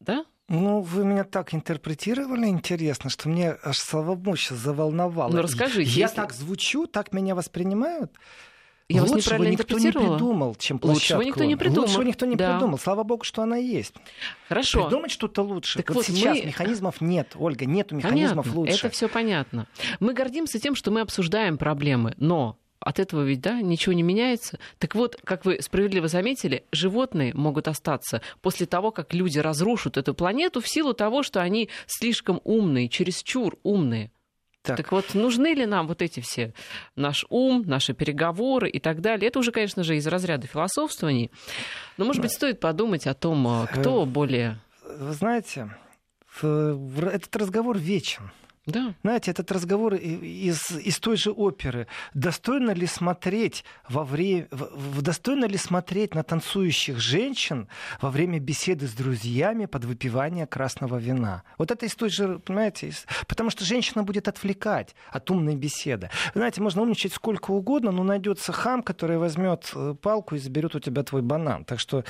Да? 0.00 0.24
Ну, 0.48 0.80
вы 0.80 1.04
меня 1.04 1.24
так 1.24 1.54
интерпретировали 1.54 2.46
интересно, 2.46 3.10
что 3.10 3.28
мне 3.28 3.56
аж 3.64 3.78
словомощь 3.78 4.48
заволновало. 4.48 5.32
Ну, 5.32 5.42
расскажите. 5.42 5.90
Я 5.90 6.04
если... 6.04 6.16
так 6.16 6.32
звучу, 6.32 6.86
так 6.86 7.12
меня 7.12 7.34
воспринимают. 7.34 8.12
Я 8.88 9.02
вас 9.02 9.10
неправильно 9.10 9.50
никто 9.50 9.78
не 9.78 9.90
придумал, 9.90 10.54
чем 10.54 10.78
площадку. 10.78 11.16
Лучшего 11.16 11.22
никто 11.22 11.44
не 11.44 11.56
придумал. 11.56 11.88
Лучшего 11.88 12.02
никто 12.02 12.24
не 12.26 12.36
да. 12.36 12.52
придумал. 12.52 12.78
Слава 12.78 13.02
богу, 13.02 13.24
что 13.24 13.42
она 13.42 13.56
есть. 13.56 13.94
Хорошо. 14.48 14.84
Придумать 14.84 15.10
что-то 15.10 15.42
лучше. 15.42 15.78
Так 15.78 15.88
вот, 15.88 15.96
вот 15.96 16.06
сейчас 16.06 16.38
мы... 16.38 16.44
механизмов 16.46 17.00
нет, 17.00 17.32
Ольга, 17.34 17.66
нету 17.66 17.96
механизмов 17.96 18.44
понятно. 18.44 18.60
лучше. 18.60 18.86
Это 18.86 18.90
все 18.90 19.08
понятно. 19.08 19.66
Мы 19.98 20.14
гордимся 20.14 20.60
тем, 20.60 20.76
что 20.76 20.92
мы 20.92 21.00
обсуждаем 21.00 21.58
проблемы, 21.58 22.14
но 22.18 22.58
от 22.80 22.98
этого 22.98 23.22
ведь, 23.22 23.40
да, 23.40 23.60
ничего 23.60 23.92
не 23.92 24.02
меняется. 24.02 24.58
Так 24.78 24.94
вот, 24.94 25.16
как 25.24 25.44
вы 25.44 25.60
справедливо 25.60 26.08
заметили, 26.08 26.64
животные 26.72 27.32
могут 27.34 27.68
остаться 27.68 28.20
после 28.42 28.66
того, 28.66 28.90
как 28.90 29.14
люди 29.14 29.38
разрушат 29.38 29.96
эту 29.96 30.14
планету 30.14 30.60
в 30.60 30.68
силу 30.68 30.94
того, 30.94 31.22
что 31.22 31.40
они 31.40 31.68
слишком 31.86 32.40
умные, 32.44 32.88
чересчур 32.88 33.58
умные. 33.62 34.10
Так. 34.62 34.78
так 34.78 34.92
вот, 34.92 35.14
нужны 35.14 35.54
ли 35.54 35.64
нам 35.64 35.86
вот 35.86 36.02
эти 36.02 36.18
все, 36.18 36.52
наш 36.96 37.24
ум, 37.28 37.62
наши 37.66 37.94
переговоры 37.94 38.68
и 38.68 38.80
так 38.80 39.00
далее? 39.00 39.28
Это 39.28 39.38
уже, 39.38 39.52
конечно 39.52 39.84
же, 39.84 39.96
из 39.96 40.06
разряда 40.08 40.48
философствований. 40.48 41.30
Но, 41.96 42.04
может 42.04 42.20
быть, 42.20 42.32
стоит 42.32 42.58
подумать 42.58 43.06
о 43.06 43.14
том, 43.14 43.46
э, 43.46 43.66
кто 43.68 44.04
более... 44.06 44.58
Вы 44.98 45.12
знаете, 45.12 45.70
этот 46.42 47.36
разговор 47.36 47.78
вечен. 47.78 48.30
Да. 48.66 48.94
Знаете, 49.02 49.30
этот 49.30 49.52
разговор 49.52 49.94
из, 49.94 50.72
из 50.72 50.98
той 50.98 51.16
же 51.16 51.30
оперы. 51.30 51.86
Достойно 52.14 52.72
ли 52.72 52.86
смотреть 52.86 53.64
во 53.88 54.02
время, 54.02 54.48
достойно 55.00 55.44
ли 55.44 55.56
смотреть 55.56 56.16
на 56.16 56.24
танцующих 56.24 56.98
женщин 56.98 57.68
во 58.00 58.10
время 58.10 58.40
беседы 58.40 58.88
с 58.88 58.92
друзьями 58.92 59.66
под 59.66 59.84
выпивание 59.84 60.48
красного 60.48 60.96
вина? 60.96 61.44
Вот 61.58 61.70
это 61.70 61.86
из 61.86 61.94
той 61.94 62.10
же, 62.10 62.40
понимаете, 62.40 62.88
из... 62.88 63.06
потому 63.28 63.50
что 63.50 63.64
женщина 63.64 64.02
будет 64.02 64.26
отвлекать 64.26 64.96
от 65.12 65.30
умной 65.30 65.54
беседы. 65.54 66.10
Знаете, 66.34 66.60
можно 66.60 66.82
умничать 66.82 67.12
сколько 67.12 67.52
угодно, 67.52 67.92
но 67.92 68.02
найдется 68.02 68.50
хам, 68.50 68.82
который 68.82 69.18
возьмет 69.18 69.70
э, 69.76 69.94
палку 70.02 70.34
и 70.34 70.38
заберет 70.38 70.74
у 70.74 70.80
тебя 70.80 71.04
твой 71.04 71.22
банан. 71.22 71.64
Так 71.64 71.78
что 71.78 72.02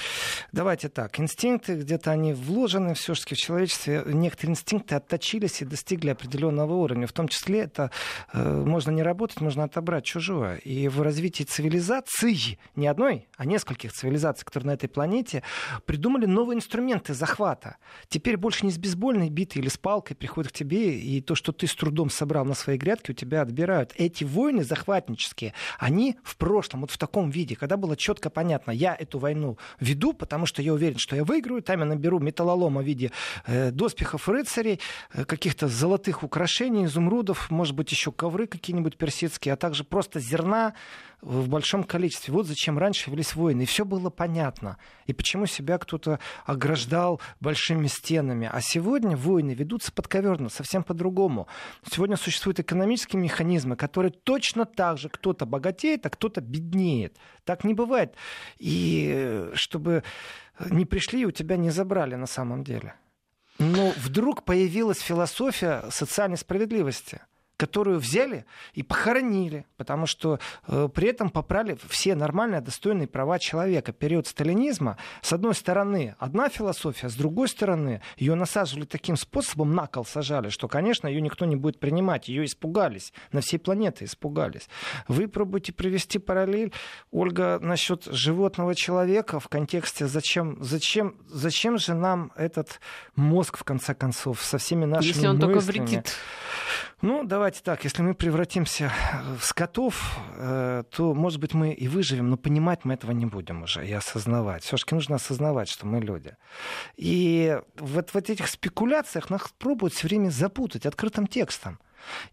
давайте 0.53 0.89
так, 0.89 1.21
инстинкты 1.21 1.75
где-то 1.75 2.13
они 2.13 2.33
вложены 2.33 2.95
все-таки 2.95 3.35
в 3.35 3.39
человечестве, 3.39 4.03
некоторые 4.07 4.53
инстинкты 4.53 4.95
отточились 4.95 5.61
и 5.61 5.67
достигли 5.67 6.11
определенного 6.11 6.46
определенного 6.47 6.75
уровня. 6.75 7.07
В 7.07 7.13
том 7.13 7.29
числе 7.29 7.61
это 7.61 7.91
э, 8.33 8.65
можно 8.65 8.91
не 8.91 9.03
работать, 9.03 9.41
можно 9.41 9.65
отобрать 9.65 10.05
чужое. 10.05 10.57
И 10.59 10.89
в 10.89 11.03
развитии 11.03 11.45
цивилизации, 11.45 12.59
не 12.77 12.87
одной, 12.87 13.29
а 13.37 13.45
нескольких 13.45 13.93
цивилизаций, 13.93 14.45
которые 14.45 14.69
на 14.69 14.75
этой 14.75 14.89
планете, 14.89 15.43
придумали 15.85 16.27
новые 16.27 16.57
инструменты 16.57 17.15
захвата. 17.15 17.77
Теперь 18.09 18.37
больше 18.37 18.67
не 18.67 18.73
с 18.73 18.79
бейсбольной 18.79 19.31
битой 19.31 19.63
или 19.63 19.69
с 19.69 19.77
палкой 19.77 20.17
приходят 20.17 20.53
к 20.53 20.55
тебе, 20.55 20.99
и 20.99 21.21
то, 21.21 21.35
что 21.35 21.53
ты 21.53 21.67
с 21.67 21.75
трудом 21.75 22.11
собрал 22.11 22.45
на 22.45 22.55
своей 22.55 22.79
грядке, 22.79 23.13
у 23.13 23.15
тебя 23.15 23.43
отбирают. 23.43 23.93
Эти 23.97 24.25
войны 24.25 24.65
захватнические, 24.65 25.53
они 25.79 26.17
в 26.23 26.37
прошлом, 26.37 26.83
вот 26.83 26.91
в 26.91 26.99
таком 26.99 27.31
виде, 27.31 27.57
когда 27.57 27.77
было 27.77 27.97
четко 27.97 28.31
понятно, 28.31 28.71
я 28.71 28.95
эту 28.95 29.19
войну 29.19 29.59
веду, 29.81 30.13
потому 30.13 30.47
что 30.47 30.63
я 30.63 30.73
уверен, 30.73 30.99
что 30.99 31.17
я 31.17 31.25
выиграю, 31.25 31.63
там 31.63 31.81
я 31.81 31.87
наберу 31.87 32.19
металлолома 32.21 32.83
в 32.83 32.85
виде 32.85 33.11
э, 33.47 33.71
доспехов 33.71 34.29
рыцарей, 34.29 34.81
э, 35.13 35.25
каких-то 35.25 35.69
золотых 35.69 36.23
украшений, 36.23 36.36
украшений, 36.37 36.85
изумрудов, 36.85 37.51
может 37.51 37.75
быть, 37.75 37.91
еще 37.91 38.13
ковры 38.13 38.47
какие-нибудь 38.47 38.99
персидские, 38.99 39.55
а 39.55 39.57
также 39.57 39.85
просто 39.85 40.21
зерна 40.21 40.75
в 41.23 41.49
большом 41.49 41.83
количестве. 41.83 42.35
Вот 42.35 42.47
зачем 42.47 42.77
раньше 42.77 43.11
велись 43.11 43.35
войны. 43.35 43.63
И 43.63 43.65
все 43.65 43.87
было 43.87 44.11
понятно. 44.11 44.77
И 45.07 45.15
почему 45.15 45.47
себя 45.47 45.79
кто-то 45.79 46.21
ограждал 46.45 47.23
большими 47.41 47.87
стенами. 47.87 48.51
А 48.53 48.61
сегодня 48.61 49.17
войны 49.17 49.53
ведутся 49.53 49.93
подковерно, 49.93 50.51
совсем 50.51 50.85
по-другому. 50.85 51.49
Сегодня 51.91 52.19
существуют 52.19 52.61
экономические 52.61 53.23
механизмы, 53.23 53.75
которые 53.75 54.13
точно 54.13 54.67
так 54.67 54.99
же 54.99 55.09
кто-то 55.09 55.47
богатеет, 55.47 56.05
а 56.05 56.11
кто-то 56.11 56.43
беднеет. 56.43 57.17
Так 57.45 57.65
не 57.65 57.73
бывает. 57.73 58.15
И 58.59 59.11
э, 59.11 59.53
чтобы 59.55 60.03
не 60.69 60.85
пришли 60.85 61.23
и 61.23 61.25
у 61.25 61.31
тебя 61.31 61.57
не 61.57 61.71
забрали 61.71 62.15
на 62.15 62.27
самом 62.27 62.63
деле. 62.63 62.95
Но 63.59 63.93
вдруг 63.97 64.45
появилась 64.45 65.01
философия 65.01 65.85
социальной 65.91 66.37
справедливости– 66.37 67.21
которую 67.57 67.99
взяли 67.99 68.45
и 68.75 68.83
похоронили, 68.83 69.67
потому 69.77 70.07
что 70.07 70.39
э, 70.67 70.89
при 70.95 71.09
этом 71.09 71.31
попрали 71.31 71.77
все 71.89 72.15
нормальные, 72.15 72.61
достойные 72.61 73.09
права 73.09 73.39
человека. 73.39 73.93
Период 73.93 74.27
сталинизма, 74.27 74.99
с 75.23 75.33
одной 75.33 75.55
стороны, 75.55 76.15
одна 76.19 76.49
философия, 76.49 77.09
с 77.09 77.15
другой 77.15 77.49
стороны, 77.49 78.03
ее 78.19 78.35
насаживали 78.35 78.85
таким 78.85 79.17
способом, 79.17 79.75
на 79.75 79.87
кол 79.87 80.05
сажали, 80.05 80.51
что, 80.51 80.69
конечно, 80.69 81.09
ее 81.09 81.21
никто 81.21 81.45
не 81.45 81.57
будет 81.57 81.81
принимать, 81.81 82.29
ее 82.29 82.45
испугались, 82.45 83.13
на 83.33 83.41
всей 83.41 83.59
планете 83.59 84.05
испугались. 84.05 84.69
Вы 85.09 85.29
пробуете 85.29 85.73
привести 85.73 86.19
параллель, 86.19 86.73
Ольга, 87.11 87.59
насчет 87.61 88.05
животного 88.05 88.75
человека 88.75 89.41
в 89.41 89.49
контексте, 89.49 90.07
зачем, 90.07 90.59
зачем, 90.63 91.17
зачем 91.29 91.79
же 91.79 91.95
нам 91.95 92.33
этот 92.37 92.81
мозг, 93.15 93.57
в 93.57 93.65
конце 93.65 93.95
концов, 93.95 94.43
со 94.43 94.59
всеми 94.59 94.85
нашими 94.85 95.09
Если 95.09 95.27
он 95.27 95.37
мыслями? 95.37 95.53
только 95.53 95.67
вредит. 95.67 96.13
Ну, 97.03 97.25
давайте 97.25 97.61
так, 97.63 97.85
если 97.85 98.01
мы 98.01 98.15
превратимся 98.15 98.91
в 99.39 99.45
скотов, 99.45 100.19
э, 100.35 100.83
то, 100.91 101.13
может 101.13 101.41
быть, 101.41 101.53
мы 101.53 101.75
и 101.75 101.89
выживем, 101.89 102.31
но 102.31 102.39
понимать 102.39 102.87
мы 102.87 102.95
этого 102.95 103.11
не 103.11 103.27
будем 103.27 103.65
уже 103.65 103.87
и 103.87 103.93
осознавать. 103.93 104.65
Все-таки 104.65 104.95
нужно 104.95 105.17
осознавать, 105.17 105.69
что 105.69 105.87
мы 105.87 106.01
люди. 106.01 106.37
И 106.97 107.61
вот 107.79 108.15
в 108.15 108.17
этих 108.17 108.49
спекуляциях 108.49 109.29
нас 109.29 109.43
пробуют 109.59 109.93
все 109.93 110.09
время 110.09 110.31
запутать 110.31 110.87
открытым 110.87 111.27
текстом. 111.27 111.81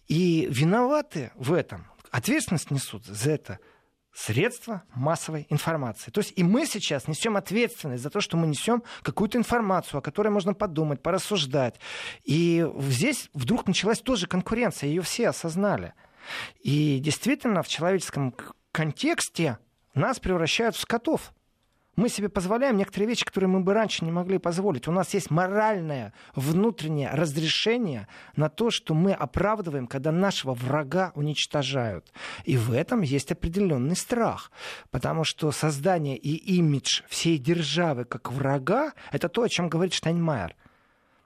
И 0.08 0.48
виноваты 0.50 1.32
в 1.36 1.52
этом, 1.52 1.86
ответственность 2.12 2.72
несут 2.72 3.06
за 3.06 3.32
это– 3.32 3.60
средства 4.14 4.84
массовой 4.94 5.48
информации. 5.50 6.12
То 6.12 6.22
есть 6.22 6.34
и 6.36 6.44
мы 6.44 6.66
сейчас 6.66 7.08
несем 7.08 7.36
ответственность 7.36 8.04
за 8.04 8.10
то, 8.10 8.22
что 8.22 8.38
мы 8.38 8.48
несем 8.48 8.84
какую-то 9.02 9.38
информацию, 9.38 10.00
о 10.00 10.02
которой 10.02 10.30
можно 10.30 10.54
подумать, 10.54 11.02
порассуждать. 11.02 11.80
И 12.24 12.66
здесь 12.80 13.30
вдруг 13.34 13.68
началась 13.68 14.00
тоже 14.00 14.28
конкуренция, 14.28 14.90
ее 14.90 15.02
все 15.02 15.30
осознали. 15.30 15.94
И 16.62 17.00
действительно 17.00 17.64
в 17.64 17.68
человеческом 17.68 18.36
контексте 18.72 19.58
нас 19.94 20.20
превращают 20.20 20.76
в 20.76 20.80
скотов 20.80 21.34
мы 21.96 22.10
себе 22.10 22.30
позволяем 22.30 22.78
некоторые 22.78 23.08
вещи, 23.08 23.24
которые 23.24 23.50
мы 23.50 23.60
бы 23.60 23.74
раньше 23.74 24.04
не 24.04 24.12
могли 24.12 24.40
позволить. 24.40 24.88
У 24.88 24.92
нас 24.92 25.14
есть 25.14 25.30
моральное 25.30 26.14
внутреннее 26.36 27.12
разрешение 27.12 28.08
на 28.36 28.50
то, 28.50 28.72
что 28.72 28.96
мы 28.96 29.14
оправдываем, 29.14 29.88
когда 29.88 30.12
нашего 30.12 30.54
врага 30.54 31.12
уничтожают. 31.16 32.12
И 32.46 32.58
в 32.58 32.72
этом 32.74 33.02
есть 33.02 33.32
определенный 33.32 33.96
страх. 33.96 34.52
Потому 34.90 35.24
что 35.24 35.52
создание 35.52 36.18
и 36.18 36.36
имидж 36.58 37.04
всей 37.08 37.38
державы 37.38 38.06
как 38.06 38.32
врага— 38.32 38.94
это 39.12 39.30
то, 39.30 39.44
о 39.44 39.50
чем 39.50 39.70
говорит 39.70 39.94
Штайнмайер. 39.94 40.56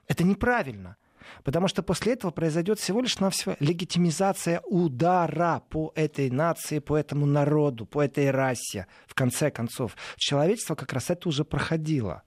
Это 0.06 0.24
неправильно. 0.24 0.96
Потому 1.44 1.68
что 1.68 1.82
после 1.82 2.14
этого 2.14 2.30
произойдет 2.30 2.78
всего 2.78 3.00
лишь 3.00 3.18
навсего 3.18 3.56
легитимизация 3.60 4.60
удара 4.66 5.62
по 5.68 5.92
этой 5.94 6.30
нации, 6.30 6.78
по 6.78 6.96
этому 6.96 7.26
народу, 7.26 7.86
по 7.86 8.02
этой 8.02 8.30
расе. 8.30 8.86
В 9.06 9.14
конце 9.14 9.50
концов, 9.50 9.96
человечество 10.16 10.74
как 10.74 10.92
раз 10.92 11.10
это 11.10 11.28
уже 11.28 11.44
проходило. 11.44 12.22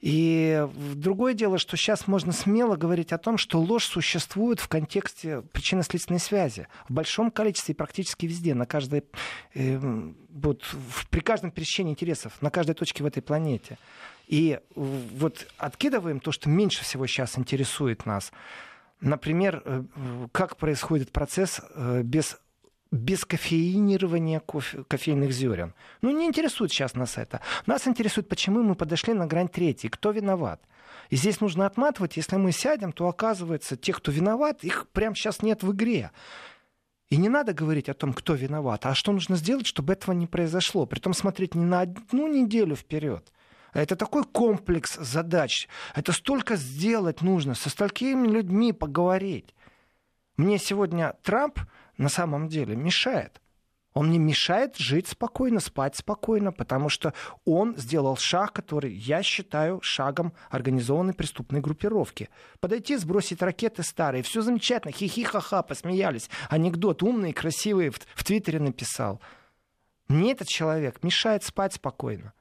И 0.00 0.66
другое 0.94 1.34
дело, 1.34 1.58
что 1.58 1.76
сейчас 1.76 2.06
можно 2.06 2.32
смело 2.32 2.76
говорить 2.76 3.12
о 3.12 3.18
том, 3.18 3.38
что 3.38 3.60
ложь 3.60 3.84
существует 3.84 4.60
в 4.60 4.68
контексте 4.68 5.42
причинно-следственной 5.52 6.20
связи. 6.20 6.66
В 6.88 6.92
большом 6.92 7.30
количестве 7.30 7.74
и 7.74 7.76
практически 7.76 8.26
везде, 8.26 8.54
на 8.54 8.66
каждой, 8.66 9.04
э, 9.54 9.78
вот, 10.30 10.62
при 11.10 11.20
каждом 11.20 11.50
пересечении 11.50 11.92
интересов, 11.92 12.40
на 12.40 12.50
каждой 12.50 12.74
точке 12.74 13.02
в 13.02 13.06
этой 13.06 13.22
планете. 13.22 13.78
И 14.30 14.60
вот 14.76 15.48
откидываем 15.58 16.20
то, 16.20 16.30
что 16.30 16.48
меньше 16.48 16.84
всего 16.84 17.04
сейчас 17.08 17.36
интересует 17.36 18.06
нас. 18.06 18.30
Например, 19.00 19.60
э, 19.64 19.82
как 20.30 20.56
происходит 20.56 21.10
процесс 21.10 21.60
э, 21.74 22.02
без 22.04 22.38
без 22.92 23.24
кофеинирования 23.24 24.40
кофе, 24.40 24.84
кофейных 24.88 25.30
зерен. 25.30 25.74
Ну, 26.02 26.10
не 26.10 26.26
интересует 26.26 26.72
сейчас 26.72 26.94
нас 26.94 27.18
это. 27.18 27.40
Нас 27.66 27.86
интересует, 27.86 28.28
почему 28.28 28.62
мы 28.62 28.74
подошли 28.74 29.14
на 29.14 29.26
грань 29.26 29.48
третьей, 29.48 29.90
кто 29.90 30.10
виноват. 30.10 30.60
И 31.08 31.16
здесь 31.16 31.40
нужно 31.40 31.66
отматывать, 31.66 32.16
если 32.16 32.36
мы 32.36 32.50
сядем, 32.50 32.92
то 32.92 33.08
оказывается, 33.08 33.76
те, 33.76 33.92
кто 33.92 34.10
виноват, 34.10 34.64
их 34.64 34.88
прямо 34.88 35.14
сейчас 35.14 35.42
нет 35.42 35.62
в 35.62 35.72
игре. 35.72 36.10
И 37.10 37.16
не 37.16 37.28
надо 37.28 37.52
говорить 37.52 37.88
о 37.88 37.94
том, 37.94 38.12
кто 38.12 38.34
виноват, 38.34 38.86
а 38.86 38.94
что 38.94 39.12
нужно 39.12 39.36
сделать, 39.36 39.66
чтобы 39.66 39.92
этого 39.92 40.12
не 40.12 40.26
произошло. 40.26 40.86
Притом 40.86 41.14
смотреть 41.14 41.54
не 41.54 41.64
на 41.64 41.82
одну 41.82 42.26
неделю 42.26 42.74
вперед, 42.74 43.32
это 43.72 43.96
такой 43.96 44.24
комплекс 44.24 44.96
задач. 44.96 45.68
Это 45.94 46.12
столько 46.12 46.56
сделать 46.56 47.22
нужно, 47.22 47.54
со 47.54 47.70
столькими 47.70 48.26
людьми 48.26 48.72
поговорить. 48.72 49.54
Мне 50.36 50.58
сегодня 50.58 51.14
Трамп 51.22 51.60
на 51.96 52.08
самом 52.08 52.48
деле 52.48 52.76
мешает. 52.76 53.40
Он 53.92 54.08
мне 54.08 54.18
мешает 54.18 54.76
жить 54.76 55.08
спокойно, 55.08 55.58
спать 55.58 55.96
спокойно, 55.96 56.52
потому 56.52 56.88
что 56.88 57.12
он 57.44 57.76
сделал 57.76 58.16
шаг, 58.16 58.52
который 58.52 58.92
я 58.92 59.22
считаю 59.22 59.80
шагом 59.82 60.32
организованной 60.48 61.12
преступной 61.12 61.60
группировки. 61.60 62.28
Подойти, 62.60 62.96
сбросить 62.96 63.42
ракеты 63.42 63.82
старые, 63.82 64.22
все 64.22 64.42
замечательно, 64.42 64.92
хихи-ха-ха, 64.92 65.62
посмеялись. 65.62 66.30
Анекдот 66.48 67.02
умный, 67.02 67.32
красивый 67.32 67.90
в, 67.90 67.98
в 68.14 68.24
Твиттере 68.24 68.60
написал. 68.60 69.20
Мне 70.06 70.32
этот 70.32 70.46
человек 70.46 71.02
мешает 71.02 71.42
спать 71.42 71.74
спокойно. 71.74 72.32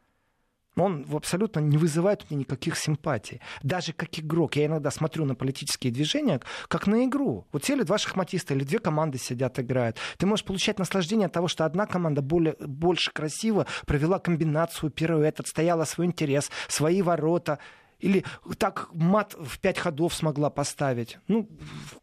Он 0.80 1.06
абсолютно 1.14 1.60
не 1.60 1.78
вызывает 1.78 2.24
у 2.24 2.26
меня 2.34 2.42
никаких 2.42 2.78
симпатий. 2.78 3.42
Даже 3.64 3.94
как 3.94 4.18
игрок. 4.20 4.56
Я 4.56 4.68
иногда 4.68 4.92
смотрю 4.92 5.26
на 5.26 5.36
политические 5.36 5.92
движения 5.92 6.42
как 6.68 6.88
на 6.88 7.06
игру. 7.06 7.46
Вот 7.52 7.66
сели 7.66 7.84
два 7.84 7.98
шахматиста 7.98 8.54
или 8.54 8.64
две 8.64 8.80
команды 8.80 9.18
сидят, 9.18 9.60
играют. 9.60 9.98
Ты 10.18 10.26
можешь 10.26 10.46
получать 10.46 10.80
наслаждение 10.80 11.28
от 11.28 11.34
того, 11.34 11.48
что 11.48 11.66
одна 11.66 11.86
команда 11.86 12.22
более, 12.22 12.56
больше 12.60 13.12
красиво 13.12 13.66
провела 13.86 14.20
комбинацию, 14.20 14.92
пируэт, 14.92 15.40
отстояла 15.40 15.86
свой 15.86 16.08
интерес, 16.08 16.50
свои 16.68 17.02
ворота. 17.02 17.60
Или 18.00 18.24
так 18.58 18.90
мат 18.94 19.36
в 19.38 19.60
пять 19.60 19.78
ходов 19.78 20.14
смогла 20.14 20.50
поставить. 20.50 21.18
Ну, 21.28 21.50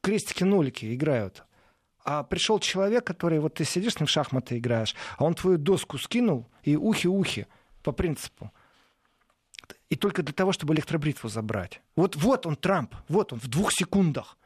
крестики-нолики 0.03 0.95
играют. 0.95 1.45
А 2.05 2.23
пришел 2.23 2.61
человек, 2.61 3.05
который, 3.05 3.41
вот 3.41 3.55
ты 3.55 3.65
сидишь 3.65 3.95
с 3.95 4.01
ним 4.01 4.07
в 4.07 4.11
шахматы 4.11 4.59
играешь, 4.59 4.95
а 5.19 5.25
он 5.25 5.35
твою 5.35 5.59
доску 5.59 5.99
скинул 5.99 6.47
и 6.63 6.77
ухи-ухи 6.77 7.47
по 7.83 7.93
принципу. 7.93 8.53
И 9.89 9.97
только 9.97 10.23
для 10.23 10.33
того, 10.33 10.53
чтобы 10.53 10.75
электробритву 10.75 11.29
забрать. 11.29 11.81
Вот, 11.95 12.17
вот 12.17 12.47
он, 12.47 12.57
Трамп, 12.57 12.95
вот 13.09 13.33
он, 13.33 13.39
в 13.39 13.49
двух 13.49 13.73
секундах. 13.73 14.37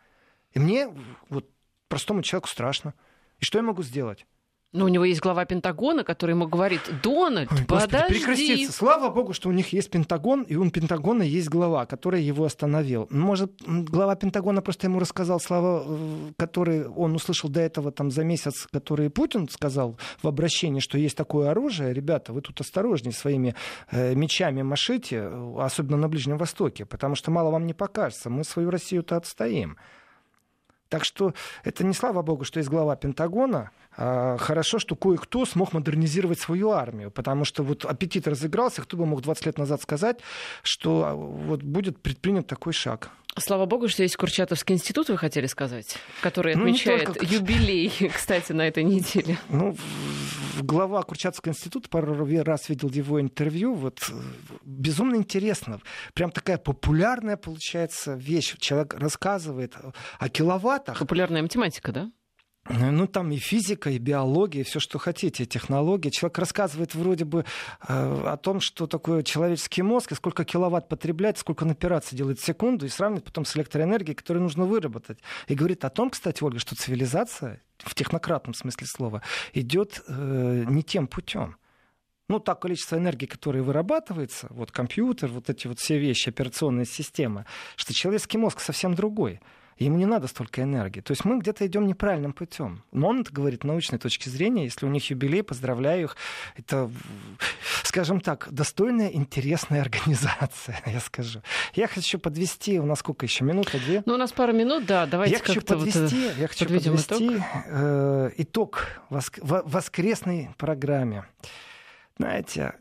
И 0.53 0.59
мне, 0.59 0.93
вот, 1.28 1.49
простому 1.88 2.22
человеку 2.22 2.49
страшно. 2.49 2.95
И 3.38 3.45
что 3.45 3.59
я 3.59 3.62
могу 3.62 3.82
сделать? 3.82 4.26
Ну, 4.72 4.84
у 4.84 4.88
него 4.88 5.04
есть 5.04 5.20
глава 5.20 5.44
Пентагона, 5.46 6.04
который 6.04 6.30
ему 6.30 6.46
говорит, 6.46 6.80
Дональд, 7.02 7.50
Ой, 7.50 7.64
подожди. 7.66 8.24
Господи. 8.24 8.66
Слава 8.70 9.08
богу, 9.08 9.32
что 9.32 9.48
у 9.48 9.52
них 9.52 9.72
есть 9.72 9.90
Пентагон, 9.90 10.42
и 10.42 10.54
у 10.54 10.70
Пентагона 10.70 11.24
есть 11.24 11.48
глава, 11.48 11.86
который 11.86 12.22
его 12.22 12.44
остановил. 12.44 13.08
Может, 13.10 13.52
глава 13.66 14.14
Пентагона 14.14 14.62
просто 14.62 14.86
ему 14.86 15.00
рассказал 15.00 15.40
слова, 15.40 15.82
э, 15.84 16.32
которые 16.38 16.88
он 16.88 17.16
услышал 17.16 17.50
до 17.50 17.60
этого 17.60 17.90
там 17.90 18.12
за 18.12 18.22
месяц, 18.22 18.68
которые 18.70 19.10
Путин 19.10 19.48
сказал 19.48 19.98
в 20.22 20.28
обращении, 20.28 20.78
что 20.78 20.98
есть 20.98 21.16
такое 21.16 21.50
оружие. 21.50 21.92
Ребята, 21.92 22.32
вы 22.32 22.40
тут 22.40 22.60
осторожнее 22.60 23.12
своими 23.12 23.56
э, 23.90 24.14
мечами 24.14 24.62
машите, 24.62 25.32
особенно 25.58 25.96
на 25.96 26.08
Ближнем 26.08 26.38
Востоке, 26.38 26.84
потому 26.84 27.16
что 27.16 27.32
мало 27.32 27.50
вам 27.50 27.66
не 27.66 27.74
покажется. 27.74 28.30
Мы 28.30 28.44
свою 28.44 28.70
Россию-то 28.70 29.16
отстоим. 29.16 29.78
Так 30.90 31.04
что 31.04 31.34
это 31.62 31.86
не 31.86 31.94
слава 31.94 32.20
богу, 32.22 32.44
что 32.44 32.58
есть 32.58 32.68
глава 32.68 32.96
Пентагона, 32.96 33.70
хорошо, 34.01 34.78
что 34.78 34.96
кое-кто 34.96 35.44
смог 35.44 35.72
модернизировать 35.72 36.40
свою 36.40 36.70
армию, 36.70 37.11
потому 37.11 37.44
что 37.44 37.62
вот 37.62 37.84
аппетит 37.84 38.26
разыгрался, 38.26 38.82
кто 38.82 38.96
бы 38.96 39.05
мог 39.05 39.20
20 39.20 39.46
лет 39.46 39.59
назад 39.59 39.82
сказать, 39.82 40.20
что 40.62 41.05
а, 41.05 41.14
вот 41.14 41.62
будет 41.62 42.01
предпринят 42.01 42.46
такой 42.46 42.72
шаг. 42.72 43.11
Слава 43.38 43.66
богу, 43.66 43.88
что 43.88 44.03
есть 44.03 44.16
Курчатовский 44.16 44.74
институт, 44.74 45.09
вы 45.09 45.18
хотели 45.18 45.46
сказать, 45.46 45.96
который 46.20 46.55
ну, 46.57 46.62
отмечает 46.62 47.05
только... 47.05 47.24
юбилей, 47.24 47.92
кстати, 48.14 48.53
на 48.53 48.66
этой 48.66 48.82
неделе. 48.82 49.38
Ну, 49.48 49.76
глава 50.61 51.03
Курчатовского 51.03 51.53
института 51.53 51.88
пару 51.88 52.26
раз 52.42 52.68
видел 52.68 52.88
его 52.88 53.20
интервью. 53.20 53.74
Вот 53.74 54.01
безумно 54.64 55.16
интересно. 55.16 55.80
Прям 56.14 56.32
такая 56.32 56.59
популярная 56.59 57.36
получается 57.36 58.14
вещь. 58.14 58.57
Человек 58.59 58.94
рассказывает 58.94 59.74
о 60.18 60.28
киловаттах. 60.28 60.98
Популярная 60.98 61.42
математика, 61.42 61.92
да? 61.92 62.11
Ну, 62.72 63.06
там 63.06 63.32
и 63.32 63.36
физика, 63.36 63.90
и 63.90 63.98
биология, 63.98 64.60
и 64.60 64.64
все, 64.64 64.80
что 64.80 64.98
хотите, 64.98 65.44
технологии. 65.46 66.10
Человек 66.10 66.38
рассказывает 66.38 66.94
вроде 66.94 67.24
бы 67.24 67.44
э, 67.88 68.22
о 68.26 68.36
том, 68.36 68.60
что 68.60 68.86
такое 68.86 69.22
человеческий 69.22 69.82
мозг, 69.82 70.12
и 70.12 70.14
сколько 70.14 70.44
киловатт 70.44 70.88
потребляет, 70.88 71.38
сколько 71.38 71.64
он 71.64 71.70
операций 71.70 72.16
делает 72.16 72.38
в 72.38 72.44
секунду, 72.44 72.86
и 72.86 72.88
сравнивает 72.88 73.24
потом 73.24 73.44
с 73.44 73.56
электроэнергией, 73.56 74.14
которую 74.14 74.42
нужно 74.42 74.64
выработать. 74.64 75.18
И 75.48 75.54
говорит 75.54 75.84
о 75.84 75.90
том, 75.90 76.10
кстати, 76.10 76.42
Ольга, 76.42 76.58
что 76.58 76.76
цивилизация, 76.76 77.62
в 77.78 77.94
технократном 77.94 78.54
смысле 78.54 78.86
слова, 78.86 79.22
идет 79.52 80.02
э, 80.06 80.64
не 80.68 80.82
тем 80.82 81.06
путем 81.06 81.56
ну, 82.30 82.38
так 82.38 82.60
количество 82.60 82.96
энергии, 82.96 83.26
которое 83.26 83.60
вырабатывается, 83.60 84.46
вот 84.50 84.70
компьютер, 84.70 85.30
вот 85.30 85.50
эти 85.50 85.66
вот 85.66 85.80
все 85.80 85.98
вещи, 85.98 86.28
операционная 86.28 86.84
система, 86.84 87.44
что 87.74 87.92
человеческий 87.92 88.38
мозг 88.38 88.60
совсем 88.60 88.94
другой. 88.94 89.40
Ему 89.81 89.97
не 89.97 90.05
надо 90.05 90.26
столько 90.26 90.62
энергии. 90.62 91.01
То 91.01 91.12
есть 91.12 91.24
мы 91.24 91.39
где-то 91.39 91.66
идем 91.66 91.87
неправильным 91.87 92.35
путем. 92.35 92.83
Но 92.93 93.09
он 93.09 93.22
это 93.22 93.33
говорит 93.33 93.64
научной 93.64 93.99
точки 93.99 94.28
зрения. 94.28 94.64
Если 94.64 94.85
у 94.85 94.91
них 94.91 95.09
юбилей, 95.09 95.43
поздравляю 95.43 96.05
их. 96.05 96.16
Это, 96.55 96.91
скажем 97.83 98.20
так, 98.20 98.49
достойная, 98.51 99.09
интересная 99.09 99.81
организация, 99.91 100.81
я 100.87 101.01
скажу. 101.01 101.41
Я 101.74 101.89
хочу 101.89 102.18
подвести, 102.18 102.78
у 102.78 102.85
нас 102.85 102.99
сколько 102.99 103.24
еще, 103.24 103.43
минута, 103.43 103.78
две? 103.78 104.03
Ну, 104.05 104.14
у 104.14 104.18
нас 104.18 104.33
пару 104.33 104.53
минут, 104.53 104.85
да, 104.85 105.07
давайте 105.07 105.35
я 105.37 105.41
хочу 105.43 105.62
подвести, 105.62 106.26
вот 106.26 106.37
я 106.37 106.47
хочу 106.47 106.66
подвести 106.66 107.26
итог, 107.37 107.43
э, 107.66 108.31
итог 108.37 108.87
воск- 109.09 109.41
воскресной 109.41 110.51
программе. 110.59 111.24
Знаете, 112.18 112.74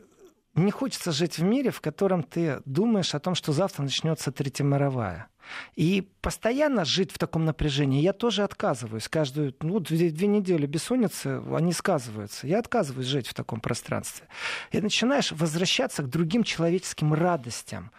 не 0.56 0.72
хочется 0.72 1.12
жить 1.12 1.38
в 1.38 1.43
мире, 1.43 1.72
в 1.72 1.82
котором 1.82 2.24
ты 2.24 2.62
думаешь 2.66 3.16
о 3.16 3.20
том, 3.20 3.36
что 3.36 3.54
завтра 3.54 3.84
начнется 3.84 4.32
Третья 4.32 4.64
мировая. 4.64 5.28
И 5.76 6.08
постоянно 6.22 6.86
жить 6.86 7.12
в 7.12 7.18
таком 7.18 7.45
напряжении 7.45 8.02
я 8.02 8.14
тоже 8.14 8.43
отказываюсь. 8.43 9.08
Каждую 9.08 9.56
ну, 9.62 9.80
две, 9.80 10.12
две 10.12 10.28
недели 10.28 10.66
бессонницы, 10.66 11.41
они 11.52 11.74
сказываются. 11.74 12.47
Я 12.47 12.60
отказываюсь 12.60 13.08
жить 13.08 13.28
в 13.28 13.34
таком 13.34 13.60
пространстве. 13.60 14.28
И 14.72 14.80
начинаешь 14.80 15.32
возвращаться 15.32 16.04
к 16.04 16.10
другим 16.10 16.43
человеческим 16.43 17.14
радостям 17.14 17.91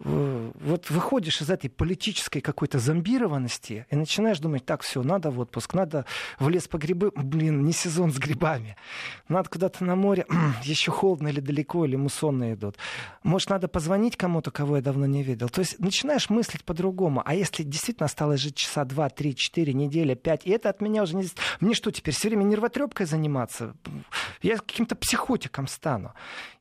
вот 0.00 0.90
выходишь 0.90 1.42
из 1.42 1.50
этой 1.50 1.68
политической 1.68 2.40
какой-то 2.40 2.78
зомбированности 2.78 3.84
и 3.90 3.96
начинаешь 3.96 4.38
думать, 4.38 4.64
так, 4.64 4.82
все, 4.82 5.02
надо 5.02 5.30
в 5.30 5.40
отпуск, 5.40 5.74
надо 5.74 6.04
в 6.38 6.48
лес 6.48 6.68
по 6.68 6.78
грибы, 6.78 7.10
блин, 7.16 7.64
не 7.64 7.72
сезон 7.72 8.12
с 8.12 8.18
грибами, 8.18 8.76
надо 9.28 9.48
куда-то 9.48 9.84
на 9.84 9.96
море, 9.96 10.24
еще 10.62 10.92
холодно 10.92 11.28
или 11.28 11.40
далеко, 11.40 11.84
или 11.84 11.96
муссонные 11.96 12.54
идут. 12.54 12.76
Может, 13.24 13.50
надо 13.50 13.66
позвонить 13.66 14.16
кому-то, 14.16 14.52
кого 14.52 14.76
я 14.76 14.82
давно 14.82 15.06
не 15.06 15.24
видел. 15.24 15.48
То 15.48 15.60
есть 15.60 15.80
начинаешь 15.80 16.30
мыслить 16.30 16.64
по-другому. 16.64 17.22
А 17.24 17.34
если 17.34 17.64
действительно 17.64 18.06
осталось 18.06 18.40
жить 18.40 18.54
часа 18.54 18.84
два, 18.84 19.08
три, 19.08 19.34
четыре, 19.34 19.72
неделя, 19.72 20.14
пять, 20.14 20.46
и 20.46 20.50
это 20.50 20.70
от 20.70 20.80
меня 20.80 21.02
уже 21.02 21.16
не... 21.16 21.26
Мне 21.60 21.74
что, 21.74 21.90
теперь 21.90 22.14
все 22.14 22.28
время 22.28 22.44
нервотрепкой 22.44 23.06
заниматься? 23.06 23.74
Я 24.42 24.58
каким-то 24.58 24.94
психотиком 24.94 25.66
стану. 25.66 26.14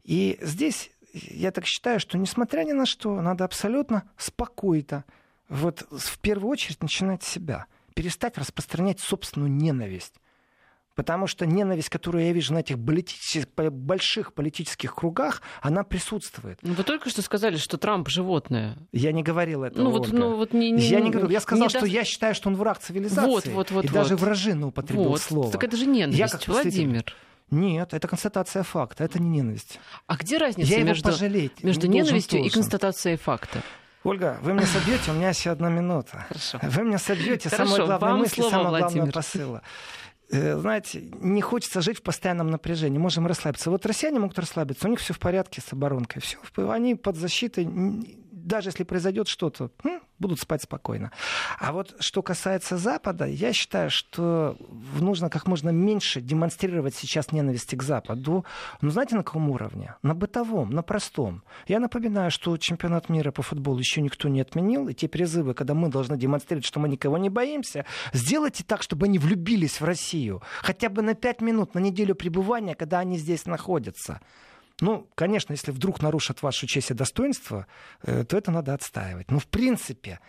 И 0.03 0.39
здесь 0.41 0.89
я 1.13 1.51
так 1.51 1.65
считаю, 1.65 1.99
что 1.99 2.17
несмотря 2.17 2.63
ни 2.63 2.73
на 2.73 2.85
что, 2.85 3.21
надо 3.21 3.45
абсолютно 3.45 4.03
спокойно, 4.17 5.05
вот 5.49 5.85
в 5.91 6.19
первую 6.19 6.51
очередь 6.51 6.81
начинать 6.81 7.23
с 7.23 7.27
себя, 7.27 7.65
перестать 7.93 8.37
распространять 8.37 8.99
собственную 8.99 9.51
ненависть. 9.51 10.15
Потому 10.97 11.27
что 11.27 11.45
ненависть, 11.45 11.89
которую 11.89 12.25
я 12.25 12.33
вижу 12.33 12.55
на 12.55 12.59
этих 12.59 12.83
политических, 12.83 13.47
больших 13.71 14.33
политических 14.33 14.95
кругах, 14.95 15.43
она 15.61 15.83
присутствует. 15.83 16.57
Ну, 16.63 16.73
вы 16.73 16.83
только 16.83 17.11
что 17.11 17.21
сказали, 17.21 17.57
что 17.57 17.77
Трамп 17.77 18.09
животное. 18.09 18.79
Я 18.91 19.11
не 19.11 19.21
говорил 19.21 19.63
этого. 19.63 19.83
Ну, 19.83 19.91
вот, 19.91 20.11
ну, 20.11 20.35
вот 20.35 20.53
не, 20.53 20.71
не, 20.71 20.81
я 20.81 20.99
не 20.99 21.11
говорил. 21.11 21.29
Я 21.29 21.39
сказал, 21.39 21.65
не 21.65 21.69
что 21.69 21.81
даст... 21.81 21.91
я 21.91 22.03
считаю, 22.03 22.33
что 22.33 22.49
он 22.49 22.55
враг 22.55 22.79
цивилизации. 22.79 23.27
Вот, 23.27 23.45
вот, 23.45 23.69
вот, 23.69 23.85
и 23.85 23.87
вот. 23.89 23.93
даже 23.93 24.15
вражину 24.15 24.69
употребил 24.69 25.09
вот. 25.09 25.21
слово. 25.21 25.51
Так 25.51 25.63
это 25.63 25.77
же 25.77 25.85
ненависть, 25.85 26.17
я, 26.17 26.27
как 26.27 26.47
Владимир. 26.47 27.05
Нет, 27.49 27.93
это 27.93 28.07
констатация 28.07 28.63
факта, 28.63 29.03
это 29.03 29.19
не 29.19 29.29
ненависть. 29.29 29.79
А 30.05 30.15
где 30.15 30.37
разница 30.37 30.69
Я 30.69 30.83
между, 30.83 31.09
пожалеть 31.09 31.63
между 31.63 31.87
ненавистью 31.87 32.41
и 32.41 32.49
констатацией 32.49 33.17
факта? 33.17 33.61
Ольга, 34.03 34.37
вы 34.41 34.53
мне 34.53 34.65
собьете, 34.65 35.11
у 35.11 35.13
меня 35.13 35.29
еще 35.29 35.51
одна 35.51 35.69
минута. 35.69 36.25
Хорошо. 36.27 36.59
Вы 36.61 36.83
мне 36.83 36.97
собьете 36.97 37.49
самое 37.49 37.85
главное 37.85 38.13
мысли, 38.13 38.41
самое 38.41 38.79
главное 38.79 39.11
посыло. 39.11 39.61
Э, 40.29 40.57
знаете, 40.57 41.09
не 41.21 41.41
хочется 41.41 41.81
жить 41.81 41.99
в 41.99 42.03
постоянном 42.03 42.51
напряжении. 42.51 42.97
Можем 42.97 43.27
расслабиться. 43.27 43.71
Вот 43.71 43.85
россияне 43.85 44.19
могут 44.19 44.37
расслабиться, 44.39 44.87
у 44.87 44.91
них 44.91 44.99
все 44.99 45.13
в 45.13 45.19
порядке 45.19 45.61
с 45.61 45.71
оборонкой. 45.71 46.21
Все, 46.21 46.37
они 46.69 46.95
под 46.95 47.15
защитой 47.15 47.65
даже 48.47 48.69
если 48.69 48.83
произойдет 48.83 49.27
что-то, 49.27 49.71
будут 50.19 50.39
спать 50.39 50.63
спокойно. 50.63 51.11
А 51.59 51.71
вот 51.71 51.95
что 51.99 52.21
касается 52.21 52.77
Запада, 52.77 53.25
я 53.25 53.53
считаю, 53.53 53.89
что 53.89 54.57
нужно 54.99 55.29
как 55.29 55.47
можно 55.47 55.69
меньше 55.69 56.21
демонстрировать 56.21 56.95
сейчас 56.95 57.31
ненависти 57.31 57.75
к 57.75 57.83
Западу. 57.83 58.45
Ну, 58.81 58.89
знаете, 58.89 59.15
на 59.15 59.23
каком 59.23 59.49
уровне? 59.49 59.95
На 60.01 60.13
бытовом, 60.13 60.69
на 60.69 60.81
простом. 60.81 61.43
Я 61.67 61.79
напоминаю, 61.79 62.31
что 62.31 62.57
чемпионат 62.57 63.09
мира 63.09 63.31
по 63.31 63.41
футболу 63.41 63.79
еще 63.79 64.01
никто 64.01 64.27
не 64.27 64.41
отменил, 64.41 64.87
и 64.87 64.93
те 64.93 65.07
призывы, 65.07 65.53
когда 65.53 65.73
мы 65.73 65.89
должны 65.89 66.17
демонстрировать, 66.17 66.65
что 66.65 66.79
мы 66.79 66.89
никого 66.89 67.17
не 67.17 67.29
боимся, 67.29 67.85
сделайте 68.13 68.63
так, 68.63 68.81
чтобы 68.81 69.05
они 69.05 69.19
влюбились 69.19 69.79
в 69.79 69.85
Россию. 69.85 70.41
Хотя 70.61 70.89
бы 70.89 71.01
на 71.01 71.13
пять 71.13 71.41
минут, 71.41 71.75
на 71.75 71.79
неделю 71.79 72.15
пребывания, 72.15 72.75
когда 72.75 72.99
они 72.99 73.17
здесь 73.17 73.45
находятся. 73.45 74.21
Ну, 74.79 75.07
конечно, 75.15 75.53
если 75.53 75.71
вдруг 75.71 76.01
нарушат 76.01 76.41
вашу 76.41 76.67
честь 76.67 76.91
и 76.91 76.93
достоинство, 76.93 77.65
э, 78.03 78.23
то 78.25 78.37
это 78.37 78.51
надо 78.51 78.73
отстаивать. 78.73 79.31
Но 79.31 79.39
в 79.39 79.47
принципе 79.47 80.19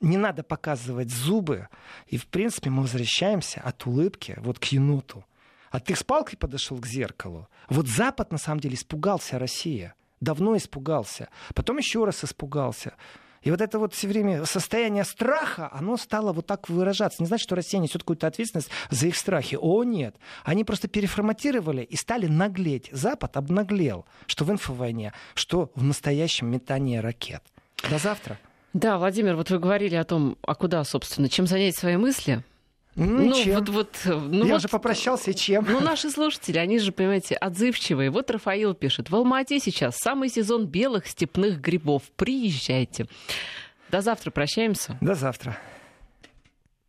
не 0.00 0.16
надо 0.16 0.42
показывать 0.42 1.10
зубы. 1.10 1.68
И 2.06 2.16
в 2.16 2.26
принципе 2.26 2.70
мы 2.70 2.82
возвращаемся 2.82 3.60
от 3.60 3.86
улыбки 3.86 4.36
вот 4.38 4.58
к 4.58 4.64
еноту. 4.64 5.24
А 5.70 5.80
ты 5.80 5.94
с 5.94 6.02
палкой 6.02 6.36
подошел 6.38 6.78
к 6.78 6.86
зеркалу. 6.86 7.48
Вот 7.68 7.86
Запад 7.86 8.32
на 8.32 8.38
самом 8.38 8.60
деле 8.60 8.74
испугался 8.74 9.38
Россия. 9.38 9.94
Давно 10.20 10.56
испугался. 10.56 11.28
Потом 11.54 11.78
еще 11.78 12.04
раз 12.04 12.24
испугался. 12.24 12.94
И 13.42 13.50
вот 13.50 13.60
это 13.60 13.78
вот 13.78 13.94
все 13.94 14.08
время 14.08 14.44
состояние 14.44 15.04
страха, 15.04 15.68
оно 15.72 15.96
стало 15.96 16.32
вот 16.32 16.46
так 16.46 16.68
выражаться. 16.68 17.22
Не 17.22 17.26
значит, 17.26 17.44
что 17.44 17.56
Россия 17.56 17.80
несет 17.80 18.02
какую-то 18.02 18.26
ответственность 18.26 18.70
за 18.90 19.08
их 19.08 19.16
страхи. 19.16 19.58
О, 19.60 19.84
нет. 19.84 20.16
Они 20.44 20.64
просто 20.64 20.88
переформатировали 20.88 21.82
и 21.82 21.96
стали 21.96 22.26
наглеть. 22.26 22.88
Запад 22.92 23.36
обнаглел, 23.36 24.06
что 24.26 24.44
в 24.44 24.50
инфовойне, 24.50 25.12
что 25.34 25.70
в 25.74 25.82
настоящем 25.82 26.50
метании 26.50 26.98
ракет. 26.98 27.42
До 27.90 27.98
завтра. 27.98 28.38
Да, 28.72 28.96
Владимир, 28.96 29.36
вот 29.36 29.50
вы 29.50 29.58
говорили 29.58 29.96
о 29.96 30.04
том, 30.04 30.38
а 30.42 30.54
куда, 30.54 30.82
собственно, 30.84 31.28
чем 31.28 31.46
занять 31.46 31.76
свои 31.76 31.96
мысли. 31.96 32.42
Ну, 32.94 33.06
ну 33.06 33.54
вот, 33.54 33.68
вот, 33.70 33.96
ну, 34.04 34.44
Я 34.44 34.52
вот, 34.52 34.58
уже 34.58 34.68
попрощался, 34.68 35.30
и 35.30 35.34
чем? 35.34 35.66
Ну, 35.68 35.80
наши 35.80 36.10
слушатели, 36.10 36.58
они 36.58 36.78
же, 36.78 36.92
понимаете, 36.92 37.34
отзывчивые. 37.36 38.10
Вот 38.10 38.30
Рафаил 38.30 38.74
пишет, 38.74 39.08
в 39.08 39.14
Алмате 39.16 39.60
сейчас 39.60 39.96
самый 39.96 40.28
сезон 40.28 40.66
белых 40.66 41.06
степных 41.06 41.60
грибов. 41.60 42.02
Приезжайте. 42.16 43.06
До 43.90 44.02
завтра 44.02 44.30
прощаемся. 44.30 44.98
До 45.00 45.14
завтра. 45.14 45.56